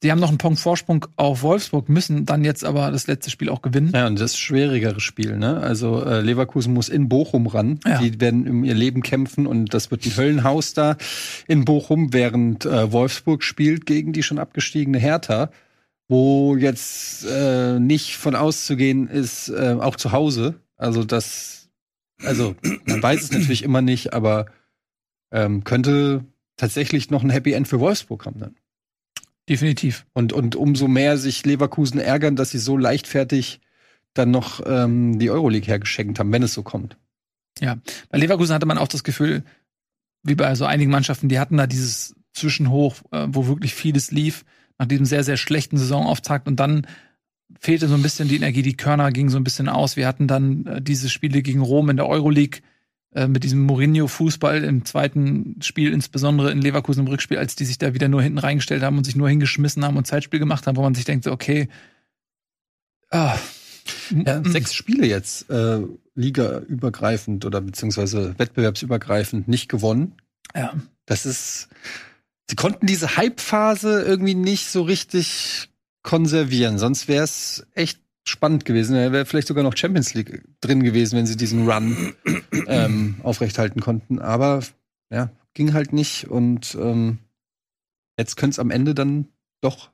[0.03, 3.49] Die haben noch einen Punkt Vorsprung auf Wolfsburg, müssen dann jetzt aber das letzte Spiel
[3.49, 3.91] auch gewinnen.
[3.95, 5.61] Ja, und das schwierigere Spiel, ne?
[5.61, 7.81] Also äh, Leverkusen muss in Bochum ran.
[7.87, 8.03] Ja.
[8.03, 10.99] Die werden um ihr Leben kämpfen und das wird ein Höllenhaus da
[11.49, 15.51] in Bochum, während äh, Wolfsburg spielt gegen die schon abgestiegene Hertha,
[16.07, 20.57] wo jetzt äh, nicht von auszugehen ist, äh, auch zu Hause.
[20.77, 21.71] Also das,
[22.23, 24.47] also man weiß es natürlich immer nicht, aber
[25.35, 26.25] ähm, könnte
[26.57, 28.55] tatsächlich noch ein Happy End für Wolfsburg haben dann.
[29.49, 30.07] Definitiv.
[30.15, 33.61] Und, und umso mehr sich Leverkusen ärgern, dass sie so leichtfertig
[34.15, 36.97] dann noch ähm, die Euroleague hergeschenkt haben, wenn es so kommt.
[38.09, 39.45] Bei Leverkusen hatte man auch das Gefühl,
[40.23, 44.45] wie bei so einigen Mannschaften, die hatten da dieses Zwischenhoch, äh, wo wirklich vieles lief,
[44.79, 46.87] nach diesem sehr, sehr schlechten Saisonauftakt und dann
[47.61, 49.97] fehlte so ein bisschen die Energie, die Körner gingen so ein bisschen aus.
[49.97, 52.61] Wir hatten dann äh, diese Spiele gegen Rom in der Euroleague
[53.15, 57.79] äh, mit diesem Mourinho-Fußball im zweiten Spiel, insbesondere in Leverkusen im Rückspiel, als die sich
[57.79, 60.77] da wieder nur hinten reingestellt haben und sich nur hingeschmissen haben und Zeitspiel gemacht haben,
[60.77, 61.69] wo man sich denkt, so, okay,
[63.11, 63.39] ah,
[64.11, 65.81] Ja, sechs Spiele jetzt äh,
[66.15, 70.15] ligaübergreifend oder beziehungsweise wettbewerbsübergreifend nicht gewonnen.
[70.55, 70.75] ja.
[71.07, 71.69] Das ist.
[72.49, 75.69] Sie konnten diese Hype-Phase irgendwie nicht so richtig
[76.03, 76.79] konservieren.
[76.79, 78.97] Sonst wäre es echt spannend gewesen.
[78.97, 82.15] Er wäre vielleicht sogar noch Champions League drin gewesen, wenn sie diesen Run
[82.67, 84.19] ähm, aufrechthalten konnten.
[84.19, 84.63] Aber
[85.11, 86.29] ja, ging halt nicht.
[86.29, 87.19] Und ähm,
[88.19, 89.29] jetzt könnte es am Ende dann
[89.61, 89.91] doch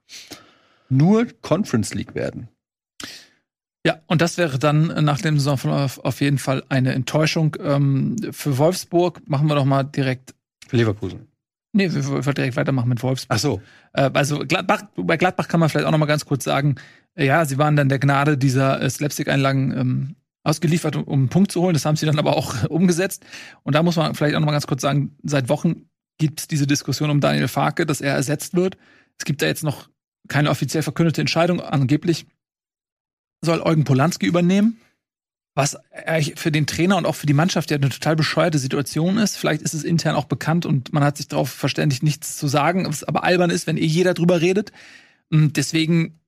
[0.89, 2.49] nur Conference League werden.
[3.87, 7.57] Ja, und das wäre dann nach dem Saisonverlauf auf jeden Fall eine Enttäuschung.
[7.61, 10.35] Ähm, für Wolfsburg machen wir doch mal direkt.
[10.69, 11.29] Für Leverkusen.
[11.73, 13.37] Nee, wir wollen direkt weitermachen mit Wolfsburg.
[13.37, 13.63] Ach so.
[13.93, 16.75] Äh, also Gladbach, bei Gladbach kann man vielleicht auch noch mal ganz kurz sagen,
[17.17, 21.53] ja, sie waren dann der Gnade dieser äh, Slapstick-Einlagen ähm, ausgeliefert, um, um einen Punkt
[21.53, 21.75] zu holen.
[21.75, 23.25] Das haben sie dann aber auch umgesetzt.
[23.63, 25.89] Und da muss man vielleicht auch noch mal ganz kurz sagen, seit Wochen
[26.19, 28.77] gibt es diese Diskussion um Daniel Farke, dass er ersetzt wird.
[29.19, 29.89] Es gibt da jetzt noch
[30.29, 31.61] keine offiziell verkündete Entscheidung.
[31.61, 32.27] Angeblich
[33.43, 34.81] soll Eugen Polanski übernehmen.
[35.57, 35.77] Was
[36.37, 39.37] für den Trainer und auch für die Mannschaft ja eine total bescheuerte Situation ist.
[39.37, 42.87] Vielleicht ist es intern auch bekannt und man hat sich darauf verständigt, nichts zu sagen,
[42.87, 44.71] was aber albern ist, wenn eh jeder drüber redet.
[45.29, 46.20] Und deswegen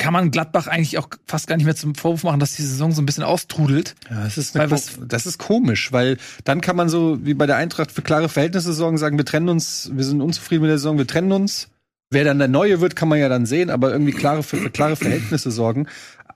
[0.00, 2.90] kann man Gladbach eigentlich auch fast gar nicht mehr zum Vorwurf machen, dass die Saison
[2.90, 3.94] so ein bisschen austrudelt.
[4.10, 7.56] Ja, das ist, was- das ist komisch, weil dann kann man so wie bei der
[7.56, 10.98] Eintracht für klare Verhältnisse sorgen, sagen, wir trennen uns, wir sind unzufrieden mit der Saison,
[10.98, 11.68] wir trennen uns.
[12.12, 14.70] Wer dann der Neue wird, kann man ja dann sehen, aber irgendwie klare, für, für
[14.70, 15.86] klare Verhältnisse sorgen.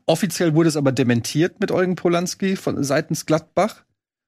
[0.06, 3.82] Offiziell wurde es aber dementiert mit Eugen Polanski von seitens Gladbach,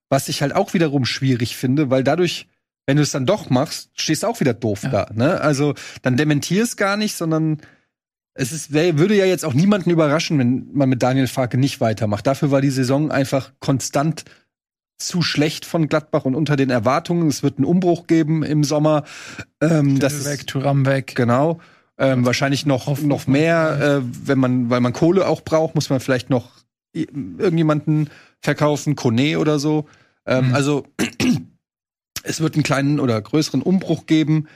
[0.08, 2.48] was ich halt auch wiederum schwierig finde, weil dadurch,
[2.86, 4.88] wenn du es dann doch machst, stehst du auch wieder doof Ja.
[4.88, 5.10] da.
[5.14, 5.40] Ne?
[5.40, 7.58] Also dann dementier es gar nicht, sondern
[8.36, 12.26] es ist, würde ja jetzt auch niemanden überraschen, wenn man mit Daniel Farke nicht weitermacht.
[12.26, 14.24] Dafür war die Saison einfach konstant
[14.98, 17.28] zu schlecht von Gladbach und unter den Erwartungen.
[17.28, 19.04] Es wird einen Umbruch geben im Sommer.
[19.60, 21.14] Ähm, das ist, weg, Thuram weg.
[21.14, 21.60] Genau.
[21.98, 26.00] Ähm, wahrscheinlich noch, noch mehr, äh, wenn man, weil man Kohle auch braucht, muss man
[26.00, 26.50] vielleicht noch
[26.94, 28.10] irgendjemanden
[28.40, 29.86] verkaufen, Kone oder so.
[30.26, 30.54] Ähm, Mhm.
[30.54, 30.86] Also
[32.22, 34.48] es wird einen kleinen oder größeren Umbruch geben.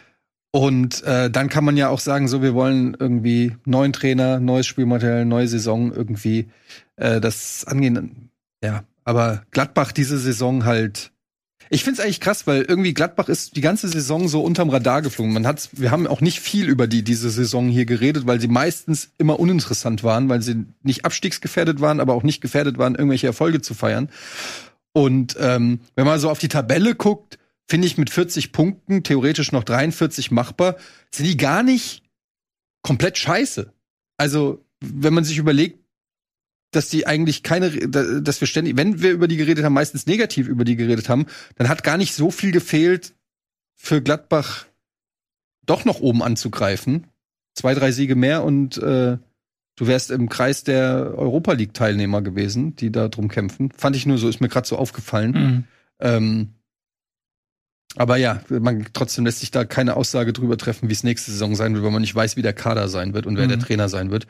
[0.53, 4.67] Und äh, dann kann man ja auch sagen, so wir wollen irgendwie neuen Trainer, neues
[4.67, 6.49] Spielmaterial, neue Saison irgendwie
[6.97, 8.31] äh, das angehen.
[8.63, 11.13] Ja, aber Gladbach diese Saison halt.
[11.73, 15.33] Ich find's eigentlich krass, weil irgendwie Gladbach ist die ganze Saison so unterm Radar geflogen.
[15.33, 18.49] Man hat's, wir haben auch nicht viel über die diese Saison hier geredet, weil sie
[18.49, 23.29] meistens immer uninteressant waren, weil sie nicht abstiegsgefährdet waren, aber auch nicht gefährdet waren, irgendwelche
[23.29, 24.09] Erfolge zu feiern.
[24.93, 27.39] Und ähm, wenn man so auf die Tabelle guckt,
[27.71, 30.77] finde ich mit 40 Punkten, theoretisch noch 43 machbar,
[31.15, 32.03] sind die gar nicht
[32.83, 33.73] komplett scheiße.
[34.17, 35.79] Also wenn man sich überlegt,
[36.73, 40.49] dass die eigentlich keine, dass wir ständig, wenn wir über die geredet haben, meistens negativ
[40.49, 41.27] über die geredet haben,
[41.57, 43.15] dann hat gar nicht so viel gefehlt,
[43.77, 44.67] für Gladbach
[45.65, 47.07] doch noch oben anzugreifen.
[47.55, 49.17] Zwei, drei Siege mehr und äh,
[49.77, 53.71] du wärst im Kreis der Europa League-Teilnehmer gewesen, die da drum kämpfen.
[53.77, 55.33] Fand ich nur so, ist mir gerade so aufgefallen.
[55.33, 55.65] Mhm.
[56.01, 56.49] Ähm,
[57.97, 61.55] aber ja, man trotzdem lässt sich da keine Aussage drüber treffen, wie es nächste Saison
[61.57, 63.49] sein wird, weil man nicht weiß, wie der Kader sein wird und wer Mhm.
[63.51, 64.27] der Trainer sein wird.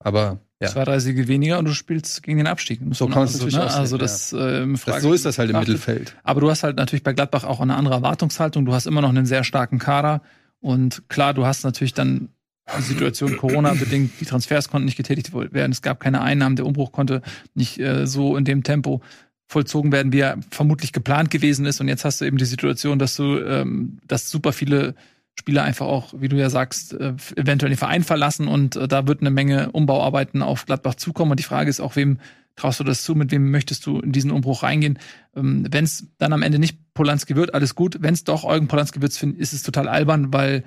[0.00, 2.80] Aber ja, Zwei, drei Siege weniger und du spielst gegen den Abstieg.
[2.92, 3.64] So kann es also, natürlich ne?
[3.66, 5.74] auch sehen, Also das, ähm, das, Frage- so ist das halt im betrachtet.
[5.74, 6.16] Mittelfeld.
[6.24, 8.64] Aber du hast halt natürlich bei Gladbach auch eine andere Erwartungshaltung.
[8.64, 10.22] Du hast immer noch einen sehr starken Kader.
[10.60, 12.28] Und klar, du hast natürlich dann
[12.76, 15.72] die Situation Corona-bedingt, die Transfers konnten nicht getätigt werden.
[15.72, 16.56] Es gab keine Einnahmen.
[16.56, 17.22] Der Umbruch konnte
[17.54, 19.00] nicht äh, so in dem Tempo
[19.48, 21.80] vollzogen werden, wie er vermutlich geplant gewesen ist.
[21.80, 24.94] Und jetzt hast du eben die Situation, dass du, ähm, dass super viele
[25.38, 29.06] Spieler einfach auch, wie du ja sagst, äh, eventuell den Verein verlassen und äh, da
[29.06, 31.30] wird eine Menge Umbauarbeiten auf Gladbach zukommen.
[31.30, 32.18] Und die Frage ist auch, wem
[32.56, 34.98] traust du das zu, mit wem möchtest du in diesen Umbruch reingehen?
[35.34, 37.98] Ähm, Wenn es dann am Ende nicht Polanski wird, alles gut.
[38.00, 40.64] Wenn es doch Eugen Polanski wird, ist es total albern, weil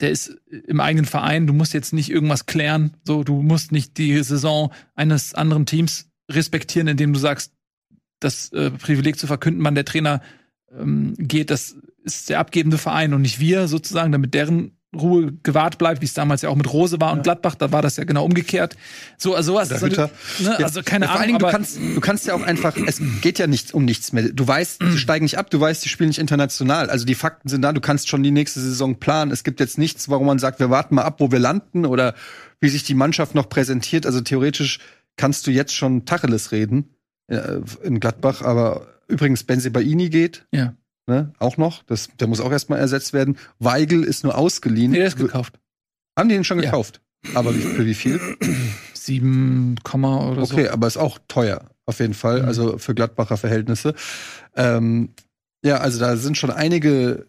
[0.00, 0.36] der ist
[0.66, 1.46] im eigenen Verein.
[1.46, 2.96] Du musst jetzt nicht irgendwas klären.
[3.04, 7.52] So, du musst nicht die Saison eines anderen Teams respektieren, indem du sagst,
[8.24, 10.20] das äh, Privileg zu verkünden, wann der Trainer
[10.78, 15.78] ähm, geht, das ist der abgebende Verein und nicht wir sozusagen, damit deren Ruhe gewahrt
[15.78, 18.04] bleibt, wie es damals ja auch mit Rose war und Gladbach, da war das ja
[18.04, 18.76] genau umgekehrt.
[19.18, 19.68] So, also sowas.
[19.68, 20.10] Der so, Hütter.
[20.38, 22.42] ne, Ja, also keine ja, vor allen Ahnung, Dingen, du kannst, du kannst ja auch
[22.42, 24.28] einfach, es geht ja nicht um nichts mehr.
[24.32, 24.92] Du weißt, Mhm.
[24.92, 26.90] die steigen nicht ab, du weißt, die spielen nicht international.
[26.90, 29.32] Also die Fakten sind da, du kannst schon die nächste Saison planen.
[29.32, 32.14] Es gibt jetzt nichts, warum man sagt, wir warten mal ab, wo wir landen oder
[32.60, 34.06] wie sich die Mannschaft noch präsentiert.
[34.06, 34.78] Also theoretisch
[35.16, 36.93] kannst du jetzt schon Tacheles reden
[37.28, 40.46] in Gladbach, aber übrigens Benzebaini geht.
[40.52, 40.74] Ja.
[41.06, 41.82] Ne, auch noch.
[41.82, 43.36] Das, der muss auch erstmal ersetzt werden.
[43.58, 44.92] Weigel ist nur ausgeliehen.
[44.92, 45.58] nee, der ist gekauft.
[46.18, 46.66] Haben die den schon Ja.
[46.70, 47.00] gekauft?
[47.34, 48.20] Aber wie, für wie viel?
[48.92, 50.54] Sieben Komma oder so.
[50.54, 52.48] Okay, aber ist auch teuer, auf jeden Fall, Mhm.
[52.48, 53.94] also für Gladbacher Verhältnisse.
[54.56, 55.10] Ähm,
[55.64, 57.26] ja, also da sind schon einige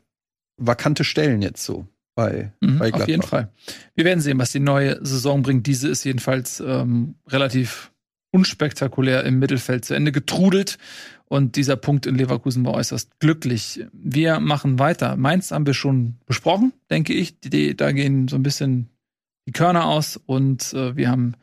[0.58, 1.86] vakante Stellen jetzt so
[2.16, 3.02] bei, Mhm, bei Gladbach.
[3.02, 3.50] auf jeden Fall.
[3.96, 5.68] Wir werden sehen, was die neue Saison bringt.
[5.68, 7.92] Diese ist jedenfalls ähm, relativ
[8.36, 10.78] unspektakulär im Mittelfeld zu Ende getrudelt.
[11.28, 13.86] Und dieser Punkt in Leverkusen war äußerst glücklich.
[13.94, 15.16] Wir machen weiter.
[15.16, 17.40] Mainz haben wir schon besprochen, denke ich.
[17.40, 18.90] Die, da gehen so ein bisschen
[19.48, 20.18] die Körner aus.
[20.18, 21.34] Und äh, wir haben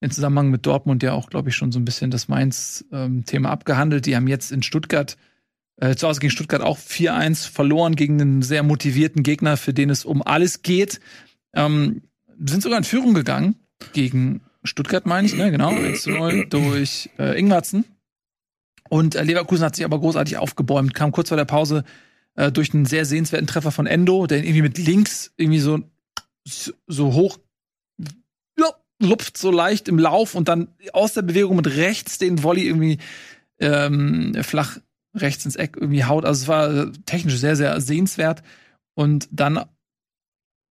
[0.00, 4.06] im Zusammenhang mit Dortmund ja auch, glaube ich, schon so ein bisschen das Mainz-Thema abgehandelt.
[4.06, 5.18] Die haben jetzt in Stuttgart
[5.76, 9.90] äh, zu Hause gegen Stuttgart auch 4-1 verloren gegen einen sehr motivierten Gegner, für den
[9.90, 11.00] es um alles geht.
[11.52, 12.02] Ähm,
[12.42, 13.56] sind sogar in Führung gegangen
[13.92, 15.50] gegen Stuttgart, meine ich, ne?
[15.50, 17.84] Genau, 1 zu 0 durch äh, Ingwertsen.
[18.88, 21.84] Und äh, Leverkusen hat sich aber großartig aufgebäumt, kam kurz vor der Pause
[22.34, 25.80] äh, durch einen sehr sehenswerten Treffer von Endo, der ihn irgendwie mit links irgendwie so,
[26.86, 27.38] so hoch
[28.58, 32.66] ja, lupft so leicht im Lauf und dann aus der Bewegung mit rechts den Volley
[32.66, 32.98] irgendwie
[33.60, 34.78] ähm, flach
[35.14, 36.24] rechts ins Eck irgendwie haut.
[36.24, 38.42] Also es war äh, technisch sehr, sehr sehenswert.
[38.94, 39.64] Und dann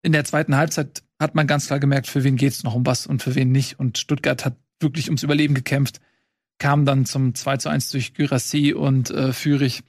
[0.04, 3.08] in der zweiten Halbzeit hat man ganz klar gemerkt, für wen geht's noch um was
[3.08, 3.80] und für wen nicht.
[3.80, 6.00] Und Stuttgart hat wirklich ums Überleben gekämpft,
[6.60, 9.84] kam dann zum 2 zu 1 durch Gyrassi und äh, Fürich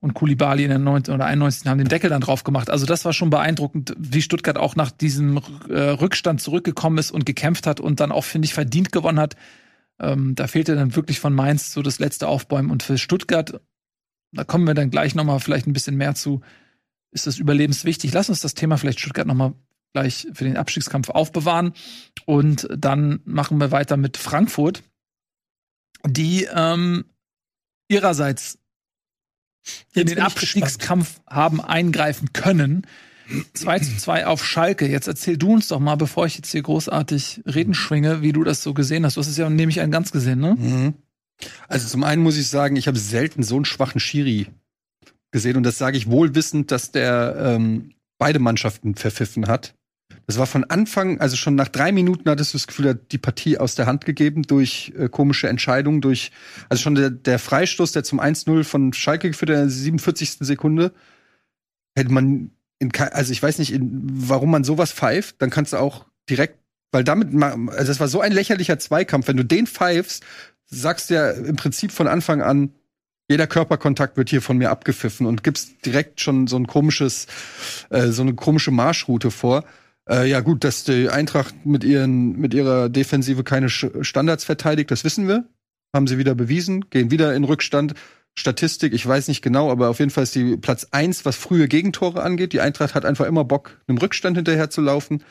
[0.00, 1.14] und Kulibali in der 90.
[1.14, 1.66] oder 91.
[1.66, 2.70] haben den Deckel dann drauf gemacht.
[2.70, 7.24] Also das war schon beeindruckend, wie Stuttgart auch nach diesem äh, Rückstand zurückgekommen ist und
[7.24, 9.36] gekämpft hat und dann auch, finde ich, verdient gewonnen hat.
[10.00, 12.70] Ähm, da fehlte dann wirklich von Mainz so das letzte Aufbäumen.
[12.70, 13.60] Und für Stuttgart,
[14.32, 16.40] da kommen wir dann gleich noch mal vielleicht ein bisschen mehr zu,
[17.12, 18.12] ist das überlebenswichtig.
[18.12, 19.54] Lass uns das Thema vielleicht Stuttgart noch mal
[19.92, 21.72] gleich für den Abstiegskampf aufbewahren.
[22.26, 24.82] Und dann machen wir weiter mit Frankfurt,
[26.06, 27.04] die ähm,
[27.88, 28.58] ihrerseits
[29.94, 30.32] in den ich gespannt.
[30.32, 32.86] Abstiegskampf haben eingreifen können.
[33.54, 34.86] 2 zu 2 auf Schalke.
[34.86, 38.44] Jetzt erzähl du uns doch mal, bevor ich jetzt hier großartig reden schwinge, wie du
[38.44, 39.16] das so gesehen hast.
[39.16, 40.56] Du hast es ja nämlich ein ganz gesehen, ne?
[40.58, 40.94] Mhm.
[41.68, 44.48] Also zum einen muss ich sagen, ich habe selten so einen schwachen Schiri
[45.30, 49.74] gesehen und das sage ich wohl wissend, dass der ähm, beide Mannschaften verpfiffen hat.
[50.26, 53.18] Das war von Anfang, also schon nach drei Minuten hattest du das Gefühl, hat die
[53.18, 56.32] Partie aus der Hand gegeben durch äh, komische Entscheidungen, durch,
[56.68, 60.38] also schon der, der Freistoß, der zum 1-0 von Schalke geführt hat, in der 47.
[60.40, 60.92] Sekunde,
[61.94, 65.76] hätte man in, also ich weiß nicht, in, warum man sowas pfeift, dann kannst du
[65.76, 66.58] auch direkt,
[66.90, 70.24] weil damit, also das war so ein lächerlicher Zweikampf, wenn du den pfeifst,
[70.66, 72.72] sagst du ja im Prinzip von Anfang an,
[73.28, 77.26] jeder Körperkontakt wird hier von mir abgepfiffen und gibst direkt schon so ein komisches,
[77.90, 79.64] äh, so eine komische Marschroute vor.
[80.08, 85.04] Äh, ja gut, dass die Eintracht mit ihren mit ihrer Defensive keine Standards verteidigt, das
[85.04, 85.48] wissen wir,
[85.94, 87.94] haben sie wieder bewiesen, gehen wieder in Rückstand.
[88.34, 91.68] Statistik, ich weiß nicht genau, aber auf jeden Fall ist die Platz eins, was frühe
[91.68, 92.54] Gegentore angeht.
[92.54, 95.22] Die Eintracht hat einfach immer Bock, einem Rückstand hinterher zu laufen.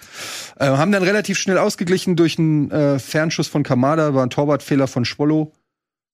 [0.59, 4.85] Äh, haben dann relativ schnell ausgeglichen durch einen äh, Fernschuss von Kamada, war ein Torwartfehler
[4.87, 5.51] von Schwollo.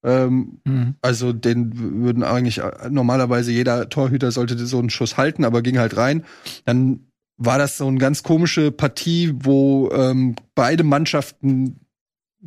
[0.05, 0.95] Ähm, Mhm.
[1.01, 5.79] also den würden eigentlich äh, normalerweise jeder Torhüter sollte so einen Schuss halten, aber ging
[5.79, 6.23] halt rein.
[6.63, 7.06] Dann
[7.37, 11.79] war das so eine ganz komische Partie, wo ähm, beide Mannschaften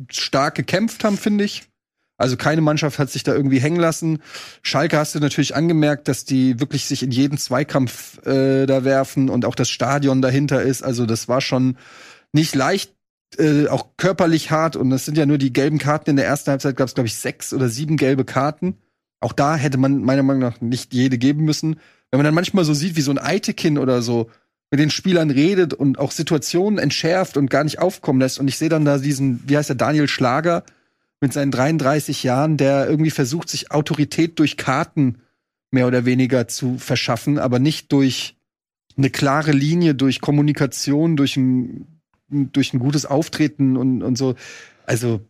[0.09, 1.63] stark gekämpft haben, finde ich.
[2.17, 4.19] Also keine Mannschaft hat sich da irgendwie hängen lassen.
[4.61, 9.29] Schalke hast du natürlich angemerkt, dass die wirklich sich in jeden Zweikampf äh, da werfen
[9.29, 10.83] und auch das Stadion dahinter ist.
[10.83, 11.77] Also das war schon
[12.31, 12.93] nicht leicht,
[13.37, 14.75] äh, auch körperlich hart.
[14.75, 16.11] Und das sind ja nur die gelben Karten.
[16.11, 18.77] In der ersten Halbzeit gab es, glaube ich, sechs oder sieben gelbe Karten.
[19.19, 21.79] Auch da hätte man meiner Meinung nach nicht jede geben müssen.
[22.11, 24.29] Wenn man dann manchmal so sieht, wie so ein Eitekin oder so
[24.71, 28.39] mit den Spielern redet und auch Situationen entschärft und gar nicht aufkommen lässt.
[28.39, 30.63] Und ich sehe dann da diesen, wie heißt der, Daniel Schlager
[31.19, 35.17] mit seinen 33 Jahren, der irgendwie versucht, sich Autorität durch Karten
[35.71, 38.35] mehr oder weniger zu verschaffen, aber nicht durch
[38.97, 44.35] eine klare Linie, durch Kommunikation, durch ein, durch ein gutes Auftreten und, und so.
[44.85, 45.21] Also,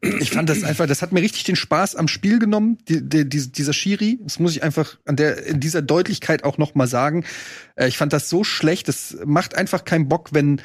[0.00, 3.28] ich fand das einfach, das hat mir richtig den Spaß am Spiel genommen, die, die,
[3.28, 4.18] die, dieser Schiri.
[4.22, 7.24] Das muss ich einfach an der, in dieser Deutlichkeit auch noch mal sagen.
[7.76, 8.88] Äh, ich fand das so schlecht.
[8.88, 10.60] Das macht einfach keinen Bock, wenn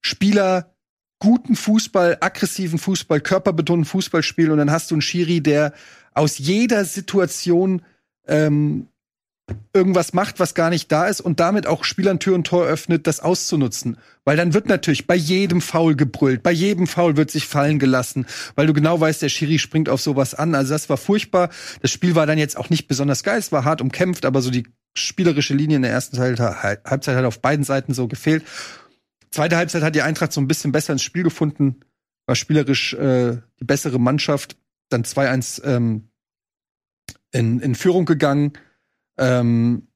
[0.00, 0.74] Spieler
[1.18, 5.74] guten Fußball, aggressiven Fußball, körperbetonten Fußball spielen und dann hast du einen Schiri, der
[6.14, 7.82] aus jeder Situation
[8.26, 8.88] ähm,
[9.72, 13.06] irgendwas macht, was gar nicht da ist und damit auch Spielern Tür und Tor öffnet,
[13.06, 13.98] das auszunutzen.
[14.24, 18.26] Weil dann wird natürlich bei jedem Foul gebrüllt, bei jedem Foul wird sich fallen gelassen,
[18.54, 20.54] weil du genau weißt, der Schiri springt auf sowas an.
[20.54, 21.50] Also das war furchtbar.
[21.82, 24.50] Das Spiel war dann jetzt auch nicht besonders geil, es war hart umkämpft, aber so
[24.50, 28.44] die spielerische Linie in der ersten Halbzeit, hat auf beiden Seiten so gefehlt.
[29.30, 31.80] Zweite Halbzeit hat die Eintracht so ein bisschen besser ins Spiel gefunden,
[32.26, 34.56] war spielerisch äh, die bessere Mannschaft,
[34.88, 36.08] dann 2-1 ähm,
[37.30, 38.54] in, in Führung gegangen
[39.20, 39.86] ähm,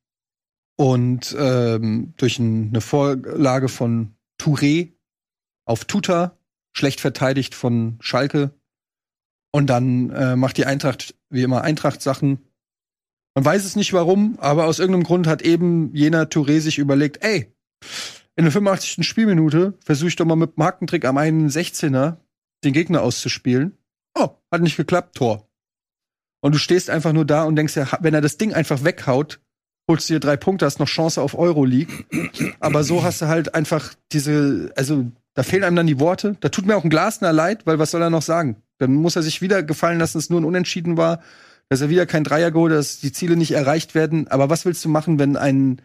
[0.76, 4.92] und ähm, durch ein, eine Vorlage von Touré
[5.64, 6.38] auf Tuta,
[6.76, 8.52] schlecht verteidigt von Schalke.
[9.52, 12.38] Und dann äh, macht die Eintracht wie immer Eintracht-Sachen.
[13.34, 17.24] Man weiß es nicht warum, aber aus irgendeinem Grund hat eben jener Touré sich überlegt,
[17.24, 17.52] ey,
[18.36, 19.06] in der 85.
[19.06, 22.16] Spielminute versuche ich doch mal mit dem Hackentrick am einen 16er
[22.64, 23.78] den Gegner auszuspielen.
[24.16, 25.48] Oh, hat nicht geklappt, Tor.
[26.44, 29.40] Und du stehst einfach nur da und denkst ja, wenn er das Ding einfach weghaut,
[29.88, 32.04] holst du dir drei Punkte, hast noch Chance auf Euroleague.
[32.60, 36.36] Aber so hast du halt einfach diese, also da fehlen einem dann die Worte.
[36.40, 38.56] Da tut mir auch ein Glasner leid, weil was soll er noch sagen?
[38.76, 41.22] Dann muss er sich wieder gefallen lassen, dass es nur ein Unentschieden war,
[41.70, 44.28] dass er wieder kein Dreier geholt dass die Ziele nicht erreicht werden.
[44.28, 45.80] Aber was willst du machen, wenn ein,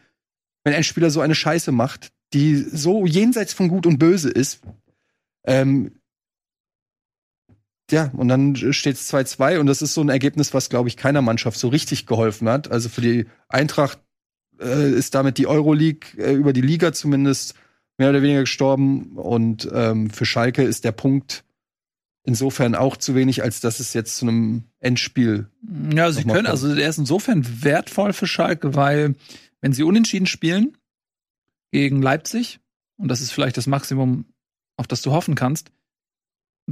[0.65, 4.59] wenn ein Spieler so eine Scheiße macht, die so jenseits von Gut und Böse ist?
[5.45, 5.98] Ähm,
[7.91, 10.97] ja, und dann steht es 2-2 und das ist so ein Ergebnis, was, glaube ich,
[10.97, 12.71] keiner Mannschaft so richtig geholfen hat.
[12.71, 13.99] Also für die Eintracht
[14.59, 17.55] äh, ist damit die Euroleague äh, über die Liga zumindest
[17.97, 21.43] mehr oder weniger gestorben und ähm, für Schalke ist der Punkt
[22.23, 25.47] insofern auch zu wenig, als dass es jetzt zu einem Endspiel
[25.93, 26.47] Ja, sie können, kommen.
[26.47, 29.15] also der ist insofern wertvoll für Schalke, weil
[29.61, 30.77] wenn sie unentschieden spielen
[31.71, 32.59] gegen Leipzig,
[32.97, 34.25] und das ist vielleicht das Maximum,
[34.77, 35.71] auf das du hoffen kannst,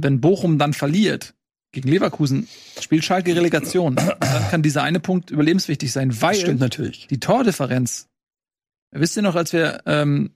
[0.02, 1.34] wenn Bochum dann verliert
[1.72, 2.48] gegen Leverkusen,
[2.80, 3.94] spielt Schalke Relegation.
[4.20, 7.06] Dann kann dieser eine Punkt überlebenswichtig sein, weil natürlich.
[7.08, 8.08] die Tordifferenz.
[8.90, 10.30] Wisst ihr noch, als wir ähm,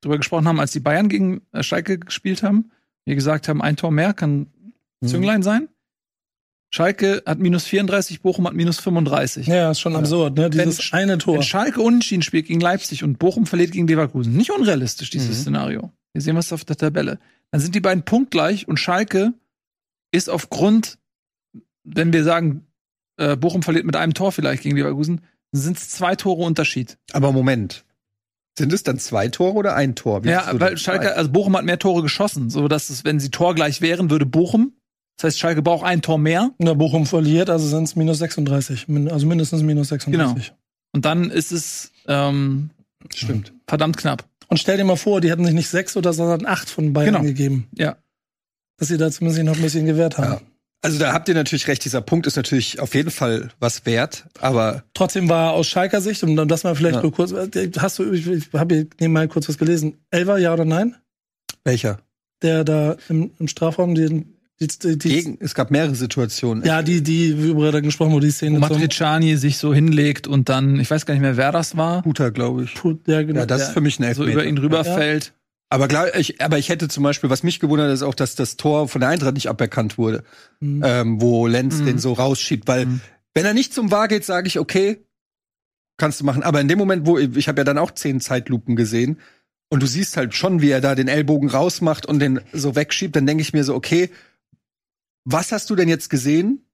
[0.00, 2.70] darüber gesprochen haben, als die Bayern gegen äh, Schalke gespielt haben,
[3.04, 4.46] wir gesagt haben, ein Tor mehr kann
[5.02, 5.08] Mhm.
[5.08, 5.68] Zünglein sein?
[6.72, 9.46] Schalke hat minus 34, Bochum hat minus 35.
[9.46, 10.50] Ja, ist schon absurd, ne?
[10.50, 11.36] Dieses Wenn- eine Tor.
[11.36, 15.42] Wenn Schalke unentschieden spielt gegen Leipzig und Bochum verliert gegen Leverkusen, nicht unrealistisch, dieses Mhm.
[15.42, 15.92] Szenario.
[16.16, 17.18] Wir sehen was auf der Tabelle.
[17.50, 19.34] Dann sind die beiden punktgleich und Schalke
[20.12, 20.98] ist aufgrund,
[21.84, 22.66] wenn wir sagen,
[23.18, 25.20] äh, Bochum verliert mit einem Tor vielleicht gegen Leverkusen,
[25.52, 26.96] sind es zwei Tore Unterschied.
[27.12, 27.84] Aber Moment.
[28.58, 30.24] Sind es dann zwei Tore oder ein Tor?
[30.24, 33.30] Wie Ja, weil Schalke, also Bochum hat mehr Tore geschossen, so dass es, wenn sie
[33.30, 34.72] torgleich wären, würde Bochum.
[35.18, 36.50] Das heißt, Schalke braucht ein Tor mehr.
[36.58, 38.88] Na, Bochum verliert, also sind es minus 36.
[38.88, 40.54] Min- Also mindestens minus 36.
[40.94, 42.70] Und dann ist es ähm,
[43.14, 43.52] Stimmt.
[43.66, 44.24] verdammt knapp.
[44.48, 47.14] Und stell dir mal vor, die hätten sich nicht sechs oder sondern acht von Bayern
[47.14, 47.24] Genau.
[47.24, 47.68] gegeben.
[47.76, 47.96] Ja.
[48.78, 50.32] Dass sie da zumindest noch ein bisschen gewehrt haben.
[50.34, 50.40] Ja.
[50.82, 54.26] Also da habt ihr natürlich recht, dieser Punkt ist natürlich auf jeden Fall was wert,
[54.38, 57.02] aber Trotzdem war aus Schalker Sicht, und um das mal vielleicht Ja.
[57.02, 57.32] nur kurz,
[57.78, 59.96] hast du, ich, ich habe hier nebenbei kurz was gelesen.
[60.10, 60.94] Elver, ja oder nein?
[61.64, 61.98] welcher?
[62.42, 66.64] Der da im, im Strafraum den, die, die, die, Gegen, es gab mehrere Situationen.
[66.64, 68.54] ja, die, die, über da gesprochen wurde, die Wo Szene.
[68.60, 72.02] zum- Matriciani sich so hinlegt und dann, ich weiß gar nicht mehr, wer das war,
[72.02, 72.74] Guter, glaube ich.
[72.74, 73.40] Puh, ja, genau.
[73.40, 74.32] Ja, das ist für mich ein so Elfmeter.
[74.32, 75.34] über ihn rüberfällt.
[75.68, 78.34] aber, klar, ich, aber ich hätte zum Beispiel, was mich gewundert hat, ist auch, dass
[78.34, 80.22] das Tor von der Eintracht nicht aberkannt wurde,
[80.60, 80.82] Mhm.
[80.84, 81.84] ähm, wo Lenz Mhm.
[81.86, 83.00] den so rausschiebt, weil Mhm.
[83.34, 85.04] Wenn er nicht zum War geht, sage ich, okay,
[85.98, 86.42] kannst du machen.
[86.42, 89.18] Aber in dem Moment, wo ich habe ja dann auch zehn Zeitlupen gesehen
[89.68, 93.14] und du siehst halt schon, wie er da den Ellbogen rausmacht und den so wegschiebt,
[93.16, 94.08] dann denke ich mir so, okay,
[95.26, 96.64] was hast du denn jetzt gesehen,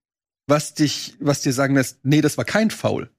[0.47, 3.11] was dich, was dir sagen lässt, nee, das war kein Foul.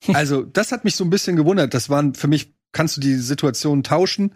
[0.12, 1.74] Also, das hat mich so ein bisschen gewundert.
[1.74, 4.32] Das waren für mich, kannst du die Situation tauschen?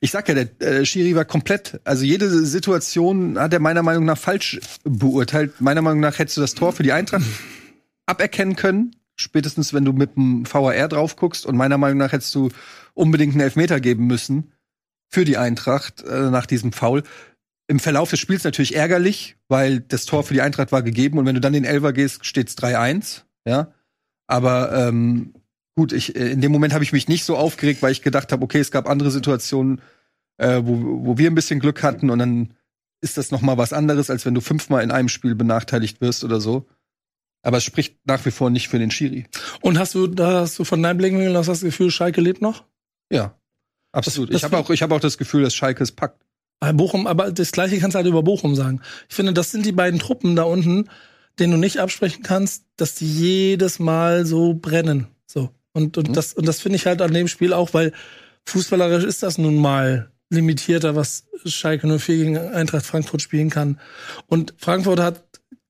[0.00, 4.04] Ich sag ja, der äh, Schiri war komplett, also jede Situation hat er meiner Meinung
[4.04, 5.60] nach falsch beurteilt.
[5.60, 7.24] Meiner Meinung nach hättest du das Tor für die Eintracht
[8.06, 11.46] aberkennen können, spätestens wenn du mit dem VAR drauf guckst.
[11.46, 12.50] Und meiner Meinung nach hättest du
[12.94, 14.52] unbedingt einen Elfmeter geben müssen
[15.08, 17.04] für die Eintracht äh, nach diesem Foul.
[17.66, 21.24] Im Verlauf des Spiels natürlich ärgerlich, weil das Tor für die Eintracht war gegeben und
[21.26, 23.72] wenn du dann den Elfer gehst, steht's 3-1, ja.
[24.26, 25.34] Aber ähm,
[25.76, 28.32] gut, ich, äh, in dem Moment habe ich mich nicht so aufgeregt, weil ich gedacht
[28.32, 29.80] habe, okay, es gab andere Situationen,
[30.38, 32.54] äh, wo, wo wir ein bisschen Glück hatten und dann
[33.00, 36.24] ist das noch mal was anderes, als wenn du fünfmal in einem Spiel benachteiligt wirst
[36.24, 36.66] oder so.
[37.42, 39.26] Aber es spricht nach wie vor nicht für den Schiri.
[39.60, 42.64] Und hast du, da hast du von deinem Blickwinkel aus das Gefühl, Schalke lebt noch?
[43.10, 43.38] Ja,
[43.92, 44.30] absolut.
[44.30, 46.24] Das- ich habe auch, ich habe auch das Gefühl, dass Schalke es packt.
[46.60, 48.80] Bei Bochum, aber das gleiche kannst du halt über Bochum sagen.
[49.08, 50.88] Ich finde, das sind die beiden Truppen da unten,
[51.38, 55.08] denen du nicht absprechen kannst, dass die jedes Mal so brennen.
[55.26, 55.50] So.
[55.72, 56.12] Und, und Mhm.
[56.14, 57.92] das, und das finde ich halt an dem Spiel auch, weil
[58.46, 63.78] fußballerisch ist das nun mal limitierter, was Schalke 04 gegen Eintracht Frankfurt spielen kann.
[64.26, 65.22] Und Frankfurt hat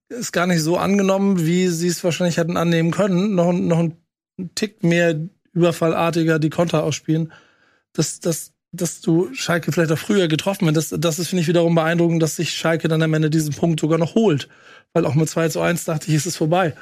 [0.09, 3.35] es gar nicht so angenommen, wie sie es wahrscheinlich hätten annehmen können.
[3.35, 3.97] Noch, noch ein
[4.55, 5.19] Tick mehr
[5.52, 7.32] überfallartiger die Konter ausspielen.
[7.93, 10.93] Das, das, dass du Schalke vielleicht auch früher getroffen hast.
[10.93, 13.81] Das, das ist, finde ich, wiederum beeindruckend, dass sich Schalke dann am Ende diesen Punkt
[13.81, 14.49] sogar noch holt.
[14.93, 16.75] Weil auch mit 2 zu 1 dachte ich, ist es vorbei.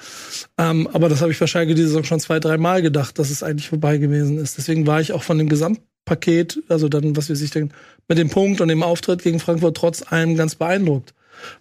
[0.59, 3.31] Ähm, aber das habe ich bei Schalke diese Saison schon zwei, drei Mal gedacht, dass
[3.31, 4.59] es eigentlich vorbei gewesen ist.
[4.59, 7.74] Deswegen war ich auch von dem Gesamtpaket, also dann, was wir sich denken,
[8.09, 11.14] mit dem Punkt und dem Auftritt gegen Frankfurt trotz allem ganz beeindruckt.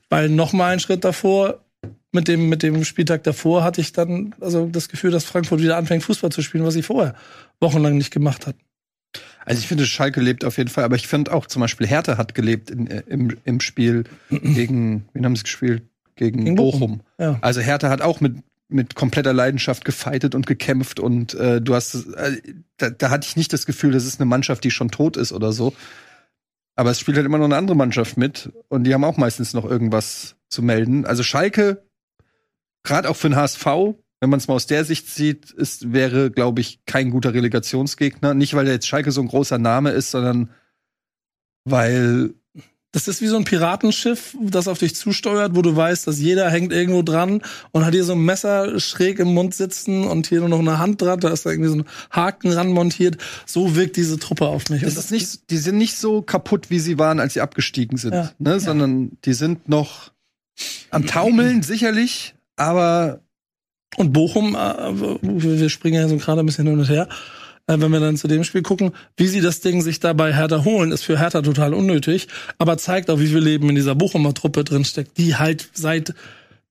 [0.10, 1.62] Weil noch mal einen Schritt davor,
[2.12, 5.78] mit dem, mit dem Spieltag davor, hatte ich dann also das Gefühl, dass Frankfurt wieder
[5.78, 7.16] anfängt, Fußball zu spielen, was sie vorher
[7.62, 8.56] wochenlang nicht gemacht hat.
[9.45, 12.18] Also ich finde, Schalke lebt auf jeden Fall, aber ich finde auch zum Beispiel Hertha
[12.18, 15.84] hat gelebt in, äh, im, im Spiel gegen, wen haben sie gespielt?
[16.15, 16.80] Gegen, Gegen Bochum.
[16.80, 17.01] Bochum.
[17.18, 17.39] Ja.
[17.41, 18.38] Also Hertha hat auch mit,
[18.68, 22.41] mit kompletter Leidenschaft gefeitet und gekämpft und äh, du hast, äh,
[22.77, 25.34] da, da hatte ich nicht das Gefühl, das ist eine Mannschaft, die schon tot ist
[25.34, 25.73] oder so.
[26.76, 29.53] Aber es spielt halt immer noch eine andere Mannschaft mit und die haben auch meistens
[29.53, 31.05] noch irgendwas zu melden.
[31.05, 31.84] Also Schalke,
[32.84, 33.65] gerade auch für den HSV,
[34.22, 38.34] wenn man es mal aus der Sicht sieht, ist, wäre, glaube ich, kein guter Relegationsgegner.
[38.35, 40.52] Nicht, weil der jetzt Schalke so ein großer Name ist, sondern
[41.65, 42.34] weil
[42.93, 46.49] Das ist wie so ein Piratenschiff, das auf dich zusteuert, wo du weißt, dass jeder
[46.52, 47.41] hängt irgendwo dran
[47.72, 50.77] und hat hier so ein Messer schräg im Mund sitzen und hier nur noch eine
[50.77, 53.18] Hand dran, da ist da irgendwie so ein Haken ranmontiert.
[53.48, 54.84] So wirkt diese Truppe auf mich.
[54.84, 58.14] Und ist nicht, die sind nicht so kaputt, wie sie waren, als sie abgestiegen sind,
[58.14, 58.31] Ja.
[58.38, 58.60] ne?
[58.60, 60.11] sondern die sind noch
[60.91, 63.22] am Taumeln, sicherlich, aber
[63.97, 67.07] Und Bochum, äh, wir springen ja so gerade ein bisschen hin und her.
[67.68, 70.63] Äh, wenn wir dann zu dem Spiel gucken, wie sie das Ding sich dabei Hertha
[70.63, 72.27] holen, ist für Hertha total unnötig,
[72.57, 76.13] aber zeigt auch, wie viel Leben in dieser Bochumer Truppe drinsteckt, die halt seit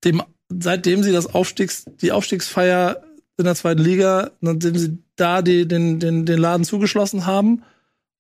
[0.04, 3.02] dem, seitdem sie das Aufstiegs, die Aufstiegsfeier
[3.36, 7.62] in der zweiten Liga, nachdem sie da die, den, den, den Laden zugeschlossen haben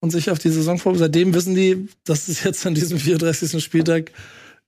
[0.00, 3.62] und sich auf die Saison vorbereiten, seitdem wissen die, dass es jetzt an diesem 34.
[3.62, 4.12] Spieltag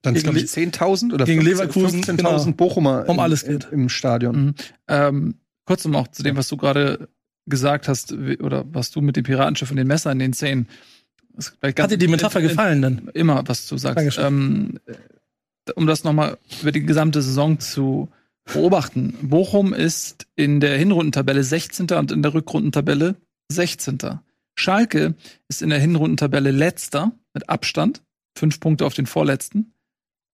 [0.02, 2.52] dann Gegen glaube ich 10.000 oder gegen 15 Leverkusen, 15.000 genau.
[2.52, 3.68] Bochumer Um im- alles geht.
[3.70, 4.36] im Stadion.
[4.46, 4.54] Mhm.
[4.88, 5.34] Ähm,
[5.64, 7.08] kurz um auch zu dem, was du gerade
[7.46, 11.78] gesagt hast, oder was du mit dem Piratenschiff und den Messern in den vielleicht ganz-
[11.84, 13.10] hat dir die Metapher in- in- gefallen denn?
[13.14, 14.18] Immer, was du sagst.
[14.18, 18.08] Ähm, äh, um das nochmal über die gesamte Saison zu
[18.52, 19.14] beobachten.
[19.22, 21.98] Bochum ist in der Hinrundentabelle 16.
[21.98, 23.14] und in der Rückrundentabelle
[23.50, 23.98] 16.
[24.56, 25.14] Schalke
[25.48, 28.02] ist in der Hinrundentabelle letzter mit Abstand,
[28.36, 29.72] fünf Punkte auf den vorletzten.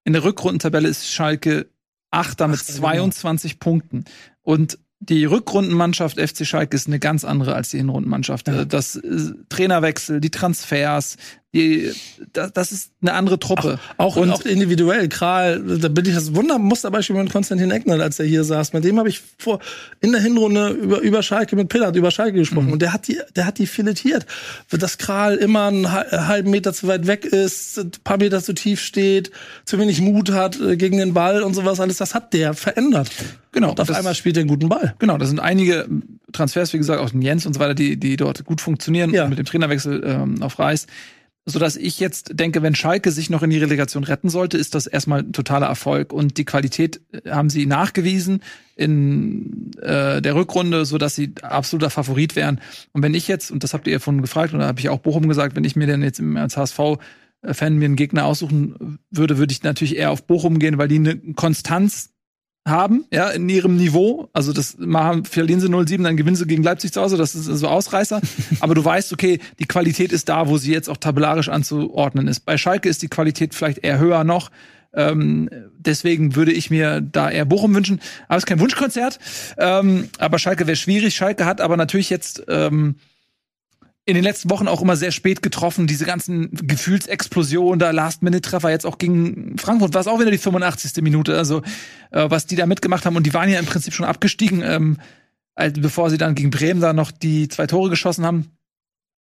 [0.09, 1.67] In der Rückrundentabelle ist Schalke
[2.11, 2.89] Achter mit Achter, genau.
[2.89, 4.07] 22 Punkten.
[4.41, 8.49] Und die Rückrundenmannschaft FC Schalke ist eine ganz andere als die Hinrundenmannschaft.
[8.49, 8.63] Ja.
[8.63, 11.19] Äh, Das äh, Trainerwechsel, die Transfers,
[11.55, 11.91] die,
[12.35, 13.79] das, das ist eine andere Truppe.
[13.97, 15.09] Auch, Und- auch individuell.
[15.09, 18.75] Kral, da bin ich das Wundermusterbeispiel mit Konstantin Eckner, als er hier saß.
[18.75, 19.59] Mit dem habe ich vor
[20.03, 22.67] in der Hinrunde über, über Schalke mit Pillard über Schalke gesprochen.
[22.67, 22.73] Mhm.
[22.75, 24.27] Und der hat die, der hat die filetiert.
[24.71, 28.53] Dass Kral immer einen hal- halben Meter zu weit weg ist, ein paar Meter zu
[28.53, 29.31] tief steht,
[29.65, 31.97] zu wenig Mut hat äh, gegen den Ball und sowas alles.
[31.97, 33.11] Das hat der verändert.
[33.53, 33.71] Genau.
[33.71, 34.95] Und auf das- einmal spielt er einen guten Ball.
[34.99, 35.89] Genau, das sind einige
[36.33, 39.27] Transfers, wie gesagt, auch den Jens und so weiter, die, die dort gut funktionieren Ja.
[39.29, 40.87] mit dem Trainerwechsel ähm, auf Reis.
[41.51, 44.87] Sodass ich jetzt denke, wenn Schalke sich noch in die Relegation retten sollte, ist das
[44.87, 46.13] erstmal ein totaler Erfolg.
[46.13, 48.43] Und die Qualität äh, haben sie nachgewiesen
[48.77, 52.61] in äh, der Rückrunde, sodass sie absoluter Favorit wären.
[52.93, 54.91] Und wenn ich jetzt, und das habt ihr ja vorhin gefragt, und da habe ich
[54.91, 59.39] auch Bochum gesagt, wenn ich mir denn jetzt als HSV-Fan mir einen Gegner aussuchen würde,
[59.39, 62.11] würde ich natürlich eher auf Bochum gehen, weil die eine Konstanz
[62.69, 64.29] haben, ja, in ihrem Niveau.
[64.33, 67.45] Also das machen, verlieren sie 0-7, dann gewinnen sie gegen Leipzig zu Hause, das ist
[67.47, 68.21] so Ausreißer.
[68.61, 72.41] Aber du weißt, okay, die Qualität ist da, wo sie jetzt auch tabellarisch anzuordnen ist.
[72.41, 74.51] Bei Schalke ist die Qualität vielleicht eher höher noch.
[74.95, 78.01] Ähm, deswegen würde ich mir da eher Bochum wünschen.
[78.27, 79.19] Aber es ist kein Wunschkonzert.
[79.59, 81.15] Ähm, aber Schalke wäre schwierig.
[81.15, 82.97] Schalke hat aber natürlich jetzt ähm,
[84.09, 85.87] in den letzten Wochen auch immer sehr spät getroffen.
[85.87, 91.03] Diese ganzen Gefühlsexplosionen, da Last-Minute-Treffer jetzt auch gegen Frankfurt, war es auch wieder die 85.
[91.03, 91.37] Minute.
[91.37, 91.59] Also,
[92.11, 93.17] äh, was die da mitgemacht haben.
[93.17, 94.97] Und die waren ja im Prinzip schon abgestiegen, ähm,
[95.55, 98.51] also bevor sie dann gegen Bremen da noch die zwei Tore geschossen haben.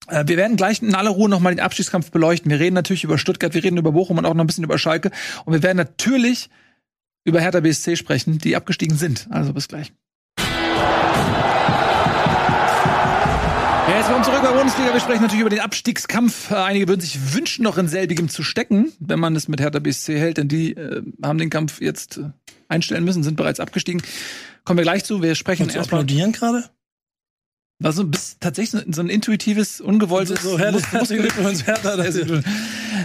[0.06, 2.50] Äh, wir werden gleich in aller Ruhe nochmal den Abstiegskampf beleuchten.
[2.50, 4.78] Wir reden natürlich über Stuttgart, wir reden über Bochum und auch noch ein bisschen über
[4.78, 5.10] Schalke.
[5.44, 6.48] Und wir werden natürlich
[7.24, 9.28] über Hertha BSC sprechen, die abgestiegen sind.
[9.28, 9.92] Also bis gleich.
[13.88, 14.92] Ja, jetzt kommen wir zurück bei Bundesliga.
[14.92, 16.50] Wir sprechen natürlich über den Abstiegskampf.
[16.50, 19.78] Äh, Einige würden sich wünschen, noch in selbigem zu stecken, wenn man es mit Hertha
[19.78, 22.24] BSC hält, denn die äh, haben den Kampf jetzt äh,
[22.68, 24.02] einstellen müssen, sind bereits abgestiegen.
[24.64, 25.22] Kommen wir gleich zu.
[25.22, 25.84] Wir sprechen erstmal.
[25.84, 26.64] applaudieren gerade?
[27.80, 30.42] War so ein bisschen, tatsächlich so ein intuitives, ungewolltes.
[30.42, 31.96] So, Herr, Muss- muss- Glückwunsch, Hertha.
[31.96, 32.42] das ist- Ähm,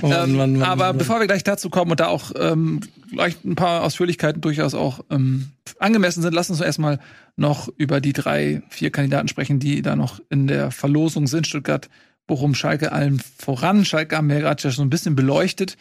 [0.01, 3.55] Mann, Mann, Mann, aber bevor wir gleich dazu kommen und da auch ähm, vielleicht ein
[3.55, 6.99] paar Ausführlichkeiten durchaus auch ähm, angemessen sind, lass uns erstmal
[7.35, 11.45] noch über die drei, vier Kandidaten sprechen, die da noch in der Verlosung sind.
[11.45, 11.89] Stuttgart,
[12.25, 13.85] Bochum, Schalke allen voran.
[13.85, 15.77] Schalke haben wir ja gerade schon so ein bisschen beleuchtet,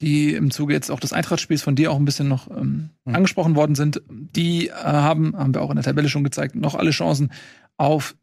[0.00, 3.56] die im Zuge jetzt auch des Eintrachtspiels von dir auch ein bisschen noch ähm, angesprochen
[3.56, 4.00] worden sind.
[4.08, 7.32] Die äh, haben, haben wir auch in der Tabelle schon gezeigt, noch alle Chancen
[7.76, 8.14] auf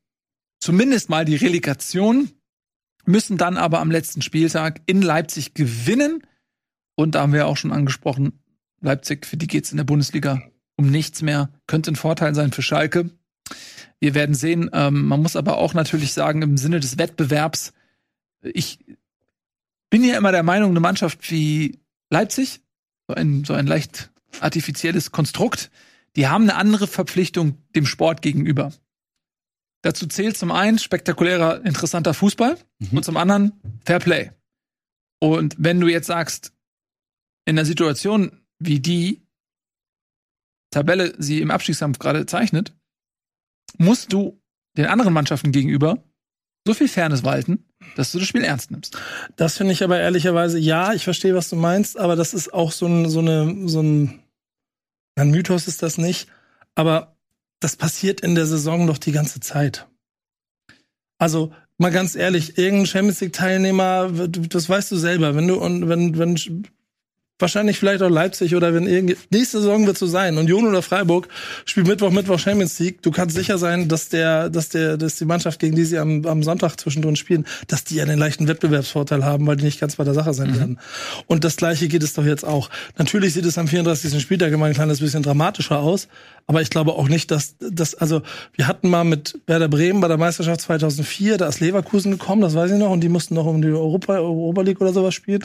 [0.64, 2.32] zumindest mal die Relegation
[3.06, 6.24] müssen dann aber am letzten Spieltag in Leipzig gewinnen.
[6.96, 8.40] Und da haben wir auch schon angesprochen,
[8.80, 10.42] Leipzig, für die geht's in der Bundesliga
[10.78, 11.50] um nichts mehr.
[11.68, 13.10] Könnte ein Vorteil sein für Schalke.
[14.00, 14.70] Wir werden sehen.
[14.72, 17.74] Ähm, man muss aber auch natürlich sagen, im Sinne des Wettbewerbs,
[18.42, 18.80] ich
[19.90, 22.62] bin ja immer der Meinung, eine Mannschaft wie Leipzig,
[23.10, 25.72] so ein, so ein leicht artifizielles Konstrukt,
[26.16, 28.72] die haben eine andere Verpflichtung dem Sport gegenüber.
[29.84, 32.58] Dazu zählt zum einen spektakulärer, interessanter Fußball
[32.92, 33.54] und zum anderen
[33.86, 34.32] Fair Play.
[35.22, 36.54] Und wenn du jetzt sagst,
[37.46, 39.22] in einer Situation wie die
[40.72, 42.74] Tabelle sie im Abstiegskampf gerade zeichnet,
[43.78, 44.42] musst du
[44.78, 46.04] den anderen Mannschaften gegenüber
[46.66, 47.66] so viel Fairness walten,
[47.96, 48.98] dass du das Spiel ernst nimmst.
[49.36, 52.72] Das finde ich aber ehrlicherweise, ja, ich verstehe, was du meinst, aber das ist auch
[52.72, 54.24] so ein, so eine, so ein,
[55.16, 56.30] ein Mythos ist das nicht,
[56.76, 57.18] aber
[57.64, 59.88] das passiert in der Saison doch die ganze Zeit.
[61.18, 66.18] Also, mal ganz ehrlich, irgendein Champions League Teilnehmer, das weißt du selber, wenn du, wenn,
[66.18, 66.68] wenn,
[67.44, 70.38] wahrscheinlich vielleicht auch Leipzig oder wenn irgendwie, nächste Saison wird so sein.
[70.38, 71.28] Union oder Freiburg
[71.66, 73.02] spielt Mittwoch, Mittwoch Champions League.
[73.02, 76.26] Du kannst sicher sein, dass der, dass der, dass die Mannschaft, gegen die sie am,
[76.26, 79.98] am Sonntag zwischendrin spielen, dass die ja den leichten Wettbewerbsvorteil haben, weil die nicht ganz
[79.98, 80.80] bei der Sache sein werden.
[81.28, 82.70] Und das Gleiche geht es doch jetzt auch.
[82.98, 84.22] Natürlich sieht es am 34.
[84.22, 86.08] Spieltag immer ein kleines bisschen dramatischer aus.
[86.46, 88.22] Aber ich glaube auch nicht, dass das, also
[88.56, 92.54] wir hatten mal mit Werder Bremen bei der Meisterschaft 2004, da ist Leverkusen gekommen, das
[92.54, 95.42] weiß ich noch, und die mussten noch um die Europa, Europa League oder sowas spielen.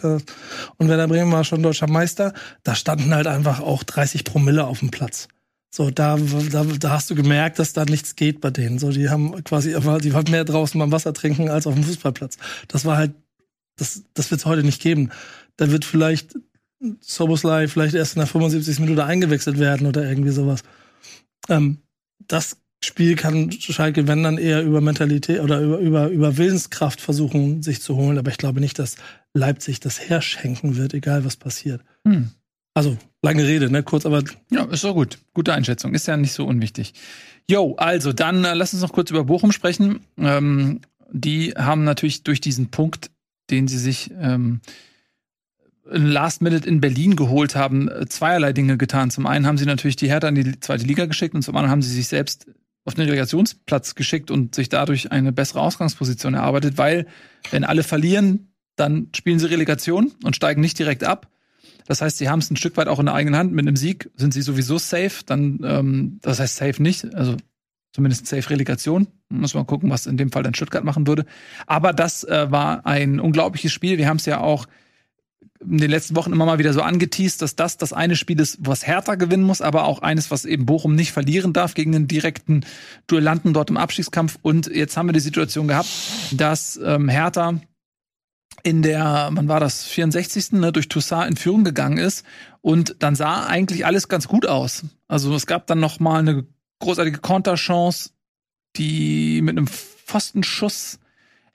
[0.76, 2.32] Und Werder Bremen war schon deutscher Meister.
[2.62, 5.28] Da standen halt einfach auch 30 Promille auf dem Platz.
[5.70, 8.78] So, da, da, da hast du gemerkt, dass da nichts geht bei denen.
[8.78, 12.38] So, die haben quasi, die haben mehr draußen beim Wasser trinken als auf dem Fußballplatz.
[12.68, 13.12] Das war halt,
[13.76, 15.10] das, das wird es heute nicht geben.
[15.56, 16.34] Da wird vielleicht
[17.00, 18.78] Soboslai vielleicht erst in der 75.
[18.80, 20.62] Minute eingewechselt werden oder irgendwie sowas.
[21.48, 21.78] Ähm,
[22.26, 27.62] das Spiel kann Schalke, wenn dann eher über Mentalität oder über, über, über Willenskraft versuchen,
[27.62, 28.18] sich zu holen.
[28.18, 28.96] Aber ich glaube nicht, dass
[29.34, 31.82] Leipzig das herschenken wird, egal was passiert.
[32.06, 32.30] Hm.
[32.74, 33.82] Also, lange Rede, ne?
[33.82, 35.18] Kurz, aber Ja, ist doch gut.
[35.34, 35.94] Gute Einschätzung.
[35.94, 36.94] Ist ja nicht so unwichtig.
[37.50, 40.00] Jo, also dann äh, lass uns noch kurz über Bochum sprechen.
[40.16, 40.80] Ähm,
[41.10, 43.10] die haben natürlich durch diesen Punkt,
[43.50, 44.60] den sie sich ähm,
[45.90, 49.10] Last Minute in Berlin geholt haben, äh, zweierlei Dinge getan.
[49.10, 51.70] Zum einen haben sie natürlich die Hertha in die zweite Liga geschickt und zum anderen
[51.70, 52.46] haben sie sich selbst
[52.84, 57.06] auf den Relegationsplatz geschickt und sich dadurch eine bessere Ausgangsposition erarbeitet, weil
[57.50, 58.47] wenn alle verlieren,
[58.78, 61.28] dann spielen sie Relegation und steigen nicht direkt ab.
[61.86, 63.52] Das heißt, sie haben es ein Stück weit auch in der eigenen Hand.
[63.52, 65.24] Mit einem Sieg sind sie sowieso safe.
[65.24, 67.36] Dann, ähm, das heißt safe nicht, also
[67.92, 69.08] zumindest safe Relegation.
[69.30, 71.24] Muss man gucken, was in dem Fall dann Stuttgart machen würde.
[71.66, 73.96] Aber das äh, war ein unglaubliches Spiel.
[73.96, 74.66] Wir haben es ja auch
[75.60, 78.58] in den letzten Wochen immer mal wieder so angeteased, dass das das eine Spiel ist,
[78.60, 82.06] was Hertha gewinnen muss, aber auch eines, was eben Bochum nicht verlieren darf gegen den
[82.06, 82.64] direkten
[83.06, 84.38] Duellanten dort im Abstiegskampf.
[84.42, 85.88] Und jetzt haben wir die Situation gehabt,
[86.32, 87.60] dass ähm, Hertha
[88.62, 90.52] in der, wann war das, 64.
[90.52, 92.24] Ne, durch Toussaint in Führung gegangen ist
[92.60, 94.84] und dann sah eigentlich alles ganz gut aus.
[95.06, 96.46] Also es gab dann noch mal eine
[96.80, 98.10] großartige Konterchance,
[98.76, 100.98] die mit einem Pfostenschuss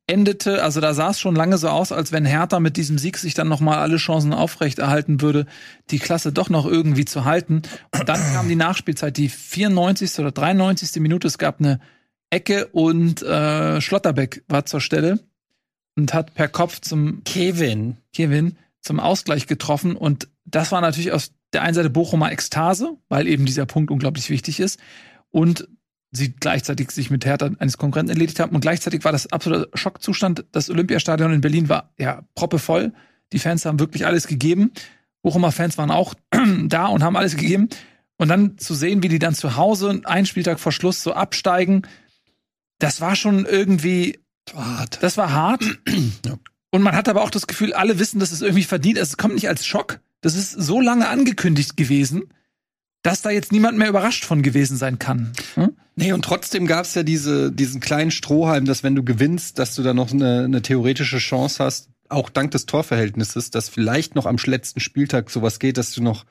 [0.05, 3.17] endete, also da sah es schon lange so aus, als wenn Hertha mit diesem Sieg
[3.17, 5.45] sich dann nochmal alle Chancen aufrechterhalten würde,
[5.91, 7.61] die Klasse doch noch irgendwie zu halten.
[7.97, 10.19] Und dann kam die Nachspielzeit, die 94.
[10.19, 11.01] oder 93.
[11.01, 11.27] Minute.
[11.27, 11.79] Es gab eine
[12.29, 15.19] Ecke und äh, Schlotterbeck war zur Stelle
[15.95, 17.97] und hat per Kopf zum Kevin.
[18.13, 19.95] Kevin zum Ausgleich getroffen.
[19.95, 24.29] Und das war natürlich aus der einen Seite Bochumer Ekstase, weil eben dieser Punkt unglaublich
[24.29, 24.79] wichtig ist.
[25.29, 25.67] Und
[26.11, 28.53] sie gleichzeitig sich mit Hertha eines Konkurrenten erledigt haben.
[28.55, 30.45] Und gleichzeitig war das absoluter Schockzustand.
[30.51, 32.93] Das Olympiastadion in Berlin war ja proppevoll.
[33.31, 34.71] Die Fans haben wirklich alles gegeben.
[35.21, 36.13] Bochumer Fans waren auch
[36.65, 37.69] da und haben alles gegeben.
[38.17, 41.81] Und dann zu sehen, wie die dann zu Hause einen Spieltag vor Schluss so absteigen,
[42.77, 44.19] das war schon irgendwie
[44.53, 45.01] Hart.
[45.01, 45.63] das war hart.
[46.71, 48.97] Und man hat aber auch das Gefühl, alle wissen, dass es irgendwie verdient.
[48.97, 49.99] Es kommt nicht als Schock.
[50.21, 52.23] Das ist so lange angekündigt gewesen,
[53.03, 55.33] dass da jetzt niemand mehr überrascht von gewesen sein kann.
[55.55, 55.75] Hm?
[55.95, 59.83] Nee, und trotzdem gab's ja diese, diesen kleinen Strohhalm, dass wenn du gewinnst, dass du
[59.83, 64.37] da noch eine, eine theoretische Chance hast, auch dank des Torverhältnisses, dass vielleicht noch am
[64.43, 66.25] letzten Spieltag sowas geht, dass du noch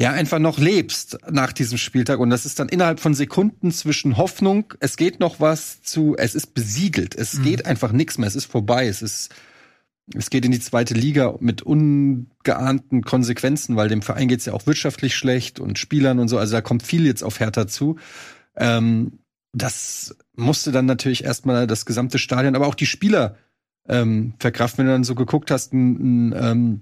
[0.00, 4.16] ja einfach noch lebst nach diesem Spieltag und das ist dann innerhalb von Sekunden zwischen
[4.16, 7.42] Hoffnung, es geht noch was zu, es ist besiegelt, es Mhm.
[7.42, 9.28] geht einfach nichts mehr, es ist vorbei, es ist
[10.12, 14.66] es geht in die zweite Liga mit ungeahnten Konsequenzen, weil dem Verein geht's ja auch
[14.66, 16.36] wirtschaftlich schlecht und Spielern und so.
[16.36, 17.96] Also da kommt viel jetzt auf Hertha zu.
[18.56, 19.20] Ähm,
[19.52, 23.36] das musste dann natürlich erstmal das gesamte Stadion, aber auch die Spieler
[23.88, 24.78] ähm, verkraften.
[24.78, 26.80] Wenn du dann so geguckt hast, ein, ein, ähm,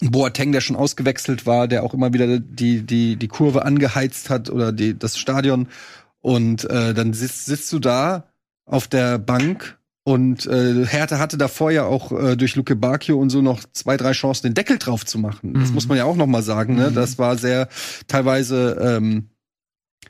[0.00, 4.48] Boateng, der schon ausgewechselt war, der auch immer wieder die, die, die Kurve angeheizt hat
[4.50, 5.68] oder die, das Stadion.
[6.20, 8.24] Und äh, dann sitzt, sitzt du da
[8.64, 13.30] auf der Bank und äh, Hertha hatte davor ja auch äh, durch Luke Bacchio und
[13.30, 15.54] so noch zwei, drei Chancen, den Deckel drauf zu machen.
[15.54, 15.74] Das Mhm.
[15.74, 16.76] muss man ja auch noch mal sagen.
[16.76, 16.90] Ne?
[16.90, 16.94] Mhm.
[16.94, 17.68] Das war sehr
[18.06, 19.28] teilweise, ähm,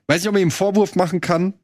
[0.06, 1.54] weiß nicht, ob man ihm Vorwurf machen kann,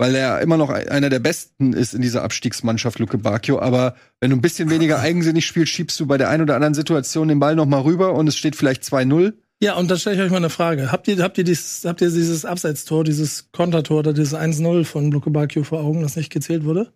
[0.00, 3.60] weil er immer noch einer der Besten ist in dieser Abstiegsmannschaft, Luke Bacchio.
[3.60, 6.72] Aber wenn du ein bisschen weniger eigensinnig spielst, schiebst du bei der einen oder anderen
[6.72, 9.34] Situation den Ball noch mal rüber und es steht vielleicht 2-0.
[9.62, 10.90] Ja, und dann stelle ich euch mal eine Frage.
[10.90, 15.10] Habt ihr, habt ihr dieses, habt ihr dieses Abseitstor, dieses Kontertor oder dieses 1-0 von
[15.10, 16.90] Luke Bacchio vor Augen, das nicht gezählt wurde?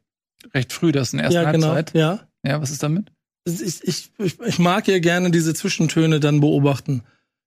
[0.54, 1.74] Recht früh, das in der ersten ja, genau.
[1.74, 1.94] Halbzeit.
[2.00, 2.20] Ja.
[2.42, 3.12] Ja, was ist damit?
[3.44, 7.02] Ich, ich, ich, ich mag ja gerne diese Zwischentöne dann beobachten.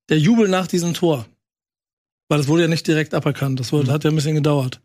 [0.10, 1.26] Der Jubel nach diesem Tor.
[2.30, 3.60] Weil das wurde ja nicht direkt aberkannt.
[3.60, 3.94] Das wurde, Mhm.
[3.94, 4.82] hat ja ein bisschen gedauert.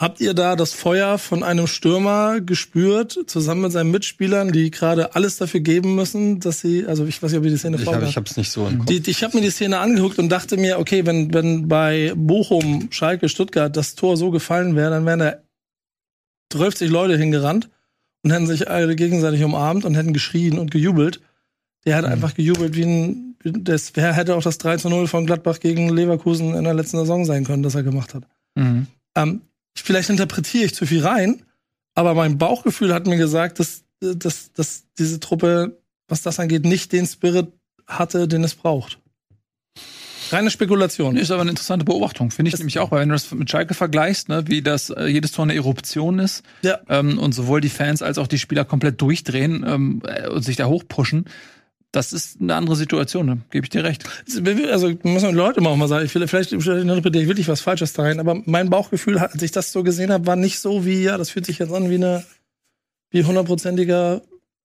[0.00, 5.14] Habt ihr da das Feuer von einem Stürmer gespürt, zusammen mit seinen Mitspielern, die gerade
[5.14, 7.84] alles dafür geben müssen, dass sie, also ich weiß nicht, ob ihr die Szene Ich
[7.84, 8.86] vor habe ich hab's nicht so im Kopf.
[8.86, 12.88] Die, ich habe mir die Szene angeguckt und dachte mir, okay, wenn, wenn bei Bochum,
[12.90, 15.34] Schalke, Stuttgart das Tor so gefallen wäre, dann wären da
[16.50, 17.68] 12 Leute hingerannt
[18.22, 21.20] und hätten sich alle gegenseitig umarmt und hätten geschrien und gejubelt.
[21.84, 25.26] Der hat einfach gejubelt wie ein, das wer hätte auch das 3 zu 0 von
[25.26, 28.24] Gladbach gegen Leverkusen in der letzten Saison sein können, das er gemacht hat.
[28.54, 28.86] Mhm.
[29.14, 29.42] Ähm,
[29.76, 31.42] vielleicht interpretiere ich zu viel rein,
[31.94, 36.92] aber mein Bauchgefühl hat mir gesagt, dass, dass, dass diese Truppe, was das angeht, nicht
[36.92, 37.52] den Spirit
[37.86, 38.98] hatte, den es braucht.
[40.30, 41.16] Reine Spekulation.
[41.16, 43.50] Ist aber eine interessante Beobachtung, finde ich Das- nämlich auch, weil wenn du das mit
[43.50, 46.78] Schalke vergleichst, ne, wie das äh, jedes Tor eine Eruption ist Ja.
[46.88, 50.54] ähm, und sowohl die Fans als auch die Spieler komplett durchdrehen ähm, äh, und sich
[50.56, 51.24] da hochpushen,
[51.92, 53.38] das ist eine andere Situation, ne?
[53.50, 54.04] gebe ich dir recht.
[54.70, 57.60] Also muss man Leute mal auch mal sagen, ich will, vielleicht interpretiere ich wirklich was
[57.60, 60.84] Falsches da rein, aber mein Bauchgefühl, als ich das so gesehen habe, war nicht so
[60.84, 62.24] wie, ja, das fühlt sich jetzt an wie eine
[63.10, 64.22] wie hundertprozentiger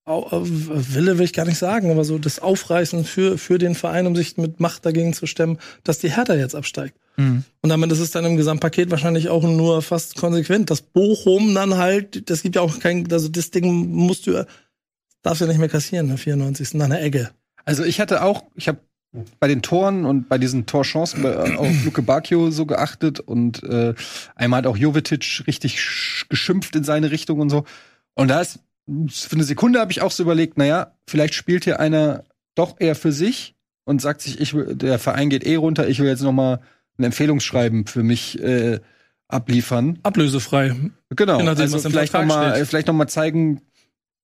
[0.08, 4.06] äh, Wille will ich gar nicht sagen, aber so das Aufreißen für, für den Verein,
[4.06, 6.96] um sich mit Macht dagegen zu stemmen, dass die Hertha jetzt absteigt.
[7.18, 7.44] Mhm.
[7.62, 10.70] Und damit ist es dann im Gesamtpaket wahrscheinlich auch nur fast konsequent.
[10.70, 14.46] Das Bochum dann halt, das gibt ja auch kein, also das Ding musst du,
[15.26, 16.74] darfst du ja nicht mehr kassieren, der 94.
[16.76, 17.32] nach einer Ecke.
[17.66, 18.80] Also ich hatte auch, ich habe
[19.40, 23.64] bei den Toren und bei diesen Torchancen bei, äh, auf Luke Bacchio so geachtet und
[23.64, 23.94] äh,
[24.36, 27.64] einmal hat auch Jovetic richtig sch- geschimpft in seine Richtung und so.
[28.14, 28.60] Und da ist
[29.10, 32.24] für eine Sekunde habe ich auch so überlegt, naja, vielleicht spielt hier einer
[32.56, 36.00] doch eher für sich und sagt sich, ich will, der Verein geht eh runter, ich
[36.00, 36.60] will jetzt noch mal
[36.98, 38.80] ein Empfehlungsschreiben für mich äh,
[39.28, 39.98] abliefern.
[40.04, 40.76] Ablösefrei.
[41.10, 42.62] Genau, nachdem, also vielleicht noch Vertrag mal, steht.
[42.62, 43.62] äh, vielleicht noch mal zeigen,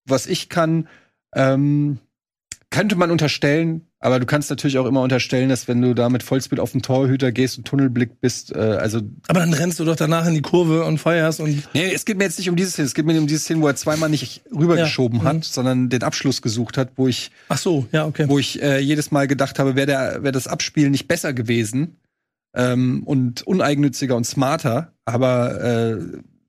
[0.06, 0.88] was ich kann.
[1.34, 2.00] Ähm,
[2.72, 6.24] könnte man unterstellen, aber du kannst natürlich auch immer unterstellen, dass wenn du da mit
[6.24, 9.98] Vollspeed auf den Torhüter gehst und Tunnelblick bist, äh, also Aber dann rennst du doch
[9.98, 12.72] danach in die Kurve und feierst und nee, es geht mir jetzt nicht um diese
[12.72, 15.44] Szene, es geht mir um diese Szene, wo er zweimal nicht rübergeschoben Ja, hat, mhm.
[15.44, 18.28] sondern den Abschluss gesucht hat, wo ich ach so, ja, okay.
[18.30, 21.98] wo ich äh, jedes Mal gedacht habe, wäre der wäre das Abspielen nicht besser gewesen
[22.56, 25.98] ähm, und uneigennütziger und smarter, aber äh,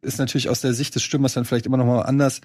[0.02, 2.40] ist natürlich aus der Sicht des Stürmers dann vielleicht immer noch mal anders.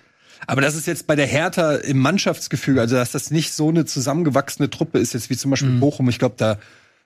[0.45, 3.85] Aber das ist jetzt bei der Hertha im Mannschaftsgefühl, also dass das nicht so eine
[3.85, 5.79] zusammengewachsene Truppe ist, jetzt wie zum Beispiel Mhm.
[5.79, 6.09] Bochum.
[6.09, 6.59] Ich glaube, da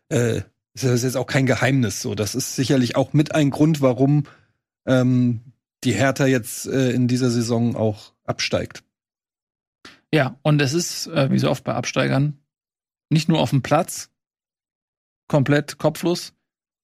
[0.09, 0.41] äh,
[0.73, 2.01] ist das jetzt auch kein Geheimnis.
[2.01, 4.25] So, das ist sicherlich auch mit ein Grund, warum
[4.85, 5.41] ähm,
[5.83, 8.83] die Hertha jetzt äh, in dieser Saison auch absteigt.
[10.13, 12.37] Ja, und es ist, äh, wie so oft bei Absteigern,
[13.09, 14.09] nicht nur auf dem Platz
[15.27, 16.33] komplett kopflos,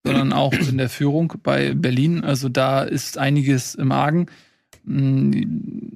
[0.06, 2.24] sondern auch in der Führung bei Berlin.
[2.24, 4.28] Also da ist einiges im Argen.
[4.88, 5.32] Mm,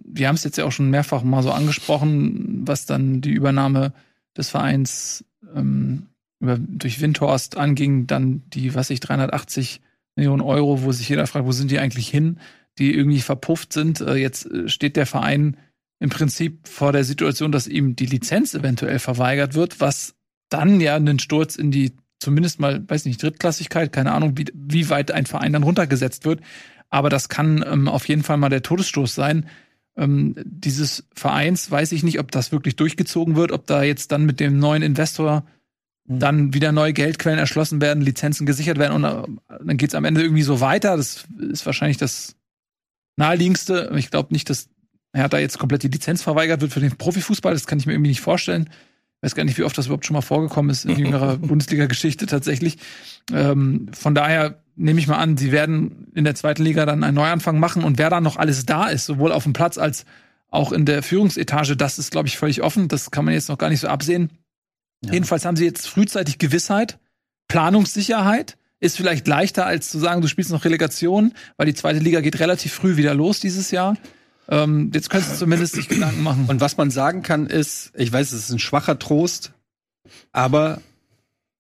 [0.06, 3.94] wir haben es jetzt ja auch schon mehrfach mal so angesprochen, was dann die Übernahme
[4.38, 6.08] des Vereins ähm,
[6.40, 9.82] durch Windhorst anging, dann die, was ich, 380
[10.16, 12.40] Millionen Euro, wo sich jeder fragt, wo sind die eigentlich hin,
[12.78, 14.02] die irgendwie verpufft sind.
[14.02, 15.58] Äh, jetzt äh, steht der Verein
[16.00, 20.16] im Prinzip vor der Situation, dass ihm die Lizenz eventuell verweigert wird, was
[20.50, 24.90] dann ja einen Sturz in die zumindest mal, weiß nicht, Drittklassigkeit, keine Ahnung, wie, wie
[24.90, 26.42] weit ein Verein dann runtergesetzt wird.
[26.92, 29.48] Aber das kann ähm, auf jeden Fall mal der Todesstoß sein.
[29.98, 34.26] Ähm, dieses Vereins weiß ich nicht, ob das wirklich durchgezogen wird, ob da jetzt dann
[34.26, 35.44] mit dem neuen Investor
[36.06, 36.20] mhm.
[36.20, 40.22] dann wieder neue Geldquellen erschlossen werden, Lizenzen gesichert werden und äh, dann geht's am Ende
[40.22, 40.98] irgendwie so weiter.
[40.98, 42.36] Das ist wahrscheinlich das
[43.16, 43.92] naheliegendste.
[43.98, 44.70] Ich glaube nicht, dass
[45.14, 47.54] er da jetzt komplett die Lizenz verweigert wird für den Profifußball.
[47.54, 48.70] Das kann ich mir irgendwie nicht vorstellen.
[49.18, 52.26] Ich weiß gar nicht, wie oft das überhaupt schon mal vorgekommen ist in jüngerer Bundesliga-Geschichte
[52.26, 52.78] tatsächlich.
[53.32, 57.16] Ähm, von daher nehme ich mal an, sie werden in der zweiten Liga dann einen
[57.16, 60.06] Neuanfang machen und wer da noch alles da ist, sowohl auf dem Platz als
[60.50, 62.90] auch in der Führungsetage, das ist, glaube ich, völlig offen.
[62.90, 64.30] Das kann man jetzt noch gar nicht so absehen.
[65.04, 65.14] Ja.
[65.14, 67.00] Jedenfalls haben sie jetzt frühzeitig Gewissheit,
[67.48, 68.58] Planungssicherheit.
[68.80, 72.40] Ist vielleicht leichter, als zu sagen, du spielst noch Relegation, weil die zweite Liga geht
[72.40, 73.96] relativ früh wieder los dieses Jahr.
[74.50, 76.46] Ähm, jetzt könntest du zumindest sich Gedanken machen.
[76.48, 79.54] Und was man sagen kann, ist, ich weiß, es ist ein schwacher Trost,
[80.32, 80.82] aber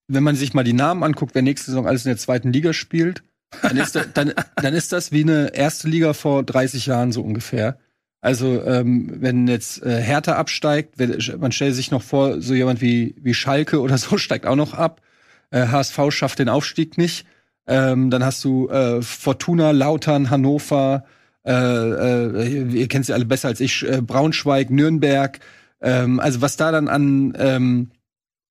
[0.08, 2.74] wenn man sich mal die Namen anguckt, wer nächste Saison alles in der zweiten Liga
[2.74, 3.24] spielt,
[3.62, 7.22] dann ist, da, dann, dann ist das wie eine erste Liga vor 30 Jahren so
[7.22, 7.78] ungefähr.
[8.22, 12.80] Also ähm, wenn jetzt äh, Hertha absteigt, wenn, man stellt sich noch vor, so jemand
[12.82, 15.02] wie, wie Schalke oder so steigt auch noch ab.
[15.50, 17.26] Äh, HSV schafft den Aufstieg nicht.
[17.68, 21.04] Ähm, dann hast du äh, Fortuna, Lautern, Hannover,
[21.46, 25.40] äh, äh, ihr kennt sie alle besser als ich, äh, Braunschweig, Nürnberg.
[25.82, 27.92] Ähm, also was da dann an ähm,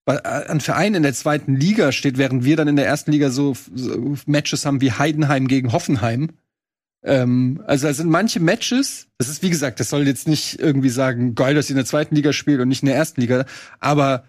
[0.05, 3.55] an Vereinen in der zweiten Liga steht, während wir dann in der ersten Liga so,
[3.73, 6.31] so Matches haben wie Heidenheim gegen Hoffenheim.
[7.03, 10.89] Ähm, also es sind manche Matches, das ist wie gesagt, das soll jetzt nicht irgendwie
[10.89, 13.45] sagen, geil, dass sie in der zweiten Liga spielt und nicht in der ersten Liga,
[13.79, 14.25] aber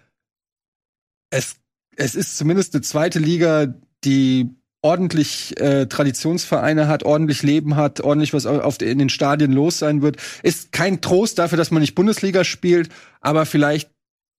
[1.29, 1.57] es,
[1.95, 3.73] es ist zumindest eine zweite Liga,
[4.03, 4.49] die
[4.81, 10.01] ordentlich äh, Traditionsvereine hat, ordentlich Leben hat, ordentlich was auf in den Stadien los sein
[10.01, 10.17] wird.
[10.43, 12.89] Ist kein Trost dafür, dass man nicht Bundesliga spielt,
[13.21, 13.92] aber vielleicht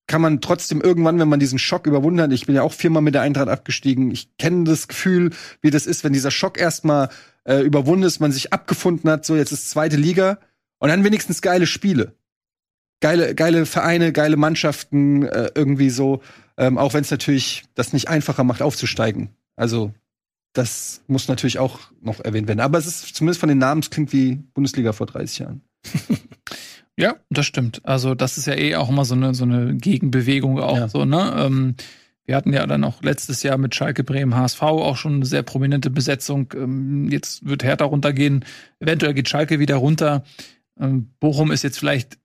[0.07, 3.03] kann man trotzdem irgendwann, wenn man diesen Schock überwunden hat, ich bin ja auch viermal
[3.03, 5.31] mit der Eintracht abgestiegen, ich kenne das Gefühl,
[5.63, 7.09] wie das ist, wenn dieser Schock erstmal
[7.45, 10.39] äh, überwunden ist, man sich abgefunden hat, so jetzt ist zweite Liga
[10.79, 12.15] und dann wenigstens geile Spiele.
[13.01, 16.23] Geile, geile Vereine, geile Mannschaften, äh, irgendwie so,
[16.57, 19.31] ähm, auch wenn es natürlich das nicht einfacher macht, aufzusteigen.
[19.57, 19.93] Also
[20.53, 22.61] das muss natürlich auch noch erwähnt werden.
[22.61, 25.63] Aber es ist zumindest von den Namen, es klingt wie Bundesliga vor 30 Jahren.
[26.99, 27.81] ja, das stimmt.
[27.85, 30.89] Also, das ist ja eh auch immer so eine, so eine Gegenbewegung auch ja.
[30.89, 31.35] so, ne?
[31.37, 31.75] Ähm,
[32.27, 35.43] wir hatten ja dann auch letztes Jahr mit Schalke Bremen HSV auch schon eine sehr
[35.43, 36.53] prominente Besetzung.
[36.55, 38.45] Ähm, jetzt wird Hertha runtergehen.
[38.81, 40.25] Eventuell geht Schalke wieder runter.
[40.81, 42.19] Ähm, Bochum ist jetzt vielleicht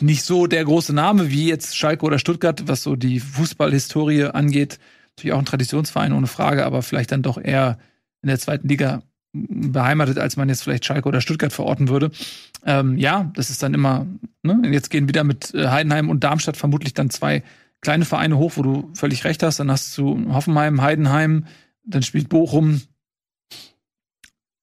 [0.00, 4.78] nicht so der große Name wie jetzt Schalke oder Stuttgart, was so die Fußballhistorie angeht
[5.16, 7.78] natürlich auch ein Traditionsverein ohne Frage, aber vielleicht dann doch eher
[8.22, 9.02] in der zweiten Liga
[9.48, 12.10] beheimatet, als man jetzt vielleicht Schalke oder Stuttgart verorten würde.
[12.64, 14.06] Ähm, ja, das ist dann immer,
[14.42, 14.62] ne?
[14.70, 17.42] Jetzt gehen wieder mit äh, Heidenheim und Darmstadt vermutlich dann zwei
[17.80, 19.60] kleine Vereine hoch, wo du völlig recht hast.
[19.60, 21.46] Dann hast du Hoffenheim, Heidenheim,
[21.84, 22.82] dann spielt Bochum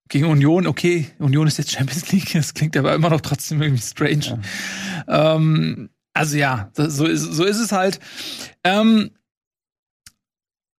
[0.09, 0.67] gegen Union.
[0.67, 4.41] Okay, Union ist jetzt Champions League, das klingt aber immer noch trotzdem irgendwie strange.
[5.07, 5.35] Ja.
[5.35, 7.99] Ähm, also ja, so ist, so ist es halt.
[8.63, 9.11] Ähm,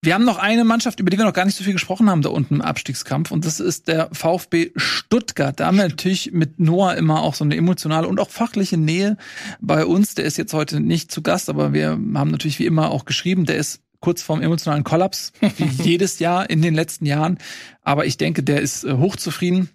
[0.04, 2.22] wir haben noch eine Mannschaft, über die wir noch gar nicht so viel gesprochen haben
[2.22, 5.58] da unten im Abstiegskampf und das ist der VfB Stuttgart.
[5.58, 9.18] Da haben wir natürlich mit Noah immer auch so eine emotionale und auch fachliche Nähe
[9.62, 10.14] bei uns.
[10.16, 13.46] Der ist jetzt heute nicht zu Gast, aber wir haben natürlich wie immer auch geschrieben,
[13.46, 17.38] der ist kurz vorm emotionalen Kollaps, wie jedes Jahr in den letzten Jahren.
[17.82, 19.70] Aber ich denke, der ist äh, hochzufrieden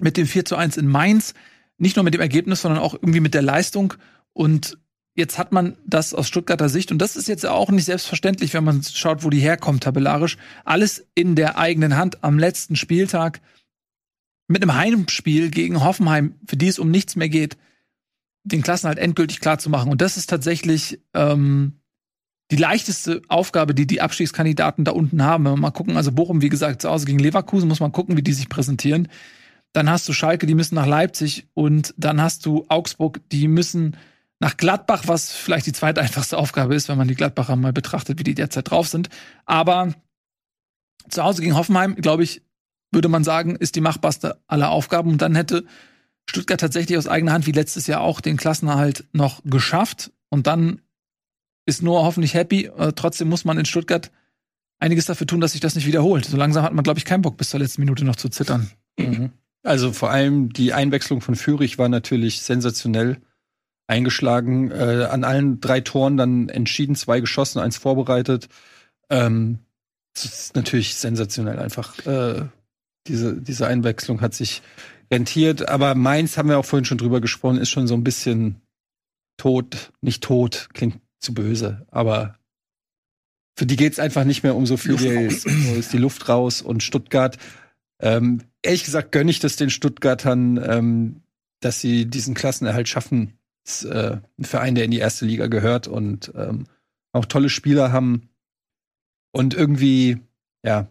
[0.00, 1.34] mit dem 4 zu 1 in Mainz.
[1.78, 3.94] Nicht nur mit dem Ergebnis, sondern auch irgendwie mit der Leistung.
[4.32, 4.78] Und
[5.16, 8.64] Jetzt hat man das aus Stuttgarter Sicht, und das ist jetzt auch nicht selbstverständlich, wenn
[8.64, 13.40] man schaut, wo die herkommt, tabellarisch, alles in der eigenen Hand am letzten Spieltag
[14.48, 17.56] mit einem Heimspiel gegen Hoffenheim, für die es um nichts mehr geht,
[18.42, 19.90] den Klassenhalt endgültig klar zu machen.
[19.90, 21.80] Und das ist tatsächlich ähm,
[22.50, 25.44] die leichteste Aufgabe, die die Abstiegskandidaten da unten haben.
[25.44, 28.34] Mal gucken, also Bochum, wie gesagt, zu Hause gegen Leverkusen, muss man gucken, wie die
[28.34, 29.08] sich präsentieren.
[29.72, 33.96] Dann hast du Schalke, die müssen nach Leipzig und dann hast du Augsburg, die müssen
[34.44, 38.18] nach Gladbach, was vielleicht die zweite einfachste Aufgabe ist, wenn man die Gladbacher mal betrachtet,
[38.18, 39.08] wie die derzeit drauf sind.
[39.46, 39.94] Aber
[41.08, 42.42] zu Hause gegen Hoffenheim, glaube ich,
[42.92, 45.10] würde man sagen, ist die machbarste aller Aufgaben.
[45.10, 45.64] Und dann hätte
[46.28, 50.12] Stuttgart tatsächlich aus eigener Hand, wie letztes Jahr auch, den Klassenerhalt noch geschafft.
[50.28, 50.82] Und dann
[51.64, 52.66] ist Noah hoffentlich happy.
[52.66, 54.10] Äh, trotzdem muss man in Stuttgart
[54.78, 56.26] einiges dafür tun, dass sich das nicht wiederholt.
[56.26, 58.70] So langsam hat man, glaube ich, keinen Bock, bis zur letzten Minute noch zu zittern.
[58.98, 59.30] Mhm.
[59.62, 63.22] Also vor allem die Einwechslung von Fürich war natürlich sensationell
[63.86, 64.70] eingeschlagen.
[64.70, 68.48] Äh, an allen drei Toren dann entschieden, zwei geschossen, eins vorbereitet.
[69.10, 69.58] Ähm,
[70.14, 71.98] das ist natürlich sensationell einfach.
[72.06, 72.46] Äh,
[73.06, 74.62] diese, diese Einwechslung hat sich
[75.10, 75.68] rentiert.
[75.68, 78.62] Aber Mainz, haben wir auch vorhin schon drüber gesprochen, ist schon so ein bisschen
[79.36, 79.92] tot.
[80.00, 82.38] Nicht tot, klingt zu böse, aber
[83.56, 85.40] für die geht's einfach nicht mehr um so viel Geld.
[85.40, 87.38] So ist die Luft raus und Stuttgart.
[88.00, 91.22] Ähm, ehrlich gesagt gönne ich das den Stuttgartern, ähm,
[91.60, 93.38] dass sie diesen Klassenerhalt schaffen.
[93.64, 96.66] Ist äh, ein Verein, der in die erste Liga gehört und ähm,
[97.12, 98.28] auch tolle Spieler haben.
[99.32, 100.18] Und irgendwie,
[100.62, 100.88] ja,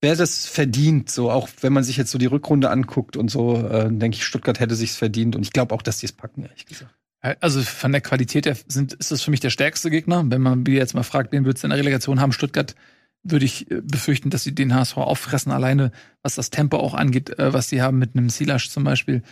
[0.00, 3.56] wer das verdient, so auch wenn man sich jetzt so die Rückrunde anguckt und so,
[3.56, 6.42] äh, denke ich, Stuttgart hätte sich's verdient und ich glaube auch, dass die es packen,
[6.42, 6.94] ehrlich gesagt.
[7.40, 10.24] Also von der Qualität her sind, ist das für mich der stärkste Gegner.
[10.26, 12.32] Wenn man wie jetzt mal fragt, wen würdest du in der Relegation haben?
[12.32, 12.74] Stuttgart
[13.22, 15.92] würde ich äh, befürchten, dass sie den HSV auffressen, alleine
[16.22, 19.22] was das Tempo auch angeht, äh, was sie haben mit einem Silasch zum Beispiel.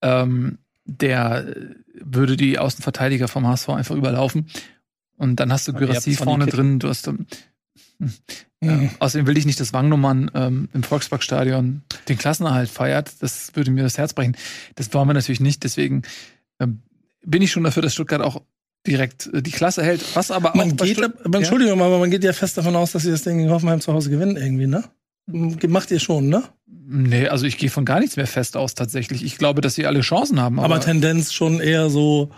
[0.00, 1.54] Ähm, der äh,
[2.00, 4.46] würde die Außenverteidiger vom HSV einfach überlaufen.
[5.16, 7.26] Und dann hast du Gyrassi vorne drin, du hast ähm,
[8.60, 8.90] Mhm.
[8.98, 13.12] außerdem will ich nicht, dass Wangnummern ähm, im Volksparkstadion den Klassenerhalt feiert.
[13.20, 14.36] Das würde mir das Herz brechen.
[14.74, 15.64] Das wollen wir natürlich nicht.
[15.64, 16.02] Deswegen
[16.60, 16.82] ähm,
[17.24, 18.42] bin ich schon dafür, dass Stuttgart auch
[18.86, 20.02] direkt äh, die Klasse hält.
[20.16, 22.92] Was aber man auch geht, Stutt- aber, Entschuldigung, aber man geht ja fest davon aus,
[22.92, 24.84] dass sie das Ding in Hoffenheim zu Hause gewinnen irgendwie, ne?
[25.26, 26.42] Macht ihr schon, ne?
[26.66, 29.24] Nee, also ich gehe von gar nichts mehr fest aus tatsächlich.
[29.24, 30.58] Ich glaube, dass sie alle Chancen haben.
[30.58, 32.30] Aber, Aber, Tendenz schon eher so.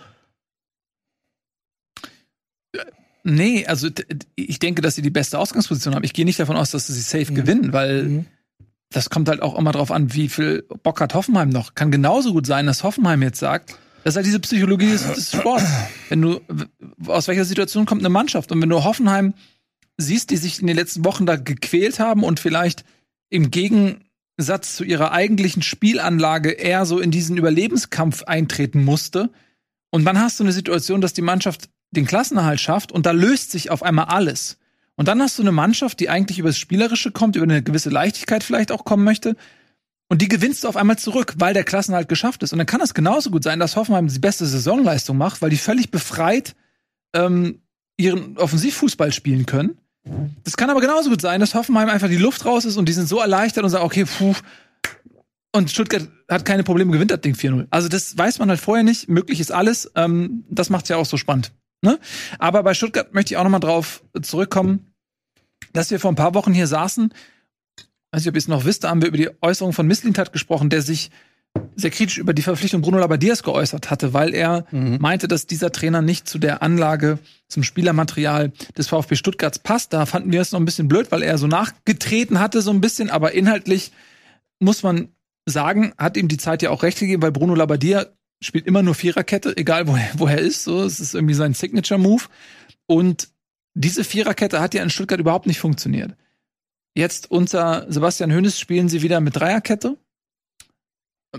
[3.24, 3.88] nee, also
[4.36, 6.04] ich denke, dass sie die beste Ausgangsposition haben.
[6.04, 7.34] Ich gehe nicht davon aus, dass sie safe Mhm.
[7.34, 8.26] gewinnen, weil Mhm.
[8.90, 11.74] das kommt halt auch immer drauf an, wie viel Bock hat Hoffenheim noch.
[11.74, 15.32] Kann genauso gut sein, dass Hoffenheim jetzt sagt, das ist halt diese Psychologie des, des
[15.32, 15.64] Sports.
[16.08, 16.40] Wenn du,
[17.08, 18.52] aus welcher Situation kommt eine Mannschaft?
[18.52, 19.34] Und wenn du Hoffenheim
[19.96, 22.84] siehst, die sich in den letzten Wochen da gequält haben und vielleicht
[23.30, 29.30] im Gegensatz zu ihrer eigentlichen Spielanlage eher so in diesen Überlebenskampf eintreten musste.
[29.90, 33.50] Und dann hast du eine Situation, dass die Mannschaft den Klassenerhalt schafft und da löst
[33.50, 34.58] sich auf einmal alles.
[34.96, 37.90] Und dann hast du eine Mannschaft, die eigentlich über das Spielerische kommt, über eine gewisse
[37.90, 39.36] Leichtigkeit vielleicht auch kommen möchte.
[40.08, 42.52] Und die gewinnst du auf einmal zurück, weil der Klassenerhalt geschafft ist.
[42.52, 45.56] Und dann kann es genauso gut sein, dass Hoffenheim die beste Saisonleistung macht, weil die
[45.56, 46.54] völlig befreit
[47.14, 47.60] ähm,
[47.96, 49.78] ihren Offensivfußball spielen können.
[50.44, 52.92] Das kann aber genauso gut sein, dass Hoffenheim einfach die Luft raus ist und die
[52.92, 54.34] sind so erleichtert und sagen, okay, puh.
[55.52, 57.66] Und Stuttgart hat keine Probleme, gewinnt das Ding 4-0.
[57.70, 59.08] Also das weiß man halt vorher nicht.
[59.08, 59.90] Möglich ist alles.
[59.94, 61.52] Ähm, das macht's ja auch so spannend.
[61.82, 61.98] Ne?
[62.38, 64.92] Aber bei Stuttgart möchte ich auch noch mal drauf zurückkommen,
[65.72, 67.12] dass wir vor ein paar Wochen hier saßen.
[68.12, 70.32] Weiß nicht, ob ihr es noch wisst, da haben wir über die Äußerung von Misslintat
[70.32, 71.10] gesprochen, der sich
[71.76, 74.98] sehr kritisch über die Verpflichtung Bruno Labbadia geäußert hatte, weil er Mhm.
[75.00, 77.18] meinte, dass dieser Trainer nicht zu der Anlage,
[77.48, 79.92] zum Spielermaterial des VfB Stuttgarts passt.
[79.92, 82.80] Da fanden wir es noch ein bisschen blöd, weil er so nachgetreten hatte, so ein
[82.80, 83.92] bisschen, aber inhaltlich
[84.58, 85.08] muss man
[85.46, 88.06] sagen, hat ihm die Zeit ja auch recht gegeben, weil Bruno Labbadia
[88.42, 90.64] spielt immer nur Viererkette, egal wo er, wo er ist.
[90.64, 92.24] So, es ist irgendwie sein Signature-Move.
[92.86, 93.28] Und
[93.74, 96.14] diese Viererkette hat ja in Stuttgart überhaupt nicht funktioniert.
[96.96, 99.96] Jetzt unter Sebastian Hönes spielen sie wieder mit Dreierkette.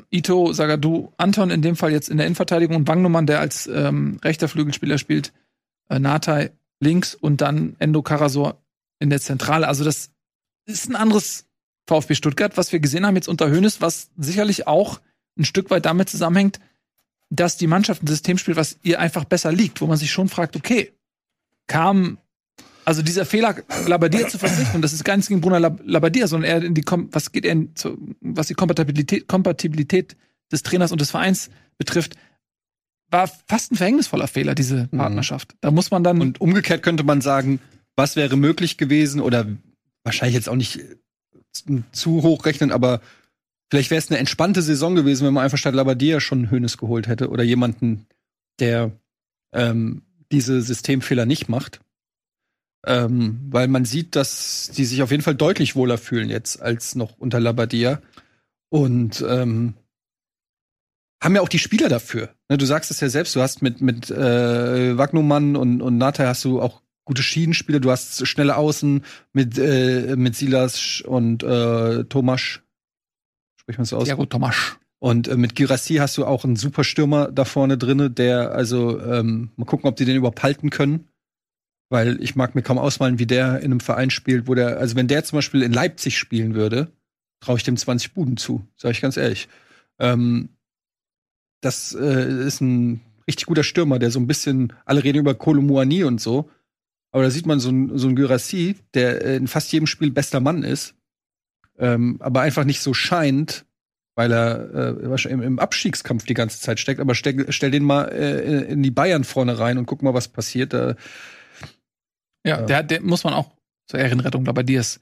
[0.09, 4.19] Ito, Sagadu, Anton in dem Fall jetzt in der Innenverteidigung und Wangnummern, der als ähm,
[4.23, 5.33] rechter Flügelspieler spielt,
[5.89, 8.61] äh, Natai links und dann Endo Karasor
[8.99, 9.67] in der Zentrale.
[9.67, 10.11] Also das
[10.65, 11.45] ist ein anderes
[11.87, 14.99] VfB Stuttgart, was wir gesehen haben jetzt unter Hönes, was sicherlich auch
[15.37, 16.59] ein Stück weit damit zusammenhängt,
[17.29, 20.29] dass die Mannschaft ein System spielt, was ihr einfach besser liegt, wo man sich schon
[20.29, 20.93] fragt, okay,
[21.67, 22.17] kam
[22.87, 23.53] also dieser Fehler,
[23.85, 26.83] Labbadia zu verzichten, das ist gar nichts gegen Bruno Lab Labbadia, sondern eher in die,
[26.83, 30.15] Kom was geht er in, zu, was die Kompatibilität, Kompatibilität
[30.53, 32.15] des Trainers und des Vereins betrifft,
[33.11, 35.53] war fast ein verhängnisvoller Fehler, diese Partnerschaft.
[35.59, 37.59] Da muss man dann, Und umgekehrt könnte man sagen,
[37.97, 39.45] was wäre möglich gewesen oder
[40.05, 43.01] wahrscheinlich jetzt auch nicht äh, zu hoch rechnen, aber
[43.69, 47.09] vielleicht wäre es eine entspannte Saison gewesen, wenn man einfach statt Labadia schon Hönes geholt
[47.09, 48.05] hätte oder jemanden,
[48.61, 48.91] der
[49.53, 51.81] ähm, diese Systemfehler nicht macht.
[52.85, 56.95] Ähm, weil man sieht, dass die sich auf jeden Fall deutlich wohler fühlen jetzt als
[56.95, 58.01] noch unter Labadia.
[58.69, 59.73] Und ähm,
[61.21, 62.29] haben ja auch die Spieler dafür.
[62.49, 66.27] Ne, du sagst es ja selbst, du hast mit, mit äh, Wagnumann und, und Nata
[66.27, 72.03] hast du auch gute Schienenspieler, du hast schnelle Außen mit, äh, mit Silas und äh,
[72.05, 72.63] Tomasch.
[73.59, 74.05] Spricht man so aus?
[74.05, 74.77] Thiago Tomasch.
[74.99, 78.99] Und äh, mit Girassi hast du auch einen super Stürmer da vorne drinne, der, also,
[79.01, 81.07] ähm, mal gucken, ob die den überhaupt halten können.
[81.89, 84.95] Weil ich mag mir kaum ausmalen, wie der in einem Verein spielt, wo der, also
[84.95, 86.91] wenn der zum Beispiel in Leipzig spielen würde,
[87.39, 89.47] traue ich dem 20 Buden zu, sage ich ganz ehrlich.
[89.99, 90.49] Ähm,
[91.61, 96.03] das äh, ist ein richtig guter Stürmer, der so ein bisschen, alle reden über Kolomuani
[96.03, 96.49] und so,
[97.11, 100.63] aber da sieht man so so ein Gyrassi, der in fast jedem Spiel bester Mann
[100.63, 100.93] ist,
[101.79, 103.65] ähm, aber einfach nicht so scheint,
[104.15, 106.99] weil er äh, im, im Abstiegskampf die ganze Zeit steckt.
[106.99, 110.27] Aber stell, stell den mal äh, in die Bayern vorne rein und guck mal, was
[110.27, 110.73] passiert.
[110.73, 110.95] Da,
[112.47, 113.51] ja, der, der muss man auch
[113.87, 114.99] zur Ehrenrettung Labadiers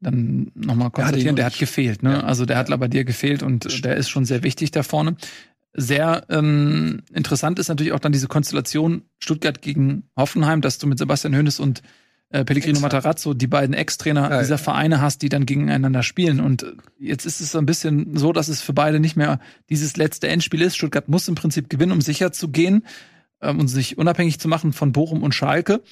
[0.00, 2.02] dann nochmal konstatieren, der hat gefehlt.
[2.02, 2.12] Ne?
[2.12, 2.20] Ja.
[2.24, 5.16] Also der hat Labadier gefehlt und der ist schon sehr wichtig da vorne.
[5.74, 10.98] Sehr ähm, interessant ist natürlich auch dann diese Konstellation Stuttgart gegen Hoffenheim, dass du mit
[10.98, 11.82] Sebastian Hoeneß und
[12.28, 12.92] äh, Pellegrino Exakt.
[12.94, 14.58] Matarazzo, die beiden Ex-Trainer ja, dieser ja.
[14.58, 16.40] Vereine hast, die dann gegeneinander spielen.
[16.40, 16.66] Und
[16.98, 19.38] jetzt ist es so ein bisschen so, dass es für beide nicht mehr
[19.70, 20.76] dieses letzte Endspiel ist.
[20.76, 22.84] Stuttgart muss im Prinzip gewinnen, um sicher zu gehen
[23.40, 25.82] ähm, und sich unabhängig zu machen von Bochum und Schalke.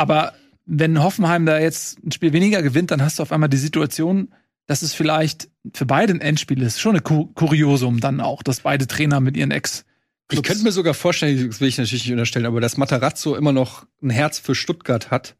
[0.00, 0.32] Aber
[0.64, 4.32] wenn Hoffenheim da jetzt ein Spiel weniger gewinnt, dann hast du auf einmal die Situation,
[4.66, 6.80] dass es vielleicht für beide ein Endspiel ist.
[6.80, 9.84] Schon ein Kuriosum dann auch, dass beide Trainer mit ihren Ex
[10.32, 13.50] ich könnte mir sogar vorstellen, das will ich natürlich nicht unterstellen, aber dass Matarazzo immer
[13.50, 15.36] noch ein Herz für Stuttgart hat.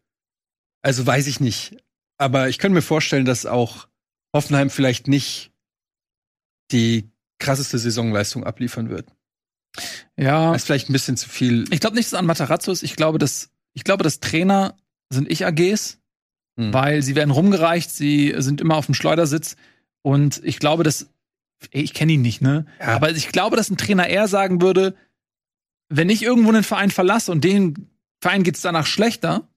[0.83, 1.77] Also weiß ich nicht.
[2.19, 3.87] Aber ich könnte mir vorstellen, dass auch
[4.35, 5.53] Hoffenheim vielleicht nicht
[6.73, 7.09] die
[7.39, 9.07] krasseste Saisonleistung abliefern wird.
[10.17, 10.53] Ja.
[10.53, 11.73] Das ist vielleicht ein bisschen zu viel.
[11.73, 12.83] Ich glaube nicht, dass es an Matarazzo ist.
[12.83, 14.77] Ich glaube, dass, ich glaube, dass Trainer
[15.11, 15.99] sind Ich-AGs,
[16.57, 16.73] hm.
[16.73, 19.57] weil sie werden rumgereicht, sie sind immer auf dem Schleudersitz.
[20.03, 21.09] Und ich glaube, dass,
[21.71, 22.67] ich kenne ihn nicht, ne?
[22.79, 22.89] Ja.
[22.89, 24.95] Aber ich glaube, dass ein Trainer eher sagen würde,
[25.89, 27.91] wenn ich irgendwo einen Verein verlasse und den
[28.21, 29.49] Verein geht's danach schlechter,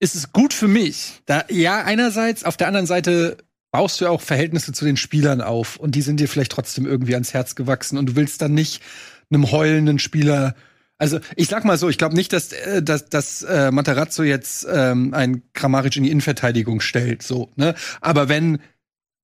[0.00, 1.22] ist es gut für mich.
[1.26, 3.38] Da, ja, einerseits, auf der anderen Seite
[3.70, 6.86] baust du ja auch Verhältnisse zu den Spielern auf und die sind dir vielleicht trotzdem
[6.86, 8.82] irgendwie ans Herz gewachsen und du willst dann nicht
[9.30, 10.54] einem heulenden Spieler
[11.02, 14.64] also ich sag mal so, ich glaube nicht, dass, äh, dass, dass äh, Matarazzo jetzt
[14.70, 17.74] ähm, ein Kramaric in die Innenverteidigung stellt, so, ne?
[18.00, 18.60] Aber wenn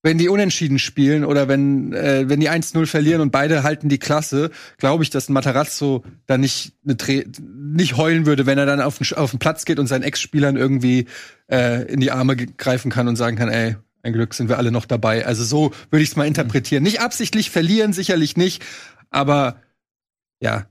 [0.02, 3.98] wenn die unentschieden spielen oder wenn äh, wenn die 1-0 verlieren und beide halten die
[3.98, 6.96] Klasse, glaube ich, dass ein Matarazzo da nicht ne,
[7.46, 10.56] nicht heulen würde, wenn er dann auf den, auf den Platz geht und seinen Ex-Spielern
[10.56, 11.06] irgendwie
[11.48, 14.72] äh, in die Arme greifen kann und sagen kann, ey, ein Glück sind wir alle
[14.72, 15.26] noch dabei.
[15.26, 16.82] Also so würde ich es mal interpretieren.
[16.82, 18.64] Nicht absichtlich verlieren, sicherlich nicht,
[19.10, 19.62] aber
[20.40, 20.66] ja,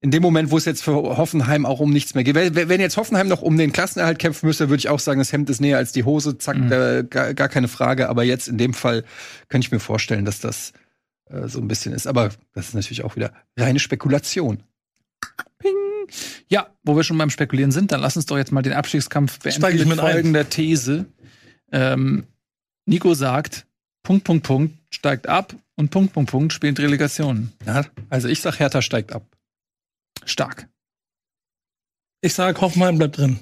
[0.00, 2.34] in dem Moment, wo es jetzt für Hoffenheim auch um nichts mehr geht.
[2.34, 5.48] Wenn jetzt Hoffenheim noch um den Klassenerhalt kämpfen müsste, würde ich auch sagen, das Hemd
[5.48, 6.68] ist näher als die Hose, zack, mhm.
[6.68, 8.08] da, gar, gar, keine Frage.
[8.08, 9.04] Aber jetzt in dem Fall
[9.48, 10.72] könnte ich mir vorstellen, dass das
[11.30, 12.06] äh, so ein bisschen ist.
[12.06, 14.62] Aber das ist natürlich auch wieder reine Spekulation.
[15.58, 15.72] Ping.
[16.48, 19.38] Ja, wo wir schon beim Spekulieren sind, dann lass uns doch jetzt mal den Abstiegskampf
[19.40, 20.50] beenden Steig ich mit folgender ein.
[20.50, 21.06] These.
[21.72, 22.24] Ähm,
[22.84, 23.66] Nico sagt,
[24.02, 27.52] Punkt, Punkt, Punkt, steigt ab und Punkt, Punkt, Punkt, spielt Relegation.
[27.64, 29.35] Ja, also ich sag, Hertha steigt ab.
[30.26, 30.68] Stark.
[32.20, 33.38] Ich sage, Hoffenheim bleibt drin.